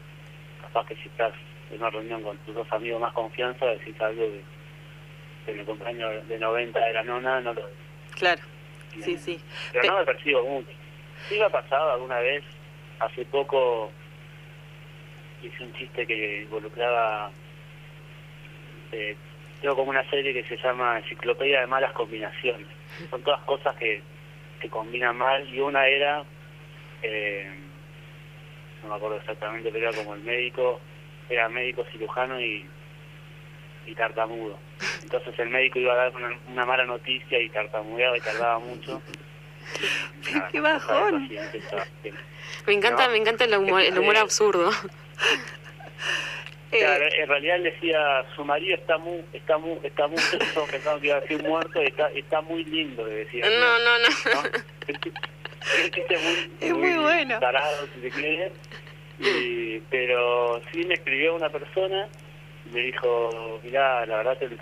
capaz 0.60 0.86
que 0.86 0.96
si 0.96 1.08
estás 1.08 1.32
en 1.72 1.78
una 1.80 1.90
reunión 1.90 2.22
con 2.22 2.36
tus 2.38 2.54
dos 2.54 2.70
amigos 2.72 3.00
más 3.00 3.12
confianza, 3.14 3.66
decís 3.66 3.98
algo 4.00 4.22
de, 4.22 4.42
de 5.46 5.54
mi 5.58 5.64
cumpleaños 5.64 6.28
de 6.28 6.38
90 6.38 6.78
de 6.78 6.92
la 6.92 7.02
nona, 7.02 7.40
no 7.40 7.54
lo 7.54 7.62
claro. 8.14 8.42
Sí, 9.00 9.16
sí. 9.16 9.40
Pero 9.72 9.82
Pe- 9.82 9.88
no 9.88 9.98
me 9.98 10.04
percibo 10.04 10.44
mucho. 10.44 10.68
Sí 11.28 11.34
me 11.38 11.44
ha 11.44 11.48
pasado 11.50 11.92
alguna 11.92 12.18
vez, 12.18 12.44
hace 13.00 13.24
poco 13.24 13.90
hice 15.42 15.64
un 15.64 15.72
chiste 15.72 16.06
que 16.06 16.42
involucraba, 16.42 17.30
eh, 18.92 19.16
tengo 19.60 19.74
como 19.76 19.90
una 19.90 20.08
serie 20.10 20.32
que 20.34 20.44
se 20.44 20.62
llama 20.62 20.98
Enciclopedia 20.98 21.60
de 21.60 21.66
Malas 21.66 21.92
Combinaciones. 21.92 22.68
Son 23.10 23.22
todas 23.22 23.40
cosas 23.42 23.74
que, 23.76 24.02
que 24.60 24.68
combinan 24.68 25.16
mal 25.16 25.48
y 25.48 25.58
una 25.60 25.86
era, 25.86 26.22
eh, 27.02 27.50
no 28.82 28.90
me 28.90 28.94
acuerdo 28.96 29.16
exactamente, 29.16 29.70
pero 29.72 29.88
era 29.88 29.96
como 29.96 30.14
el 30.14 30.20
médico, 30.20 30.80
era 31.28 31.48
médico 31.48 31.84
cirujano 31.92 32.40
y, 32.40 32.66
y 33.86 33.94
tartamudo. 33.94 34.58
Entonces 35.02 35.38
el 35.38 35.48
médico 35.50 35.78
iba 35.78 35.92
a 35.92 35.96
dar 35.96 36.16
una, 36.16 36.30
una 36.48 36.66
mala 36.66 36.84
noticia 36.84 37.40
y 37.40 37.48
tartamudeaba 37.50 38.16
y 38.16 38.20
tardaba 38.20 38.58
mucho. 38.58 39.00
Nada, 40.32 40.48
¡Qué 40.50 40.60
bajón! 40.60 41.28
Me 42.66 42.72
encanta, 42.74 43.06
No. 43.06 43.12
me 43.12 43.18
encanta 43.18 43.44
el 43.44 43.54
humor, 43.56 43.80
el 43.82 43.98
humor 43.98 44.16
Eh, 44.16 44.20
absurdo. 44.20 44.70
Eh, 46.72 46.78
Claro, 46.78 47.04
en 47.04 47.28
realidad 47.28 47.56
él 47.56 47.62
decía, 47.64 48.24
su 48.34 48.44
marido 48.46 48.74
está 48.76 48.96
muy, 48.96 49.22
está 49.34 49.58
muy, 49.58 49.78
está 49.82 50.06
muy, 50.08 50.16
pensaban 50.70 51.00
que 51.00 51.06
iba 51.06 51.16
a 51.16 51.20
decir 51.20 51.42
muerto, 51.42 51.82
y 51.82 51.86
está, 51.86 52.08
está 52.12 52.40
muy 52.40 52.64
lindo, 52.64 53.06
le 53.06 53.12
decía. 53.26 53.44
No, 53.44 53.78
no, 53.78 53.98
no. 53.98 54.08
es 56.08 56.22
muy, 56.22 56.50
Es 56.60 56.72
muy 56.72 56.94
bueno. 56.94 57.38
tarado, 57.40 57.86
si 57.94 58.00
se 58.00 58.10
quiere. 58.10 58.52
Y- 59.18 59.78
pero 59.90 60.60
sí 60.70 60.84
me 60.84 60.94
escribió 60.94 61.34
una 61.34 61.48
persona 61.50 62.08
me 62.72 62.80
dijo, 62.80 63.60
mirá, 63.64 64.06
la 64.06 64.18
verdad 64.18 64.38
que 64.38 64.44
el 64.44 64.56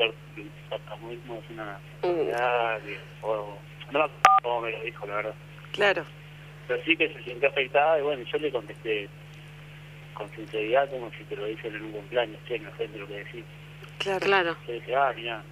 tartamuismo 0.71 1.35
es 1.45 1.51
una 1.51 1.79
Uh. 2.03 2.09
enfermedad, 2.09 2.81
que- 2.81 2.99
o, 3.23 3.59
no 3.91 3.99
me 3.99 4.05
acuerdo 4.07 4.21
cómo 4.43 4.61
me 4.63 4.71
lo 4.71 4.81
dijo, 4.83 5.07
la 5.07 5.15
verdad. 5.17 5.35
Claro. 5.73 6.07
Pero 6.67 6.83
sí 6.85 6.97
que 6.97 7.13
se 7.13 7.23
sintió 7.23 7.49
afectada 7.51 7.99
y 7.99 8.03
bueno, 8.03 8.23
yo 8.25 8.39
le 8.39 8.51
contesté 8.51 9.09
con 10.15 10.31
sinceridad 10.35 10.89
como 10.91 11.11
si 11.13 11.25
te 11.25 11.37
lo 11.37 11.45
dicen 11.45 11.75
en 11.75 11.83
un 11.85 11.93
cumpleaños, 11.93 12.39
che, 12.49 12.59
no 12.59 12.71
sé 12.77 12.89
lo 12.89 13.07
que 13.07 13.19
decís. 13.25 13.45
Claro. 13.99 14.21
Claro. 14.21 14.57
Yo 14.67 14.73
dije, 14.75 14.97
ah, 14.97 15.13
mira, 15.15 15.43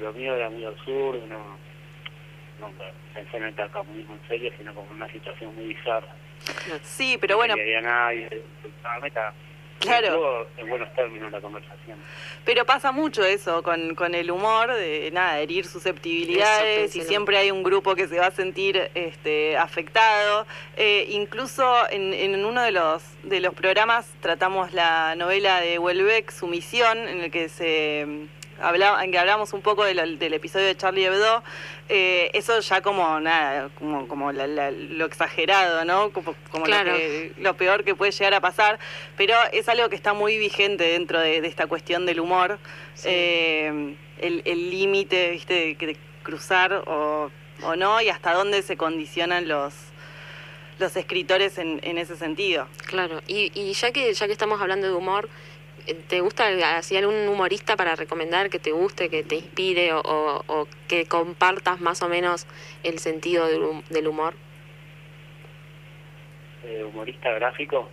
lo 0.00 0.12
mío 0.14 0.34
era 0.34 0.48
muy 0.48 0.64
absurdo, 0.64 1.20
no, 1.26 1.58
no 2.58 2.72
pensé 3.14 3.36
en 3.36 3.44
el 3.44 3.54
tartamuismo 3.54 4.14
en 4.14 4.28
serio, 4.28 4.50
sino 4.56 4.74
como 4.74 4.90
una 4.92 5.08
situación 5.12 5.54
muy 5.54 5.66
bizarra. 5.74 6.08
Sí, 6.82 7.18
pero 7.20 7.36
bueno, 7.36 7.56
No 7.56 7.62
había 7.62 7.80
nadie, 7.80 8.42
meta. 9.02 9.32
Claro. 9.80 10.08
Estuvo 10.08 10.46
en 10.58 10.68
buenos 10.68 10.94
términos 10.94 11.32
la 11.32 11.40
conversación. 11.40 11.98
pero 12.44 12.66
pasa 12.66 12.92
mucho 12.92 13.24
eso 13.24 13.62
con, 13.62 13.94
con 13.94 14.14
el 14.14 14.30
humor, 14.30 14.74
de 14.74 15.10
nada, 15.10 15.40
herir 15.40 15.66
susceptibilidades 15.66 16.94
y 16.96 17.00
siempre 17.00 17.38
hay 17.38 17.50
un 17.50 17.62
grupo 17.62 17.94
que 17.94 18.06
se 18.06 18.18
va 18.18 18.26
a 18.26 18.30
sentir 18.30 18.90
este, 18.94 19.56
afectado. 19.56 20.46
Eh, 20.76 21.06
incluso 21.08 21.88
en, 21.90 22.12
en 22.12 22.44
uno 22.44 22.60
de 22.62 22.72
los, 22.72 23.02
de 23.22 23.40
los 23.40 23.54
programas 23.54 24.06
tratamos 24.20 24.74
la 24.74 25.14
novela 25.16 25.60
de 25.62 25.78
Welbeck, 25.78 26.30
Su 26.30 26.46
misión, 26.46 27.08
en 27.08 27.22
el 27.22 27.30
que 27.30 27.48
se 27.48 28.06
habla, 28.60 29.02
en 29.04 29.10
que 29.12 29.18
hablamos 29.18 29.52
un 29.52 29.62
poco 29.62 29.84
del, 29.84 30.18
del 30.18 30.34
episodio 30.34 30.66
de 30.66 30.76
Charlie 30.76 31.04
Hebdo. 31.06 31.42
Eh, 31.88 32.30
eso 32.34 32.60
ya 32.60 32.80
como 32.82 33.18
nada, 33.20 33.68
como, 33.78 34.06
como 34.06 34.32
la- 34.32 34.46
la- 34.46 34.70
lo 34.70 35.04
exagerado, 35.06 35.84
¿no? 35.84 36.10
Como, 36.12 36.34
como 36.50 36.66
lo 36.66 36.84
que- 36.84 37.32
lo 37.38 37.56
peor 37.56 37.84
que 37.84 37.94
puede 37.94 38.12
llegar 38.12 38.34
a 38.34 38.40
pasar, 38.40 38.78
pero 39.16 39.34
es 39.52 39.68
algo 39.68 39.88
que 39.88 39.96
está 39.96 40.12
muy 40.12 40.38
vigente 40.38 40.84
dentro 40.84 41.18
de, 41.20 41.40
de 41.40 41.48
esta 41.48 41.66
cuestión 41.66 42.06
del 42.06 42.20
humor, 42.20 42.58
Sí. 42.94 43.08
Eh, 43.10 43.94
el 44.18 44.42
el 44.44 44.70
límite, 44.70 45.30
viste, 45.30 45.54
de, 45.54 45.86
de 45.86 45.96
cruzar 46.22 46.72
o, 46.86 47.30
o 47.62 47.76
no, 47.76 48.00
y 48.02 48.08
hasta 48.10 48.34
dónde 48.34 48.62
se 48.62 48.76
condicionan 48.76 49.48
los 49.48 49.72
los 50.78 50.96
escritores 50.96 51.58
en, 51.58 51.78
en 51.82 51.98
ese 51.98 52.16
sentido. 52.16 52.66
Claro, 52.86 53.20
y, 53.26 53.52
y 53.54 53.72
ya 53.74 53.92
que 53.92 54.12
ya 54.14 54.26
que 54.26 54.32
estamos 54.32 54.60
hablando 54.62 54.86
de 54.86 54.94
humor, 54.94 55.28
¿te 56.08 56.20
gusta 56.20 56.76
así 56.76 56.96
algún 56.96 57.28
humorista 57.28 57.76
para 57.76 57.96
recomendar 57.96 58.50
que 58.50 58.58
te 58.58 58.72
guste, 58.72 59.08
que 59.08 59.22
te 59.22 59.36
inspire 59.36 59.92
o, 59.92 60.00
o- 60.00 60.44
o 60.46 60.68
que 60.88 61.06
compartas 61.06 61.80
más 61.80 62.02
o 62.02 62.08
menos 62.08 62.46
el 62.82 62.98
sentido 62.98 63.46
del, 63.46 63.62
hum- 63.62 63.84
del 63.90 64.08
humor? 64.08 64.34
Eh, 66.64 66.84
humorista 66.84 67.30
gráfico, 67.32 67.88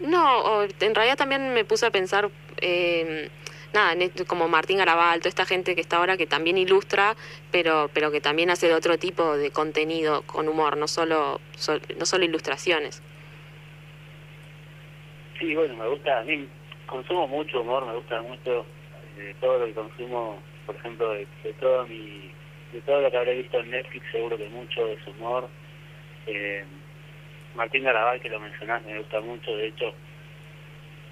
No, 0.00 0.38
o 0.40 0.62
en 0.62 0.94
realidad 0.94 1.16
también 1.16 1.52
me 1.54 1.64
puse 1.64 1.86
a 1.86 1.90
pensar, 1.90 2.30
eh, 2.60 3.28
nada, 3.72 3.94
como 4.26 4.46
Martín 4.48 4.78
Garabal, 4.78 5.20
toda 5.20 5.28
esta 5.30 5.46
gente 5.46 5.74
que 5.74 5.80
está 5.80 5.96
ahora 5.98 6.16
que 6.16 6.26
también 6.26 6.58
ilustra, 6.58 7.16
pero 7.50 7.90
pero 7.94 8.10
que 8.10 8.20
también 8.20 8.50
hace 8.50 8.66
de 8.68 8.74
otro 8.74 8.98
tipo 8.98 9.36
de 9.36 9.50
contenido 9.50 10.22
con 10.22 10.48
humor, 10.48 10.76
no 10.76 10.86
solo 10.88 11.40
sol- 11.56 11.82
no 11.98 12.06
solo 12.06 12.24
ilustraciones. 12.24 13.02
sí, 15.38 15.54
bueno, 15.54 15.74
me 15.76 15.88
gusta, 15.88 16.18
a 16.18 16.22
mí 16.24 16.46
consumo 16.90 17.26
mucho 17.28 17.60
humor, 17.60 17.86
me 17.86 17.94
gusta 17.94 18.20
mucho 18.22 18.66
eh, 19.18 19.34
todo 19.40 19.58
lo 19.60 19.66
que 19.66 19.74
consumo, 19.74 20.38
por 20.66 20.74
ejemplo, 20.76 21.10
de, 21.12 21.26
de 21.44 21.52
todo 21.54 21.86
mi, 21.86 22.30
de 22.72 22.80
todo 22.82 23.00
lo 23.00 23.10
que 23.10 23.16
habré 23.16 23.36
visto 23.36 23.60
en 23.60 23.70
Netflix, 23.70 24.04
seguro 24.10 24.36
que 24.36 24.48
mucho 24.48 24.86
es 24.88 25.06
humor. 25.06 25.48
Eh, 26.26 26.64
Martín 27.54 27.84
Garabal, 27.84 28.20
que 28.20 28.28
lo 28.28 28.40
mencionaste, 28.40 28.92
me 28.92 28.98
gusta 28.98 29.20
mucho, 29.20 29.56
de 29.56 29.66
hecho, 29.68 29.94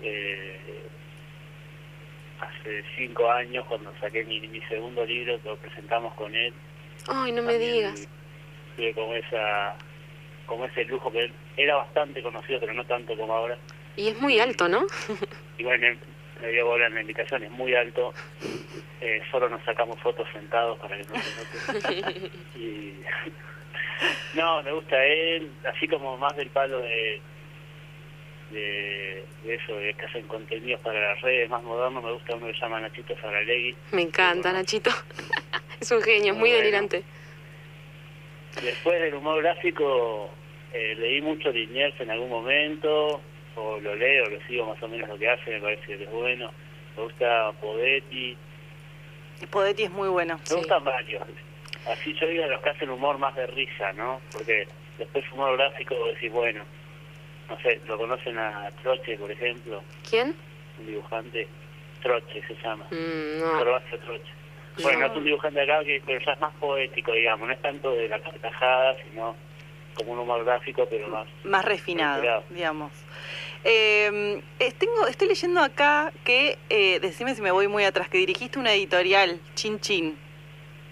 eh, 0.03 0.59
hace 2.41 2.85
cinco 2.97 3.31
años, 3.31 3.65
cuando 3.67 3.93
saqué 4.01 4.25
mi, 4.25 4.41
mi 4.49 4.61
segundo 4.63 5.05
libro, 5.05 5.39
lo 5.45 5.57
presentamos 5.57 6.13
con 6.15 6.35
él, 6.35 6.53
Ay, 7.09 7.33
no 7.33 7.43
me 7.43 7.59
digas. 7.59 8.07
tuve 8.77 8.93
como 8.95 9.15
esa 9.15 9.77
como 10.47 10.65
ese 10.65 10.85
lujo 10.87 11.13
que 11.13 11.25
él 11.25 11.33
era 11.59 11.77
bastante 11.77 12.23
conocido 12.23 12.59
pero 12.59 12.73
no 12.73 12.83
tanto 12.87 13.15
como 13.19 13.35
ahora 13.35 13.59
Y 13.99 14.09
es 14.11 14.17
muy 14.21 14.39
alto, 14.39 14.69
¿no? 14.69 14.87
y 15.59 15.65
bueno 15.65 15.89
me 16.41 16.49
dio 16.53 16.67
bola 16.67 16.87
en 16.87 16.95
la 16.95 17.01
invitación 17.01 17.43
es 17.43 17.51
muy 17.51 17.75
alto 17.75 18.15
eh, 19.01 19.21
solo 19.29 19.49
nos 19.49 19.61
sacamos 19.65 19.99
fotos 20.01 20.25
sentados 20.33 20.79
para 20.79 20.97
que 20.97 21.03
no 21.03 21.15
se 21.21 21.73
note 21.73 22.31
y 22.57 22.95
no 24.35 24.63
me 24.63 24.71
gusta 24.71 25.05
él 25.05 25.51
así 25.65 25.89
como 25.89 26.17
más 26.17 26.37
del 26.37 26.49
palo 26.51 26.79
de 26.79 27.21
de, 28.53 29.25
de 29.43 29.55
eso 29.57 29.75
de 29.75 29.93
que 29.95 30.07
hacen 30.07 30.29
contenidos 30.29 30.81
para 30.83 31.01
las 31.15 31.21
redes 31.23 31.51
más 31.51 31.61
modernos 31.65 32.05
me 32.05 32.13
gusta 32.13 32.37
uno 32.37 32.47
que 32.47 32.53
se 32.55 32.61
llama 32.61 32.79
Nachito 32.81 33.17
Saralegui 33.21 33.75
Me 33.91 34.03
encanta, 34.03 34.53
Nachito. 34.53 34.91
es 35.81 35.91
un 35.91 36.01
genio, 36.03 36.35
es 36.35 36.39
muy 36.39 36.51
Bueno. 36.51 36.63
delirante. 36.63 37.03
Después 38.63 39.01
del 39.03 39.15
humor 39.15 39.43
gráfico, 39.43 40.31
eh, 40.73 40.95
leí 40.99 41.21
mucho 41.21 41.51
Liniers 41.51 42.01
en 42.01 42.11
algún 42.13 42.31
momento, 42.31 43.21
o 43.57 43.79
lo 43.81 43.95
leo, 43.95 44.29
lo 44.29 44.41
sigo 44.47 44.67
más 44.67 44.83
o 44.83 44.89
menos 44.89 45.09
lo 45.09 45.19
que 45.19 45.29
hace, 45.29 45.51
me 45.53 45.61
parece 45.61 45.87
que 45.99 46.05
es 46.05 46.11
bueno. 46.11 46.51
Me 46.97 47.03
gusta 47.05 47.53
Podetti, 47.61 48.37
Podetti 49.51 49.85
es 49.85 49.91
muy 49.91 50.09
bueno. 50.09 50.37
me 50.39 50.47
Sí. 50.47 50.55
gustan 50.57 50.85
varios. 50.85 51.23
Así 51.87 52.13
yo 52.15 52.27
digo 52.27 52.45
los 52.47 52.61
que 52.63 52.71
hacen 52.71 52.91
humor 52.91 53.19
más 53.19 53.35
de 53.35 53.47
risa, 53.47 53.93
¿no? 53.95 54.21
Porque 54.33 54.67
después 54.99 55.25
humor 55.33 55.57
gráfico 55.57 55.95
vos 55.97 56.09
decís, 56.15 56.31
bueno, 56.33 56.63
no 57.49 57.59
sé, 57.61 57.81
lo 57.87 57.97
conocen 57.97 58.37
a 58.39 58.71
Troche, 58.83 59.17
por 59.17 59.31
ejemplo, 59.31 59.83
¿Quién? 60.11 60.35
un 60.79 60.87
dibujante, 60.87 61.49
Troche 62.03 62.43
se 62.47 62.55
llama, 62.63 62.85
Mm, 62.91 63.41
no. 63.41 63.59
Troche. 63.61 64.33
Bueno, 64.83 65.07
es 65.07 65.17
un 65.17 65.25
dibujante 65.25 65.61
acá 65.61 65.83
que 65.83 66.01
pero 66.07 66.21
ya 66.25 66.33
es 66.33 66.41
más 66.41 66.55
poético, 66.57 67.13
digamos, 67.13 67.49
no 67.49 67.55
es 67.55 67.61
tanto 67.63 67.91
de 67.93 68.09
la 68.09 68.19
carcajada, 68.21 68.97
sino 69.03 69.35
como 69.99 70.13
un 70.13 70.21
humor 70.21 70.45
gráfico, 70.45 70.87
pero 70.89 71.09
más 71.09 71.27
más 71.45 71.65
refinado, 71.65 72.17
Refinado. 72.23 72.45
digamos. 72.51 72.93
Eh, 73.65 74.41
tengo, 74.79 75.07
estoy 75.09 75.29
leyendo 75.29 75.61
acá 75.61 76.13
que, 76.25 76.57
eh, 76.71 77.01
decime 77.01 77.35
si 77.35 77.43
me 77.43 77.51
voy 77.51 77.69
muy 77.69 77.85
atrás, 77.85 78.09
que 78.09 78.19
dirigiste 78.19 78.59
una 78.59 78.73
editorial, 78.73 79.41
Chin 79.55 79.79
Chin. 79.81 80.17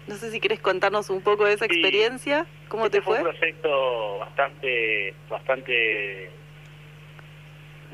No 0.09 0.17
sé 0.17 0.31
si 0.31 0.41
querés 0.41 0.61
contarnos 0.61 1.09
un 1.11 1.23
poco 1.23 1.45
de 1.45 1.55
esa 1.55 1.67
Sí. 1.67 1.73
experiencia, 1.73 2.47
¿cómo 2.69 2.87
Este 2.87 2.99
te 2.99 3.03
fue? 3.05 3.19
un 3.19 3.23
proyecto 3.25 4.19
bastante, 4.19 5.15
bastante 5.29 6.31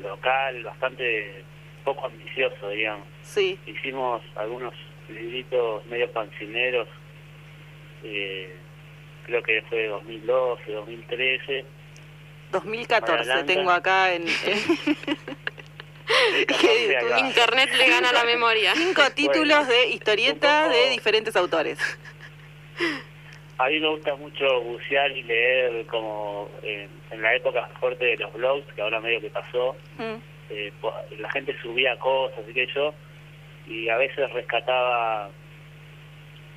local, 0.01 0.63
bastante 0.63 1.43
poco 1.83 2.05
ambicioso, 2.05 2.69
digamos. 2.69 3.07
Sí, 3.21 3.59
Hicimos 3.65 4.21
algunos 4.35 4.73
libritos 5.09 5.85
medio 5.87 6.11
pancineros, 6.11 6.87
eh, 8.03 8.55
creo 9.25 9.41
que 9.43 9.61
fue 9.69 9.87
2012, 9.87 10.71
2013. 10.71 11.65
2014 12.51 13.17
María 13.17 13.33
Blanca. 13.33 13.53
tengo 13.53 13.71
acá 13.71 14.13
en... 14.13 14.25
Internet 17.19 17.69
le 17.77 17.87
gana 17.89 18.11
la 18.11 18.23
memoria. 18.25 18.73
cinco 18.75 19.01
títulos 19.15 19.67
de 19.67 19.87
historieta 19.89 20.65
un 20.65 20.71
poco- 20.71 20.77
de 20.83 20.89
diferentes 20.91 21.35
autores. 21.35 21.79
A 23.57 23.67
mí 23.69 23.79
me 23.79 23.87
gusta 23.89 24.15
mucho 24.15 24.61
bucear 24.61 25.11
y 25.11 25.23
leer 25.23 25.85
como 25.87 26.49
eh, 26.63 26.87
en 27.11 27.21
la 27.21 27.35
época 27.35 27.67
fuerte 27.79 28.05
de 28.05 28.17
los 28.17 28.33
blogs, 28.33 28.65
que 28.73 28.81
ahora 28.81 28.99
medio 28.99 29.21
que 29.21 29.29
pasó, 29.29 29.75
Mm, 29.97 30.15
eh, 30.49 30.71
la 31.19 31.31
gente 31.31 31.55
subía 31.61 31.97
cosas 31.99 32.39
y 32.49 32.53
que 32.53 32.67
yo, 32.73 32.93
y 33.67 33.87
a 33.89 33.97
veces 33.97 34.31
rescataba 34.33 35.29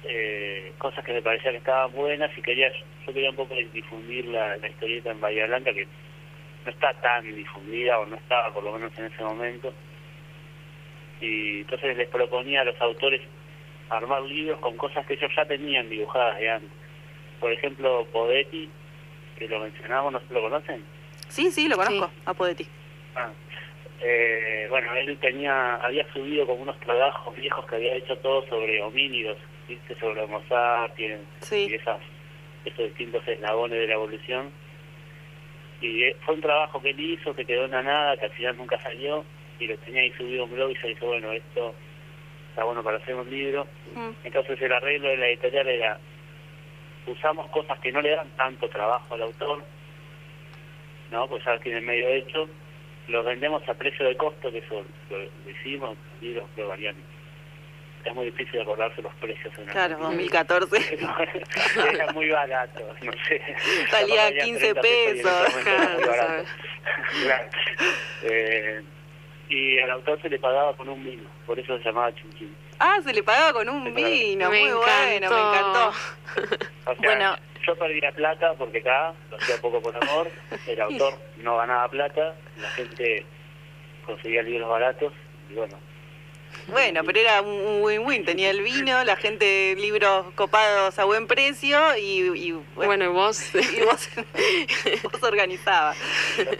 eh, 0.08 0.72
cosas 0.78 1.04
que 1.04 1.12
me 1.12 1.22
parecían 1.22 1.52
que 1.54 1.58
estaban 1.58 1.92
buenas 1.92 2.30
y 2.36 2.42
quería 2.42 2.70
yo 3.06 3.12
quería 3.12 3.30
un 3.30 3.36
poco 3.36 3.54
difundir 3.72 4.24
la, 4.26 4.56
la 4.56 4.68
historieta 4.68 5.10
en 5.10 5.20
Bahía 5.20 5.46
Blanca 5.46 5.72
que 5.72 5.86
no 6.64 6.70
está 6.70 6.92
tan 6.94 7.24
difundida 7.34 7.98
o 8.00 8.06
no 8.06 8.16
estaba 8.16 8.52
por 8.52 8.64
lo 8.64 8.72
menos 8.72 8.96
en 8.98 9.06
ese 9.06 9.22
momento 9.22 9.72
y 11.20 11.60
entonces 11.60 11.96
les 11.96 12.08
proponía 12.08 12.60
a 12.60 12.64
los 12.64 12.80
autores 12.80 13.20
armar 13.88 14.22
libros 14.22 14.58
con 14.60 14.76
cosas 14.76 15.06
que 15.06 15.14
ellos 15.14 15.30
ya 15.36 15.44
tenían 15.46 15.88
dibujadas 15.88 16.38
de 16.38 16.50
antes 16.50 16.70
por 17.40 17.52
ejemplo 17.52 18.06
Podetti 18.12 18.68
que 19.38 19.48
lo 19.48 19.60
mencionamos 19.60 20.12
no 20.12 20.20
se 20.20 20.34
lo 20.34 20.42
conocen 20.42 20.84
Sí, 21.28 21.50
sí, 21.50 21.68
lo 21.68 21.74
conozco, 21.76 22.06
Sí. 22.06 22.22
a 22.24 22.34
Podetti. 22.34 22.66
Ah, 23.16 23.28
eh, 24.00 24.68
bueno, 24.70 24.94
él 24.94 25.18
tenía, 25.18 25.74
había 25.76 26.06
subido 26.12 26.46
como 26.46 26.62
unos 26.62 26.78
trabajos 26.80 27.34
viejos 27.34 27.66
que 27.66 27.74
había 27.74 27.94
hecho 27.96 28.16
todo 28.18 28.46
sobre 28.46 28.80
homínidos, 28.80 29.36
¿viste? 29.68 29.94
sobre 29.98 30.20
Homo 30.22 30.42
sapiens 30.48 31.20
Sí. 31.40 31.66
y 31.70 31.74
esas, 31.74 31.98
esos 32.64 32.84
distintos 32.86 33.26
eslabones 33.26 33.78
de 33.78 33.86
la 33.86 33.94
evolución. 33.94 34.50
Y 35.80 36.04
eh, 36.04 36.16
fue 36.24 36.34
un 36.34 36.40
trabajo 36.40 36.80
que 36.80 36.90
él 36.90 37.00
hizo, 37.00 37.34
que 37.34 37.44
quedó 37.44 37.64
en 37.66 37.70
la 37.72 37.82
nada, 37.82 38.16
que 38.16 38.26
al 38.26 38.32
final 38.32 38.56
nunca 38.56 38.80
salió, 38.82 39.24
y 39.58 39.66
lo 39.66 39.76
tenía 39.78 40.02
ahí 40.02 40.12
subido 40.12 40.44
un 40.44 40.52
blog 40.54 40.70
y 40.70 40.76
se 40.76 40.88
dijo, 40.88 41.06
bueno, 41.06 41.32
esto 41.32 41.74
está 42.50 42.64
bueno 42.64 42.82
para 42.82 42.96
hacer 42.98 43.14
un 43.14 43.30
libro. 43.30 43.66
Mm, 43.94 44.10
Entonces 44.24 44.60
el 44.62 44.72
arreglo 44.72 45.08
de 45.08 45.16
la 45.18 45.28
editorial 45.28 45.68
era, 45.68 45.98
usamos 47.06 47.48
cosas 47.50 47.78
que 47.80 47.92
no 47.92 48.00
le 48.00 48.10
dan 48.10 48.28
tanto 48.36 48.68
trabajo 48.68 49.14
al 49.14 49.22
autor, 49.22 49.62
¿no? 51.10 51.28
Pues 51.28 51.44
ya 51.44 51.52
lo 51.54 51.60
tiene 51.60 51.80
medio 51.82 52.08
hecho, 52.08 52.48
los 53.08 53.24
vendemos 53.24 53.66
a 53.68 53.74
precio 53.74 54.04
de 54.06 54.16
costo, 54.16 54.50
que 54.50 54.58
eso 54.58 54.84
lo 55.10 55.18
decimos, 55.44 55.96
libros 56.20 56.48
provarianos. 56.56 57.02
Es 58.06 58.14
muy 58.14 58.26
difícil 58.26 58.60
acordarse 58.60 59.02
los 59.02 59.12
precios 59.14 59.52
en 59.58 59.66
Claro, 59.66 59.98
2014. 59.98 60.98
Era 61.92 62.12
muy 62.12 62.28
barato, 62.30 62.80
no 63.02 63.12
sé. 63.26 63.42
Salía 63.90 64.32
15 64.38 64.74
pesos. 64.76 65.54
Claro, 67.22 67.50
eh, 68.22 68.82
y 69.48 69.78
al 69.80 69.90
autor 69.90 70.20
se 70.22 70.28
le 70.28 70.38
pagaba 70.38 70.76
con 70.76 70.88
un 70.88 71.04
vino, 71.04 71.28
por 71.46 71.58
eso 71.58 71.76
se 71.78 71.84
llamaba 71.84 72.14
Chinchín. 72.14 72.54
Ah, 72.78 72.98
se 73.04 73.12
le 73.12 73.22
pagaba 73.22 73.52
con 73.54 73.68
un 73.68 73.94
vino, 73.94 74.48
muy 74.48 74.70
bueno, 74.70 75.30
me 75.30 75.40
encantó. 75.40 75.88
O 75.88 76.94
sea, 76.94 76.94
bueno, 77.02 77.36
yo 77.66 77.76
perdía 77.76 78.12
plata 78.12 78.54
porque 78.54 78.78
acá 78.78 79.12
lo 79.30 79.36
hacía 79.36 79.56
poco 79.60 79.80
por 79.80 79.96
amor, 79.96 80.30
el 80.66 80.80
autor 80.80 81.14
no 81.38 81.56
ganaba 81.58 81.88
plata, 81.88 82.34
la 82.60 82.68
gente 82.70 83.24
conseguía 84.04 84.42
libros 84.42 84.68
baratos 84.68 85.12
y 85.50 85.54
bueno. 85.54 85.76
Bueno, 86.68 87.02
pero 87.04 87.20
era 87.20 87.42
un 87.42 87.82
win-win, 87.82 88.24
tenía 88.24 88.50
el 88.50 88.62
vino, 88.62 89.04
la 89.04 89.16
gente 89.16 89.74
libros 89.76 90.26
copados 90.34 90.98
a 90.98 91.04
buen 91.04 91.26
precio 91.26 91.78
y, 91.96 92.52
bueno, 92.74 93.04
y 93.04 93.08
vos 93.08 93.54
y 93.54 93.80
vos, 93.82 94.08
vos 95.02 95.22
organizabas. 95.22 95.96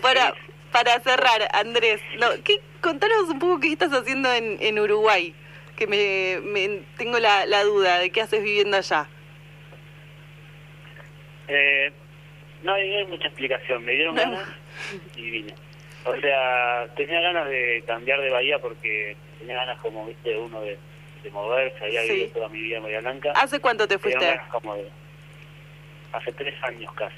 Para 0.01 0.35
para 0.73 1.01
cerrar, 1.01 1.49
Andrés, 1.53 2.03
no, 2.19 2.29
¿qué, 2.45 2.61
contanos 2.83 3.31
un 3.31 3.39
poco 3.39 3.61
qué 3.61 3.73
estás 3.73 3.93
haciendo 3.93 4.31
en, 4.33 4.59
en 4.61 4.79
Uruguay, 4.79 5.35
que 5.75 5.87
me, 5.87 6.41
me 6.43 6.83
tengo 6.99 7.19
la, 7.19 7.47
la 7.47 7.65
duda 7.65 7.99
de 7.99 8.11
qué 8.11 8.21
haces 8.21 8.43
viviendo 8.43 8.77
allá. 8.77 9.09
Eh, 11.49 11.93
no, 12.63 12.75
hay, 12.75 13.07
mucha 13.07 13.29
explicación. 13.29 13.85
Me 13.85 13.93
dieron 13.93 14.15
ganas 14.17 14.49
y 15.17 15.31
vine. 15.31 15.55
O 16.05 16.15
sea, 16.21 16.87
tenía 16.97 17.21
ganas 17.21 17.49
de 17.49 17.83
cambiar 17.87 18.21
de 18.21 18.31
bahía 18.31 18.59
porque 18.59 19.17
tenía 19.39 19.57
ganas, 19.57 19.79
como 19.81 20.07
viste, 20.07 20.37
uno 20.37 20.61
de, 20.61 20.79
de 21.23 21.31
moverse. 21.31 21.85
Había 21.85 22.03
vivido 22.03 22.29
toda 22.33 22.49
mi 22.49 22.61
vida 22.61 22.77
en 22.79 22.83
Bahía 22.83 23.01
Blanca. 23.01 23.33
¿Hace 23.33 23.61
cuánto 23.61 23.87
te 23.89 23.99
fuiste? 23.99 24.41
Como 24.51 24.77
hace 26.13 26.33
tres 26.33 26.55
años 26.63 26.93
casi. 26.95 27.17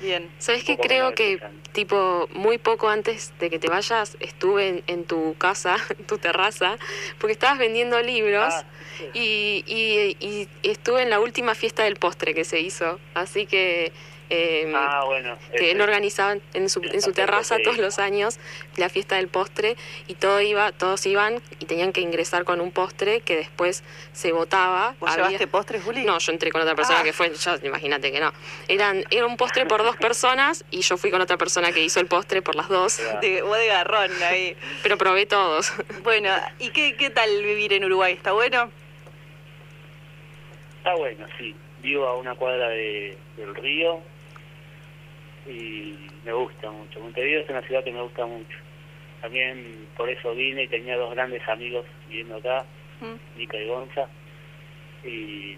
Bien. 0.00 0.28
¿Sabes 0.38 0.64
qué? 0.64 0.76
Creo 0.76 1.14
que, 1.14 1.40
tipo, 1.70 2.28
muy 2.32 2.58
poco 2.58 2.88
antes 2.88 3.32
de 3.38 3.50
que 3.50 3.60
te 3.60 3.68
vayas, 3.68 4.16
estuve 4.18 4.82
en, 4.86 5.04
tu 5.04 5.36
casa, 5.38 5.76
en 5.98 6.04
tu 6.06 6.18
terraza, 6.18 6.76
porque 7.18 7.32
estabas 7.32 7.58
vendiendo 7.58 8.00
libros 8.02 8.52
ah, 8.52 8.64
y, 9.14 9.64
y, 9.64 10.16
y 10.18 10.48
estuve 10.68 11.02
en 11.02 11.10
la 11.10 11.20
última 11.20 11.54
fiesta 11.54 11.84
del 11.84 11.96
postre 11.96 12.34
que 12.34 12.44
se 12.44 12.58
hizo. 12.58 12.98
Así 13.14 13.46
que 13.46 13.92
Em, 14.30 14.74
ah, 14.74 15.02
bueno, 15.04 15.36
que 15.56 15.72
él 15.72 15.80
organizaba 15.80 16.36
en 16.54 16.70
su, 16.70 16.80
en 16.82 17.02
su 17.02 17.12
terraza 17.12 17.58
todos 17.62 17.76
los 17.76 17.98
años 17.98 18.38
la 18.76 18.88
fiesta 18.88 19.16
del 19.16 19.28
postre 19.28 19.76
y 20.06 20.14
todo 20.14 20.40
iba, 20.40 20.72
todos 20.72 21.04
iban 21.04 21.42
y 21.58 21.66
tenían 21.66 21.92
que 21.92 22.00
ingresar 22.00 22.44
con 22.44 22.60
un 22.60 22.72
postre 22.72 23.20
que 23.20 23.36
después 23.36 23.84
se 24.12 24.32
votaba. 24.32 24.94
¿Vos 25.00 25.14
llevaste 25.14 25.46
postre, 25.46 25.80
Juli? 25.80 26.04
No, 26.04 26.18
yo 26.18 26.32
entré 26.32 26.50
con 26.50 26.62
otra 26.62 26.74
persona 26.74 27.00
ah. 27.00 27.04
que 27.04 27.12
fue, 27.12 27.34
yo 27.34 27.56
imagínate 27.62 28.10
que 28.10 28.20
no. 28.20 28.32
Eran, 28.68 29.04
era 29.10 29.26
un 29.26 29.36
postre 29.36 29.66
por 29.66 29.82
dos 29.82 29.96
personas 29.96 30.64
y 30.70 30.80
yo 30.80 30.96
fui 30.96 31.10
con 31.10 31.20
otra 31.20 31.36
persona 31.36 31.72
que 31.72 31.82
hizo 31.84 32.00
el 32.00 32.06
postre 32.06 32.40
por 32.40 32.54
las 32.54 32.68
dos. 32.68 33.00
De, 33.20 33.42
de 33.42 33.66
garrón 33.66 34.10
ahí. 34.22 34.56
Pero 34.82 34.96
probé 34.96 35.26
todos. 35.26 35.72
Bueno, 36.02 36.30
¿y 36.58 36.70
qué, 36.70 36.96
qué 36.96 37.10
tal 37.10 37.30
vivir 37.42 37.72
en 37.74 37.84
Uruguay? 37.84 38.14
¿Está 38.14 38.32
bueno? 38.32 38.70
Está 40.78 40.94
bueno, 40.94 41.26
sí. 41.38 41.54
Vivo 41.80 42.06
a 42.08 42.16
una 42.16 42.34
cuadra 42.34 42.68
de, 42.70 43.16
del 43.36 43.54
río, 43.54 44.00
y 45.46 45.96
me 46.24 46.32
gusta 46.32 46.70
mucho. 46.70 47.00
Montevideo 47.00 47.40
es 47.40 47.50
una 47.50 47.62
ciudad 47.62 47.84
que 47.84 47.92
me 47.92 48.02
gusta 48.02 48.26
mucho. 48.26 48.58
También 49.20 49.86
por 49.96 50.08
eso 50.08 50.34
vine 50.34 50.64
y 50.64 50.68
tenía 50.68 50.96
dos 50.96 51.14
grandes 51.14 51.46
amigos 51.48 51.86
viviendo 52.08 52.36
acá, 52.36 52.64
mm. 53.00 53.38
Nica 53.38 53.56
y 53.56 53.68
Gonza. 53.68 54.08
Y, 55.04 55.56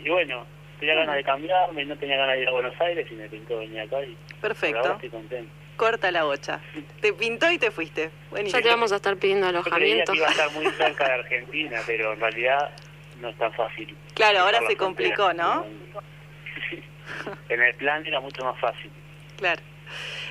y 0.00 0.08
bueno, 0.08 0.44
tenía 0.78 0.94
ganas 0.94 1.16
de 1.16 1.24
cambiarme, 1.24 1.84
no 1.84 1.96
tenía 1.96 2.16
ganas 2.16 2.36
de 2.36 2.42
ir 2.42 2.48
a 2.48 2.52
Buenos 2.52 2.80
Aires 2.80 3.06
y 3.10 3.14
me 3.14 3.28
pintó 3.28 3.58
venir 3.58 3.80
acá 3.80 4.02
y 4.02 4.16
Perfecto. 4.40 4.92
estoy 4.92 5.10
contento. 5.10 5.50
Corta 5.76 6.10
la 6.10 6.24
bocha. 6.24 6.60
Te 7.00 7.12
pintó 7.12 7.50
y 7.50 7.58
te 7.58 7.70
fuiste. 7.70 8.10
Ya 8.46 8.62
te 8.62 8.68
vamos 8.68 8.92
a 8.92 8.96
estar 8.96 9.16
pidiendo 9.18 9.46
alojamiento. 9.46 10.14
Yo 10.14 10.18
iba 10.18 10.28
a 10.28 10.30
estar 10.30 10.50
muy 10.52 10.66
cerca 10.78 11.06
de 11.06 11.12
Argentina, 11.12 11.80
pero 11.86 12.14
en 12.14 12.20
realidad 12.20 12.70
no 13.20 13.28
es 13.28 13.36
tan 13.36 13.52
fácil. 13.52 13.94
Claro, 14.14 14.40
ahora 14.40 14.60
se 14.66 14.76
complicó, 14.76 15.34
¿no? 15.34 15.66
en 17.48 17.62
el 17.62 17.74
plan 17.74 18.06
era 18.06 18.20
mucho 18.20 18.44
más 18.44 18.58
fácil. 18.60 18.90
Claro. 19.36 19.62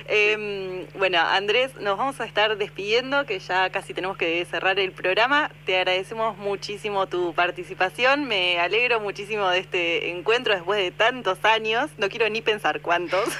Eh, 0.08 0.86
bueno, 0.94 1.18
Andrés, 1.18 1.74
nos 1.80 1.98
vamos 1.98 2.20
a 2.20 2.24
estar 2.24 2.56
despidiendo, 2.56 3.26
que 3.26 3.38
ya 3.38 3.70
casi 3.70 3.94
tenemos 3.94 4.16
que 4.16 4.44
cerrar 4.44 4.78
el 4.78 4.92
programa. 4.92 5.50
Te 5.64 5.76
agradecemos 5.76 6.36
muchísimo 6.38 7.06
tu 7.06 7.34
participación. 7.34 8.26
Me 8.26 8.60
alegro 8.60 9.00
muchísimo 9.00 9.48
de 9.48 9.58
este 9.58 10.10
encuentro 10.10 10.54
después 10.54 10.78
de 10.78 10.90
tantos 10.90 11.44
años. 11.44 11.90
No 11.98 12.08
quiero 12.08 12.28
ni 12.28 12.40
pensar 12.42 12.80
cuántos. 12.80 13.24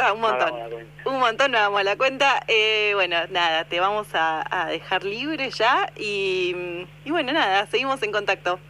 Ah, 0.00 0.12
un 0.12 0.20
montón. 0.20 0.52
un 1.04 1.18
montón, 1.18 1.50
no 1.50 1.58
damos 1.58 1.80
a 1.80 1.84
la 1.84 1.96
cuenta. 1.96 2.42
Eh, 2.46 2.92
bueno, 2.94 3.16
nada, 3.30 3.64
te 3.64 3.80
vamos 3.80 4.06
a, 4.14 4.68
dejar 4.68 5.04
libre 5.04 5.50
ya. 5.50 5.90
Y, 5.96 6.86
y 7.04 7.10
bueno, 7.10 7.32
nada, 7.32 7.66
seguimos 7.66 8.00
en 8.02 8.12
contacto. 8.12 8.60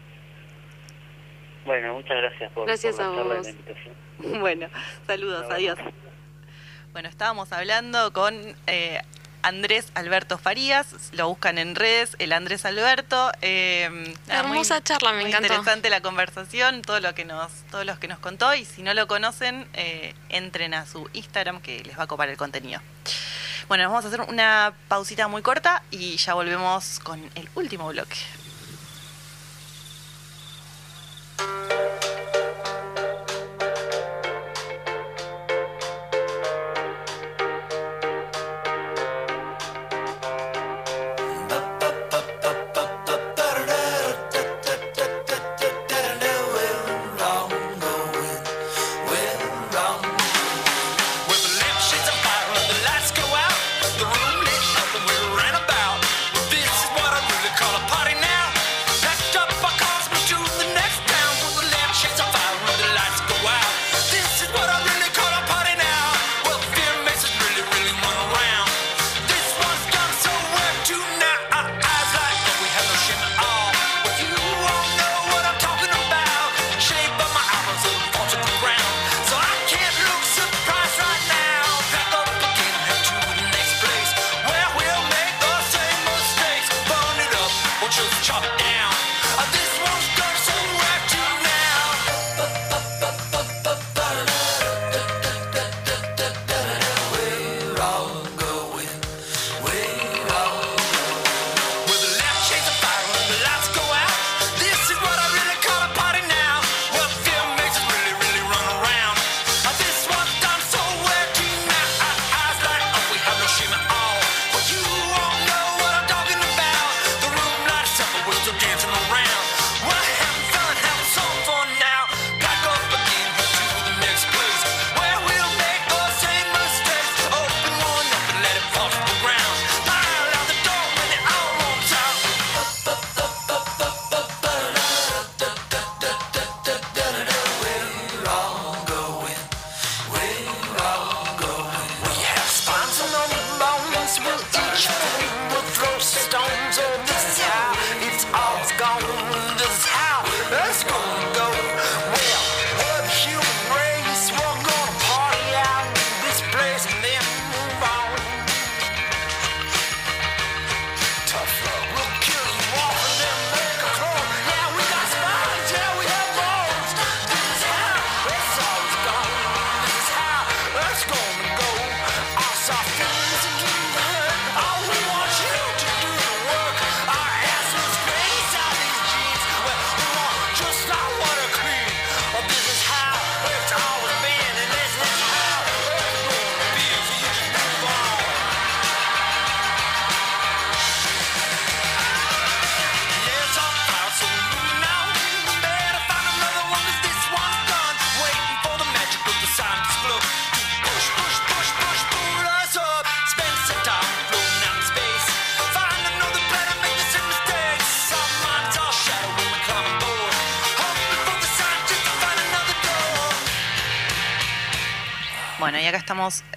Bueno, 1.64 1.94
muchas 1.94 2.16
gracias 2.16 2.52
por, 2.52 2.66
gracias 2.66 2.98
a 3.00 3.08
vos. 3.08 3.46
Bueno, 4.40 4.68
saludos, 5.06 5.46
adiós. 5.50 5.78
Bueno, 6.92 7.08
estábamos 7.08 7.52
hablando 7.52 8.12
con 8.12 8.34
eh, 8.66 9.00
Andrés 9.42 9.90
Alberto 9.94 10.38
Farías, 10.38 11.12
lo 11.12 11.28
buscan 11.28 11.58
en 11.58 11.74
redes, 11.74 12.16
el 12.18 12.32
Andrés 12.32 12.64
Alberto. 12.64 13.32
Eh, 13.40 14.14
Hermosa 14.28 14.82
charla, 14.82 15.12
me 15.12 15.22
muy 15.22 15.32
interesante 15.32 15.88
la 15.88 16.00
conversación, 16.00 16.82
todo 16.82 17.00
lo 17.00 17.14
que 17.14 17.24
nos, 17.24 17.50
todos 17.70 17.86
los 17.86 17.98
que 17.98 18.08
nos 18.08 18.18
contó 18.18 18.54
y 18.54 18.64
si 18.64 18.82
no 18.82 18.92
lo 18.92 19.06
conocen, 19.06 19.66
eh, 19.74 20.14
entren 20.28 20.74
a 20.74 20.86
su 20.86 21.08
Instagram 21.12 21.60
que 21.60 21.82
les 21.84 21.98
va 21.98 22.04
a 22.04 22.06
copar 22.06 22.28
el 22.28 22.36
contenido. 22.36 22.80
Bueno, 23.68 23.84
vamos 23.88 24.04
a 24.04 24.08
hacer 24.08 24.20
una 24.22 24.74
pausita 24.88 25.28
muy 25.28 25.42
corta 25.42 25.82
y 25.90 26.16
ya 26.16 26.34
volvemos 26.34 26.98
con 27.00 27.22
el 27.34 27.48
último 27.54 27.88
bloque. 27.88 28.16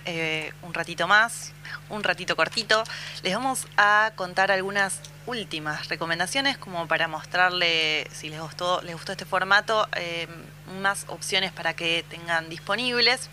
Eh, 0.06 0.52
un 0.64 0.74
ratito 0.74 1.08
más, 1.08 1.54
un 1.90 2.04
ratito 2.04 2.36
cortito. 2.36 2.84
Les 3.22 3.34
vamos 3.34 3.68
a 3.78 4.12
contar 4.16 4.52
algunas 4.52 5.00
últimas 5.28 5.90
recomendaciones 5.90 6.58
como 6.58 6.88
para 6.88 7.08
mostrarle, 7.08 8.08
si 8.12 8.30
les 8.30 8.42
gustó, 8.42 8.82
les 8.82 8.96
gustó 8.96 9.12
este 9.12 9.26
formato, 9.26 9.88
eh, 9.96 10.28
más 10.82 11.06
opciones 11.08 11.52
para 11.52 11.76
que 11.76 12.04
tengan 12.10 12.50
disponibles. 12.50 13.30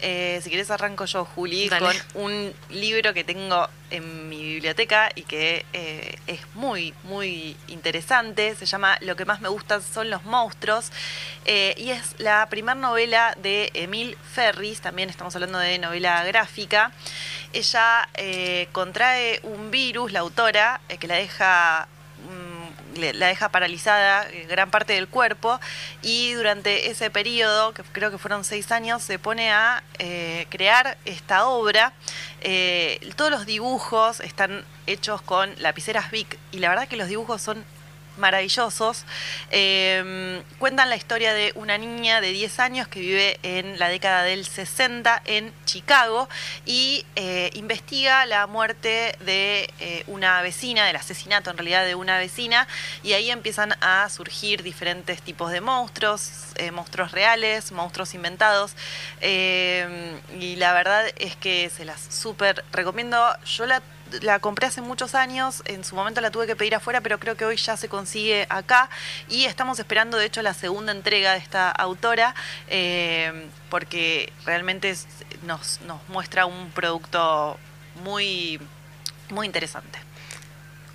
Eh, 0.00 0.40
si 0.42 0.48
quieres 0.48 0.70
arranco 0.70 1.04
yo, 1.04 1.24
Juli, 1.24 1.68
con 1.68 2.22
un 2.22 2.54
libro 2.70 3.12
que 3.14 3.24
tengo 3.24 3.68
en 3.90 4.28
mi 4.28 4.42
biblioteca 4.42 5.10
y 5.14 5.22
que 5.22 5.64
eh, 5.72 6.18
es 6.26 6.40
muy, 6.54 6.94
muy 7.04 7.56
interesante. 7.68 8.54
Se 8.54 8.66
llama 8.66 8.98
Lo 9.00 9.16
que 9.16 9.24
más 9.24 9.40
me 9.40 9.48
gusta 9.48 9.80
son 9.80 10.10
los 10.10 10.24
monstruos. 10.24 10.90
Eh, 11.44 11.74
y 11.76 11.90
es 11.90 12.14
la 12.18 12.48
primera 12.48 12.74
novela 12.74 13.36
de 13.40 13.70
Emil 13.74 14.16
Ferris, 14.32 14.80
también 14.80 15.10
estamos 15.10 15.34
hablando 15.34 15.58
de 15.58 15.78
novela 15.78 16.24
gráfica. 16.24 16.92
Ella 17.52 18.08
contrae 18.72 19.40
un 19.42 19.70
virus, 19.70 20.12
la 20.12 20.20
autora, 20.20 20.80
que 21.00 21.06
la 21.06 21.14
deja 21.14 21.88
la 22.98 23.26
deja 23.26 23.48
paralizada 23.48 24.28
eh, 24.30 24.46
gran 24.48 24.70
parte 24.70 24.92
del 24.92 25.08
cuerpo 25.08 25.60
y 26.02 26.32
durante 26.32 26.90
ese 26.90 27.10
periodo, 27.10 27.72
que 27.72 27.82
creo 27.82 28.10
que 28.10 28.18
fueron 28.18 28.44
seis 28.44 28.72
años, 28.72 29.02
se 29.02 29.18
pone 29.18 29.50
a 29.50 29.82
eh, 29.98 30.46
crear 30.50 30.98
esta 31.04 31.46
obra. 31.46 31.92
Eh, 32.40 33.00
todos 33.16 33.30
los 33.30 33.46
dibujos 33.46 34.20
están 34.20 34.64
hechos 34.86 35.22
con 35.22 35.50
lapiceras 35.60 36.10
Bic 36.10 36.38
y 36.52 36.58
la 36.58 36.68
verdad 36.68 36.88
que 36.88 36.96
los 36.96 37.08
dibujos 37.08 37.42
son 37.42 37.64
maravillosos. 38.18 39.04
Em, 39.50 40.42
cuentan 40.58 40.90
la 40.90 40.96
historia 40.96 41.32
de 41.32 41.52
una 41.54 41.78
niña 41.78 42.20
de 42.20 42.32
10 42.32 42.58
años 42.60 42.88
que 42.88 43.00
vive 43.00 43.38
en 43.42 43.78
la 43.78 43.88
década 43.88 44.22
del 44.22 44.44
60 44.44 45.22
en 45.24 45.52
Chicago 45.64 46.28
y 46.66 47.06
eh, 47.16 47.50
investiga 47.54 48.26
la 48.26 48.46
muerte 48.46 49.16
de 49.20 49.72
eh, 49.80 50.04
una 50.06 50.42
vecina, 50.42 50.86
del 50.86 50.96
asesinato 50.96 51.50
en 51.50 51.56
realidad 51.56 51.84
de 51.84 51.94
una 51.94 52.18
vecina, 52.18 52.66
y 53.02 53.12
ahí 53.12 53.30
empiezan 53.30 53.74
a 53.80 54.08
surgir 54.10 54.62
diferentes 54.62 55.22
tipos 55.22 55.50
de 55.50 55.60
monstruos, 55.60 56.30
eh, 56.56 56.70
monstruos 56.70 57.12
reales, 57.12 57.72
monstruos 57.72 58.14
inventados, 58.14 58.74
em, 59.20 60.18
y 60.40 60.56
la 60.56 60.72
verdad 60.72 61.06
es 61.16 61.36
que 61.36 61.70
se 61.70 61.84
las 61.84 62.00
súper 62.10 62.64
recomiendo. 62.72 63.18
Yo 63.44 63.66
la 63.66 63.82
la 64.22 64.38
compré 64.38 64.66
hace 64.66 64.80
muchos 64.80 65.14
años, 65.14 65.62
en 65.66 65.84
su 65.84 65.94
momento 65.94 66.20
la 66.20 66.30
tuve 66.30 66.46
que 66.46 66.56
pedir 66.56 66.74
afuera, 66.74 67.00
pero 67.00 67.18
creo 67.18 67.36
que 67.36 67.44
hoy 67.44 67.56
ya 67.56 67.76
se 67.76 67.88
consigue 67.88 68.46
acá 68.48 68.90
y 69.28 69.44
estamos 69.44 69.78
esperando 69.78 70.16
de 70.16 70.26
hecho 70.26 70.42
la 70.42 70.54
segunda 70.54 70.92
entrega 70.92 71.32
de 71.32 71.38
esta 71.38 71.70
autora 71.70 72.34
eh, 72.68 73.48
porque 73.70 74.32
realmente 74.44 74.94
nos, 75.42 75.80
muestra 76.08 76.46
un 76.46 76.70
producto 76.70 77.58
muy, 78.02 78.60
muy 79.30 79.46
interesante. 79.46 79.98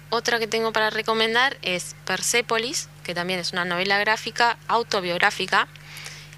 Otra 0.10 0.38
que 0.38 0.48
tengo 0.48 0.72
para 0.72 0.92
recomendar 0.92 1.58
es 1.64 1.96
Persepolis, 2.06 2.88
que 3.04 3.16
también 3.16 3.40
es 3.40 3.52
una 3.52 3.66
novela 3.66 3.98
gráfica 3.98 4.58
autobiográfica. 4.68 5.68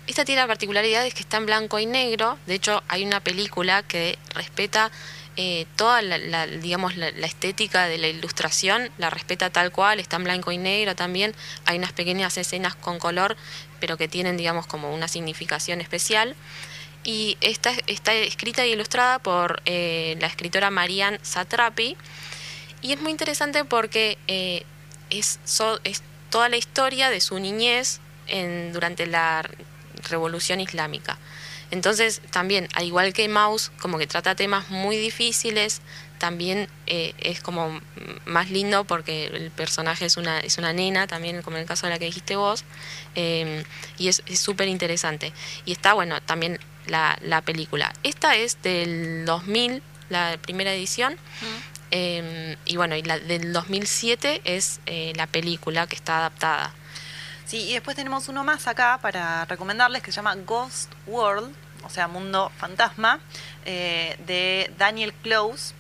Esta 0.07 0.23
tiene 0.23 0.41
la 0.41 0.47
particularidad 0.47 1.03
de 1.03 1.11
que 1.11 1.19
está 1.19 1.37
en 1.37 1.45
blanco 1.45 1.77
y 1.79 1.85
negro. 1.85 2.37
De 2.45 2.53
hecho, 2.53 2.83
hay 2.87 3.03
una 3.03 3.19
película 3.19 3.83
que 3.83 4.17
respeta 4.33 4.91
eh, 5.37 5.65
toda 5.75 6.01
la, 6.01 6.47
digamos, 6.47 6.95
la, 6.95 7.09
estética 7.09 7.87
de 7.87 7.97
la 7.97 8.07
ilustración 8.07 8.89
la 8.97 9.09
respeta 9.09 9.49
tal 9.49 9.71
cual, 9.71 9.99
está 9.99 10.15
en 10.15 10.23
blanco 10.23 10.51
y 10.51 10.57
negro 10.57 10.95
también, 10.95 11.35
hay 11.65 11.77
unas 11.77 11.91
pequeñas 11.91 12.37
escenas 12.37 12.75
con 12.75 12.99
color, 12.99 13.35
pero 13.79 13.97
que 13.97 14.07
tienen, 14.07 14.37
digamos, 14.37 14.65
como 14.65 14.93
una 14.93 15.07
significación 15.07 15.81
especial. 15.81 16.35
Y 17.03 17.37
está, 17.41 17.71
está 17.85 18.13
escrita 18.13 18.65
y 18.65 18.71
ilustrada 18.71 19.19
por 19.19 19.61
eh, 19.65 20.17
la 20.19 20.27
escritora 20.27 20.71
Marianne 20.71 21.19
Satrapi, 21.21 21.97
y 22.81 22.93
es 22.93 23.01
muy 23.01 23.11
interesante 23.11 23.65
porque 23.65 24.17
eh, 24.27 24.63
es, 25.09 25.39
toda 26.29 26.49
la 26.49 26.57
historia 26.57 27.09
de 27.09 27.19
su 27.19 27.39
niñez 27.39 27.99
durante 28.73 29.05
la 29.05 29.47
Revolución 30.09 30.59
Islámica. 30.59 31.17
Entonces, 31.71 32.21
también, 32.31 32.67
al 32.73 32.85
igual 32.85 33.13
que 33.13 33.27
Mouse, 33.27 33.71
como 33.79 33.97
que 33.97 34.07
trata 34.07 34.35
temas 34.35 34.69
muy 34.69 34.97
difíciles, 34.97 35.81
también 36.17 36.69
eh, 36.87 37.13
es 37.19 37.41
como 37.41 37.81
más 38.25 38.49
lindo 38.49 38.85
porque 38.85 39.27
el 39.27 39.51
personaje 39.51 40.05
es 40.05 40.17
una, 40.17 40.39
es 40.39 40.57
una 40.57 40.73
nena, 40.73 41.07
también 41.07 41.41
como 41.41 41.57
en 41.57 41.61
el 41.61 41.67
caso 41.67 41.87
de 41.87 41.93
la 41.93 41.99
que 41.99 42.05
dijiste 42.05 42.35
vos, 42.35 42.63
em, 43.15 43.63
y 43.97 44.07
es 44.07 44.23
súper 44.33 44.67
interesante. 44.67 45.33
Y 45.65 45.71
está, 45.71 45.93
bueno, 45.93 46.21
también 46.21 46.59
la, 46.87 47.17
la, 47.21 47.41
película. 47.41 47.93
Esta 48.03 48.35
es 48.35 48.61
del 48.61 49.25
2000, 49.25 49.81
la 50.09 50.37
primera 50.41 50.73
edición. 50.73 51.17
Em, 51.91 52.55
y 52.65 52.77
bueno, 52.77 52.95
y 52.95 53.03
la 53.03 53.19
del 53.19 53.53
2007 53.53 54.41
es 54.43 54.79
eh, 54.85 55.13
la 55.15 55.27
película 55.27 55.87
que 55.87 55.95
está 55.95 56.17
adaptada. 56.17 56.73
Sí, 57.45 57.69
y 57.69 57.73
después 57.73 57.95
tenemos 57.95 58.27
uno 58.27 58.43
más 58.43 58.67
acá 58.67 58.97
para 59.01 59.45
recomendarles 59.45 60.01
que 60.01 60.11
se 60.11 60.15
llama 60.15 60.35
Ghost 60.35 60.91
World, 61.05 61.53
o 61.83 61.89
sea, 61.89 62.07
Mundo 62.07 62.51
Fantasma, 62.57 63.19
eh, 63.65 64.17
de 64.25 64.71
Daniel 64.77 65.13
Close. 65.13 65.75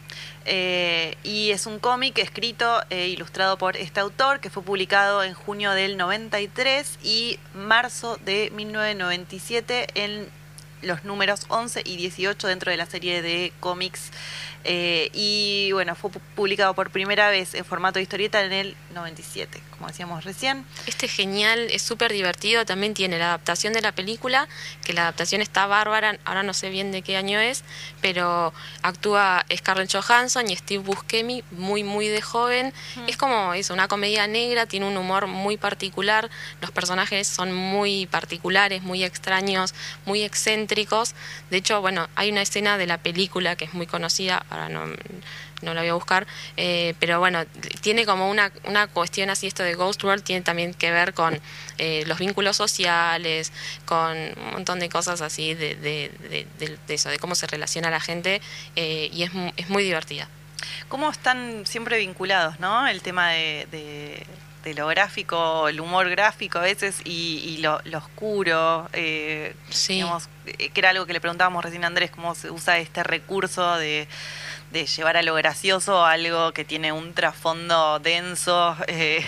Eh, 0.47 1.17
y 1.23 1.49
es 1.49 1.65
un 1.65 1.79
cómic 1.79 2.19
escrito 2.19 2.83
e 2.91 3.07
ilustrado 3.07 3.57
por 3.57 3.77
este 3.77 3.99
autor 3.99 4.39
que 4.39 4.51
fue 4.51 4.61
publicado 4.61 5.23
en 5.23 5.33
junio 5.33 5.71
del 5.71 5.97
93 5.97 6.99
y 7.01 7.39
marzo 7.55 8.17
de 8.17 8.51
1997 8.53 9.87
en 9.95 10.29
los 10.83 11.03
números 11.03 11.47
11 11.49 11.81
y 11.83 11.97
18 11.97 12.47
dentro 12.47 12.69
de 12.69 12.77
la 12.77 12.85
serie 12.85 13.23
de 13.23 13.53
cómics 13.59 14.11
eh, 14.67 15.09
y 15.13 15.71
bueno, 15.73 15.95
fue 15.95 16.09
publicado 16.35 16.73
por 16.73 16.89
primera 16.89 17.29
vez 17.29 17.53
en 17.53 17.63
formato 17.63 17.99
de 17.99 18.03
historieta 18.03 18.43
en 18.43 18.51
el 18.51 18.75
97, 18.95 19.61
como 19.75 19.87
decíamos 19.87 20.23
recién. 20.23 20.65
Este 20.87 21.05
es 21.05 21.11
genial, 21.11 21.67
es 21.71 21.81
súper 21.81 22.11
divertido, 22.11 22.65
también 22.65 22.93
tiene 22.93 23.17
la 23.17 23.27
adaptación 23.27 23.73
de 23.73 23.81
la 23.81 23.91
película, 23.91 24.47
que 24.83 24.93
la 24.93 25.03
adaptación 25.03 25.41
está 25.41 25.67
bárbara, 25.67 26.17
ahora 26.25 26.43
no 26.43 26.53
sé 26.53 26.69
bien 26.69 26.91
de 26.91 27.01
qué 27.01 27.17
año 27.17 27.39
es, 27.39 27.63
pero 28.01 28.53
actúa 28.81 29.45
Scarlett 29.55 29.91
Johansson 29.91 30.49
y 30.49 30.55
Steve 30.55 30.83
Buscemi, 30.83 31.43
muy, 31.51 31.83
muy 31.83 32.07
de 32.07 32.21
joven. 32.21 32.73
Es 33.07 33.17
como 33.17 33.53
es 33.53 33.69
una 33.69 33.87
comedia 33.87 34.27
negra, 34.27 34.65
tiene 34.65 34.87
un 34.87 34.97
humor 34.97 35.27
muy 35.27 35.57
particular, 35.57 36.29
los 36.61 36.71
personajes 36.71 37.27
son 37.27 37.53
muy 37.53 38.05
particulares, 38.05 38.83
muy 38.83 39.03
extraños, 39.03 39.73
muy 40.05 40.23
excéntricos. 40.23 41.15
De 41.49 41.57
hecho, 41.57 41.81
bueno, 41.81 42.07
hay 42.15 42.31
una 42.31 42.41
escena 42.41 42.77
de 42.77 42.87
la 42.87 42.97
película 42.97 43.55
que 43.55 43.65
es 43.65 43.73
muy 43.73 43.87
conocida, 43.87 44.45
ahora 44.49 44.69
no, 44.69 44.85
no 45.65 45.73
la 45.73 45.81
voy 45.81 45.89
a 45.89 45.93
buscar, 45.95 46.25
eh, 46.55 46.93
pero 46.99 47.19
bueno, 47.19 47.43
tiene 47.81 48.05
como 48.05 48.29
una, 48.29 48.51
una 48.63 48.87
cuestión 48.87 49.29
así, 49.29 49.47
esto 49.47 49.63
de 49.63 49.73
Ghost 49.73 50.03
World 50.03 50.23
tiene 50.23 50.41
también 50.41 50.73
que 50.73 50.91
ver 50.91 51.13
con 51.13 51.39
eh, 51.77 52.03
los 52.07 52.19
vínculos 52.19 52.55
sociales, 52.55 53.51
con 53.85 54.15
un 54.15 54.51
montón 54.53 54.79
de 54.79 54.87
cosas 54.87 55.21
así 55.21 55.53
de, 55.53 55.75
de, 55.75 56.77
eso, 56.87 57.09
de 57.09 57.19
cómo 57.19 57.35
se 57.35 57.47
relaciona 57.47 57.89
la 57.89 57.99
gente 57.99 58.41
eh, 58.75 59.09
y 59.11 59.23
es, 59.23 59.31
es 59.57 59.69
muy 59.69 59.83
divertida. 59.83 60.29
¿Cómo 60.87 61.09
están 61.09 61.65
siempre 61.65 61.97
vinculados, 61.97 62.59
no? 62.59 62.87
El 62.87 63.01
tema 63.01 63.31
de, 63.31 64.25
lo 64.75 64.87
gráfico, 64.87 65.67
el 65.67 65.79
humor 65.79 66.09
gráfico 66.09 66.57
a 66.59 66.61
veces 66.61 67.01
y, 67.03 67.57
lo, 67.57 67.81
oscuro. 67.97 68.89
Digamos, 68.93 70.29
que 70.45 70.71
era 70.75 70.91
algo 70.91 71.05
que 71.05 71.13
le 71.13 71.21
preguntábamos 71.21 71.63
recién 71.63 71.83
a 71.83 71.87
Andrés, 71.87 72.11
cómo 72.11 72.35
se 72.35 72.49
usa 72.49 72.77
este 72.77 73.03
recurso 73.03 73.77
de 73.77 74.07
de 74.71 74.85
llevar 74.85 75.17
a 75.17 75.23
lo 75.23 75.35
gracioso 75.35 76.05
algo 76.05 76.51
que 76.53 76.65
tiene 76.65 76.91
un 76.91 77.13
trasfondo 77.13 77.99
denso 77.99 78.75
eh, 78.87 79.25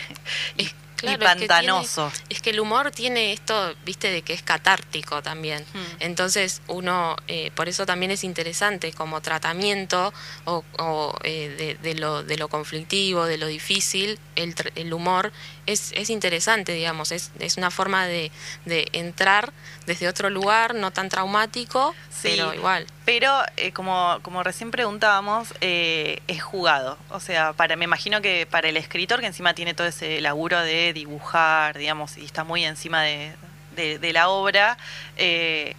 y, 0.58 0.70
pantanoso. 1.18 2.12
Es 2.30 2.42
que, 2.42 2.50
el 2.50 2.60
humor 2.60 2.92
tiene 2.92 3.32
esto, 3.32 3.76
viste, 3.86 4.10
de 4.10 4.24
que 4.24 4.34
es 4.34 4.42
catártico 4.42 5.22
también. 5.22 5.64
Hmm. 5.74 5.86
Entonces 6.00 6.62
uno, 6.68 7.16
eh, 7.28 7.52
por 7.56 7.70
eso 7.70 7.86
también 7.86 8.12
es 8.12 8.24
interesante 8.24 8.92
como 8.94 9.22
tratamiento 9.22 10.12
o, 10.46 11.16
eh, 11.24 11.78
de, 11.82 11.96
lo, 11.96 12.24
de 12.24 12.38
lo 12.38 12.48
conflictivo, 12.48 13.26
de 13.26 13.38
lo 13.38 13.48
difícil, 13.48 14.20
el, 14.36 14.56
el 14.76 14.92
humor 14.94 15.32
es, 15.68 15.92
es 15.94 16.10
interesante, 16.10 16.72
digamos, 16.72 17.12
es, 17.12 17.32
es 17.40 17.58
una 17.58 17.70
forma 17.70 18.08
de, 18.08 18.32
de 18.66 18.88
entrar 18.94 19.54
desde 19.86 20.08
otro 20.08 20.30
lugar, 20.30 20.74
no 20.74 20.92
tan 20.92 21.10
traumático, 21.10 21.94
pero 22.24 22.54
igual. 22.54 22.88
Pero 23.08 23.32
eh, 23.56 23.72
como, 23.72 24.20
recién 24.44 24.70
preguntábamos, 24.70 25.54
eh, 25.62 26.20
es 26.28 26.44
jugado. 26.44 26.98
O 27.10 27.22
sea, 27.22 27.56
me 27.78 27.86
imagino 27.86 28.22
que 28.22 28.46
para 28.46 28.68
el 28.68 28.76
escritor, 28.76 29.22
que 29.22 29.28
encima 29.28 29.54
tiene 29.54 29.74
todo 29.74 29.88
ese 29.88 30.20
laburo 30.20 30.60
de 30.60 30.92
dibujar, 30.92 31.78
digamos, 31.78 32.18
y 32.18 32.26
está 32.26 32.44
muy 32.44 32.66
encima 32.66 33.04
de, 33.04 33.32
de, 33.78 34.12
la 34.12 34.28
obra, 34.28 34.78
eh, 35.16 35.78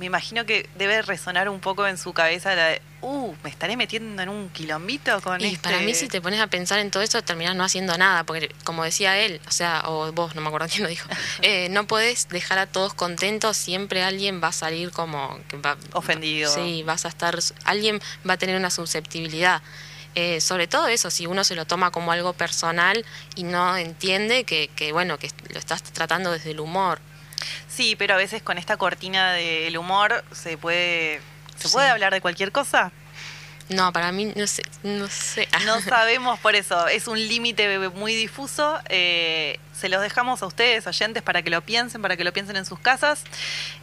me 0.00 0.06
imagino 0.06 0.46
que 0.46 0.68
debe 0.76 1.02
resonar 1.02 1.48
un 1.50 1.60
poco 1.60 1.86
en 1.86 1.98
su 1.98 2.12
cabeza 2.14 2.54
la 2.54 2.66
de, 2.68 2.82
uh, 3.02 3.34
me 3.44 3.50
estaré 3.50 3.76
metiendo 3.76 4.22
en 4.22 4.30
un 4.30 4.48
quilombito 4.48 5.20
con 5.20 5.40
y 5.42 5.44
este... 5.48 5.58
para 5.58 5.78
mí 5.80 5.94
si 5.94 6.08
te 6.08 6.22
pones 6.22 6.40
a 6.40 6.46
pensar 6.46 6.78
en 6.78 6.90
todo 6.90 7.02
esto 7.02 7.22
terminás 7.22 7.54
no 7.54 7.62
haciendo 7.64 7.96
nada, 7.98 8.24
porque 8.24 8.52
como 8.64 8.82
decía 8.82 9.18
él, 9.18 9.40
o 9.46 9.50
sea, 9.50 9.82
o 9.86 10.10
vos, 10.12 10.34
no 10.34 10.40
me 10.40 10.48
acuerdo 10.48 10.68
quién 10.68 10.84
lo 10.84 10.88
dijo, 10.88 11.06
eh, 11.42 11.68
no 11.68 11.86
podés 11.86 12.28
dejar 12.30 12.58
a 12.58 12.66
todos 12.66 12.94
contentos, 12.94 13.56
siempre 13.58 14.02
alguien 14.02 14.40
va 14.42 14.48
a 14.48 14.52
salir 14.52 14.90
como... 14.90 15.38
que 15.48 15.58
va- 15.58 15.76
Ofendido. 15.92 16.52
Sí, 16.52 16.82
vas 16.82 17.04
a 17.04 17.08
estar, 17.08 17.38
alguien 17.64 18.00
va 18.28 18.32
a 18.34 18.36
tener 18.38 18.56
una 18.56 18.70
susceptibilidad. 18.70 19.62
Eh, 20.14 20.40
sobre 20.40 20.66
todo 20.66 20.88
eso, 20.88 21.10
si 21.10 21.26
uno 21.26 21.44
se 21.44 21.54
lo 21.54 21.66
toma 21.66 21.92
como 21.92 22.10
algo 22.10 22.32
personal 22.32 23.04
y 23.36 23.44
no 23.44 23.76
entiende 23.76 24.42
que, 24.44 24.68
que, 24.74 24.92
bueno, 24.92 25.18
que 25.18 25.30
lo 25.52 25.58
estás 25.58 25.82
tratando 25.84 26.32
desde 26.32 26.50
el 26.50 26.58
humor. 26.60 27.00
Sí, 27.68 27.96
pero 27.96 28.14
a 28.14 28.16
veces 28.16 28.42
con 28.42 28.58
esta 28.58 28.76
cortina 28.76 29.32
del 29.32 29.76
humor 29.78 30.24
se 30.32 30.56
puede... 30.58 31.20
¿Se 31.56 31.68
Sí. 31.68 31.74
puede 31.74 31.88
hablar 31.88 32.12
de 32.12 32.20
cualquier 32.20 32.52
cosa? 32.52 32.90
No, 33.68 33.92
para 33.92 34.10
mí, 34.12 34.32
no 34.34 34.46
sé, 34.46 34.62
no 34.82 35.06
sé. 35.08 35.46
No 35.64 35.80
sabemos 35.80 36.38
por 36.40 36.56
eso, 36.56 36.88
es 36.88 37.06
un 37.06 37.18
límite 37.18 37.78
muy 37.90 38.14
difuso. 38.14 38.78
eh, 38.88 39.58
se 39.80 39.88
los 39.88 40.02
dejamos 40.02 40.42
a 40.42 40.46
ustedes, 40.46 40.86
oyentes, 40.86 41.22
para 41.22 41.40
que 41.40 41.48
lo 41.48 41.62
piensen, 41.62 42.02
para 42.02 42.16
que 42.16 42.22
lo 42.22 42.32
piensen 42.34 42.56
en 42.56 42.66
sus 42.66 42.78
casas. 42.78 43.24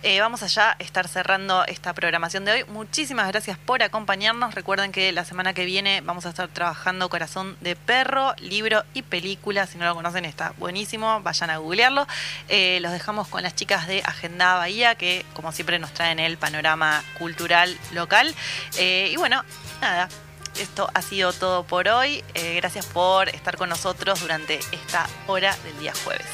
Eh, 0.04 0.22
vamos 0.22 0.43
allá 0.43 0.72
a 0.72 0.84
estar 0.84 1.08
cerrando 1.08 1.66
esta 1.66 1.93
programación 1.93 2.45
de 2.45 2.52
hoy. 2.52 2.64
Muchísimas 2.66 3.28
gracias 3.28 3.58
por 3.58 3.82
acompañarnos. 3.82 4.54
Recuerden 4.54 4.91
que 4.91 5.12
la 5.12 5.26
semana 5.26 5.54
que 5.54 5.66
viene 5.66 6.02
vamos 6.02 6.28
a 6.28 6.30
estar 6.30 6.50
trabajando 6.50 7.10
Corazón 7.10 7.58
de 7.62 7.76
Perro, 7.76 8.36
libro 8.38 8.84
y 8.93 9.02
película. 9.02 9.66
Si 9.66 9.80
no 9.80 9.86
lo 9.86 9.95
conocen, 9.95 10.26
está 10.26 10.54
buenísimo. 10.58 11.20
Vayan 11.22 11.50
a 11.50 11.58
googlearlo. 11.58 12.08
Eh, 12.48 12.78
los 12.82 12.91
dejamos 12.91 13.28
con 13.28 13.41
las 13.41 13.56
chicas 13.56 13.88
de 13.88 14.04
Agenda 14.06 14.54
Bahía, 14.56 14.93
que 14.93 15.26
como 15.34 15.52
siempre 15.52 15.80
nos 15.80 15.91
traen 15.93 16.20
el 16.20 16.38
panorama 16.38 17.04
cultural 17.18 17.76
local. 17.93 18.36
Eh, 18.78 19.10
y 19.12 19.16
bueno, 19.16 19.43
nada, 19.82 20.10
esto 20.60 20.89
ha 20.93 21.01
sido 21.01 21.34
todo 21.34 21.64
por 21.64 21.88
hoy. 21.88 22.24
Eh, 22.34 22.55
gracias 22.55 22.86
por 22.86 23.30
estar 23.30 23.58
con 23.58 23.70
nosotros 23.70 24.20
durante 24.20 24.60
esta 24.72 25.08
hora 25.28 25.55
del 25.64 25.80
día 25.80 25.93
jueves. 26.03 26.28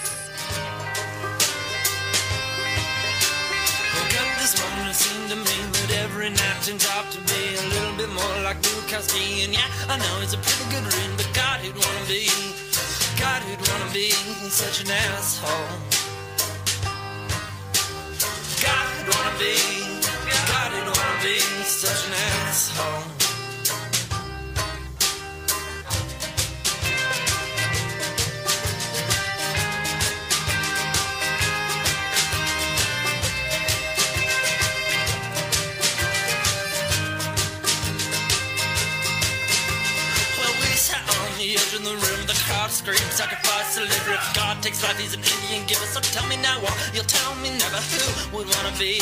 Deliver. 43.75 44.13
If 44.13 44.35
God 44.35 44.61
takes 44.61 44.83
life, 44.83 44.99
he's 44.99 45.13
an 45.13 45.23
Indian 45.23 45.65
giver. 45.67 45.85
So 45.85 45.99
tell 45.99 46.27
me 46.27 46.37
now 46.37 46.61
what, 46.61 46.73
you'll 46.93 47.09
tell 47.09 47.35
me 47.35 47.49
never. 47.49 47.77
Who 47.77 48.37
would 48.37 48.47
wanna 48.55 48.75
be, 48.77 49.01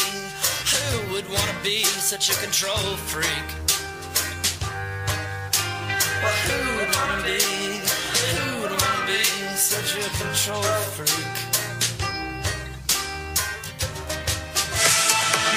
who 0.71 1.13
would 1.13 1.27
wanna 1.29 1.55
be 1.63 1.83
such 1.83 2.29
a 2.29 2.35
control 2.39 2.95
freak? 3.11 3.47
Well, 6.23 6.37
who 6.47 6.57
would 6.77 6.91
wanna 6.95 7.23
be, 7.23 7.39
who 8.31 8.61
would 8.61 8.71
wanna 8.71 9.05
be 9.07 9.23
such 9.55 9.99
a 9.99 10.07
control 10.23 10.63
freak? 10.95 11.27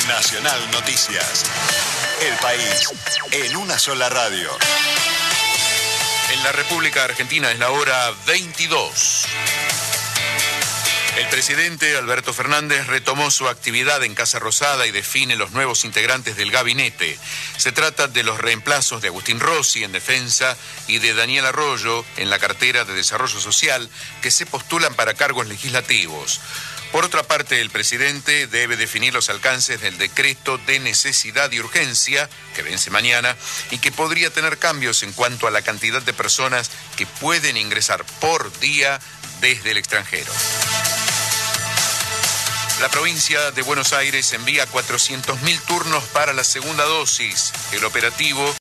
Nacional 0.09 0.61
Noticias. 0.73 1.45
El 2.21 2.37
país 2.39 2.93
en 3.33 3.57
una 3.57 3.79
sola 3.79 4.09
radio. 4.09 4.51
En 6.35 6.43
la 6.43 6.51
República 6.51 7.05
Argentina 7.05 7.53
es 7.53 7.61
la 7.61 7.70
hora 7.70 8.12
22. 8.26 9.24
El 11.16 11.28
presidente 11.28 11.97
Alberto 11.97 12.35
Fernández 12.35 12.89
retomó 12.89 13.30
su 13.30 13.47
actividad 13.47 14.03
en 14.03 14.16
Casa 14.16 14.41
Rosada 14.41 14.85
y 14.89 14.91
define 14.91 15.37
los 15.37 15.53
nuevos 15.53 15.85
integrantes 15.85 16.37
del 16.37 16.51
gabinete. 16.51 17.16
Se 17.57 17.70
trata 17.70 18.09
de 18.09 18.24
los 18.24 18.41
reemplazos 18.41 19.01
de 19.01 19.09
Agustín 19.09 19.39
Rossi 19.39 19.85
en 19.85 19.93
defensa 19.93 20.57
y 20.89 20.99
de 20.99 21.14
Daniel 21.14 21.47
Arroyo 21.47 22.05
en 22.16 22.30
la 22.30 22.41
cartera 22.41 22.85
de 22.85 22.95
Desarrollo 22.95 23.39
Social 23.39 23.89
que 24.20 24.32
se 24.32 24.45
postulan 24.45 24.95
para 24.95 25.14
cargos 25.14 25.47
legislativos. 25.47 26.41
Por 26.95 27.05
otra 27.05 27.25
parte, 27.25 27.61
el 27.61 27.71
presidente 27.71 28.47
debe 28.47 28.77
definir 28.77 29.13
los 29.13 29.29
alcances 29.29 29.81
del 29.81 29.99
decreto 29.99 30.59
de 30.59 30.79
necesidad 30.79 31.51
y 31.51 31.59
urgencia, 31.59 32.31
que 32.55 32.63
vence 32.63 32.89
mañana, 32.89 33.37
y 33.73 33.79
que 33.79 33.91
podría 33.91 34.31
tener 34.31 34.59
cambios 34.59 35.03
en 35.03 35.13
cuanto 35.13 35.49
a 35.49 35.51
la 35.51 35.63
cantidad 35.63 36.03
de 36.03 36.13
personas 36.13 36.71
que 36.97 37.05
pueden 37.05 37.57
ingresar 37.57 38.05
por 38.21 38.57
día 38.61 39.01
desde 39.41 39.73
el 39.73 39.79
extranjero. 39.79 40.33
La 42.81 42.89
provincia 42.89 43.53
de 43.53 43.63
Buenos 43.63 43.93
Aires 43.93 44.33
envía 44.33 44.69
400.000 44.69 45.61
turnos 45.63 46.05
para 46.13 46.33
la 46.33 46.43
segunda 46.43 46.85
dosis. 46.85 47.53
El 47.73 47.85
operativo 47.85 48.53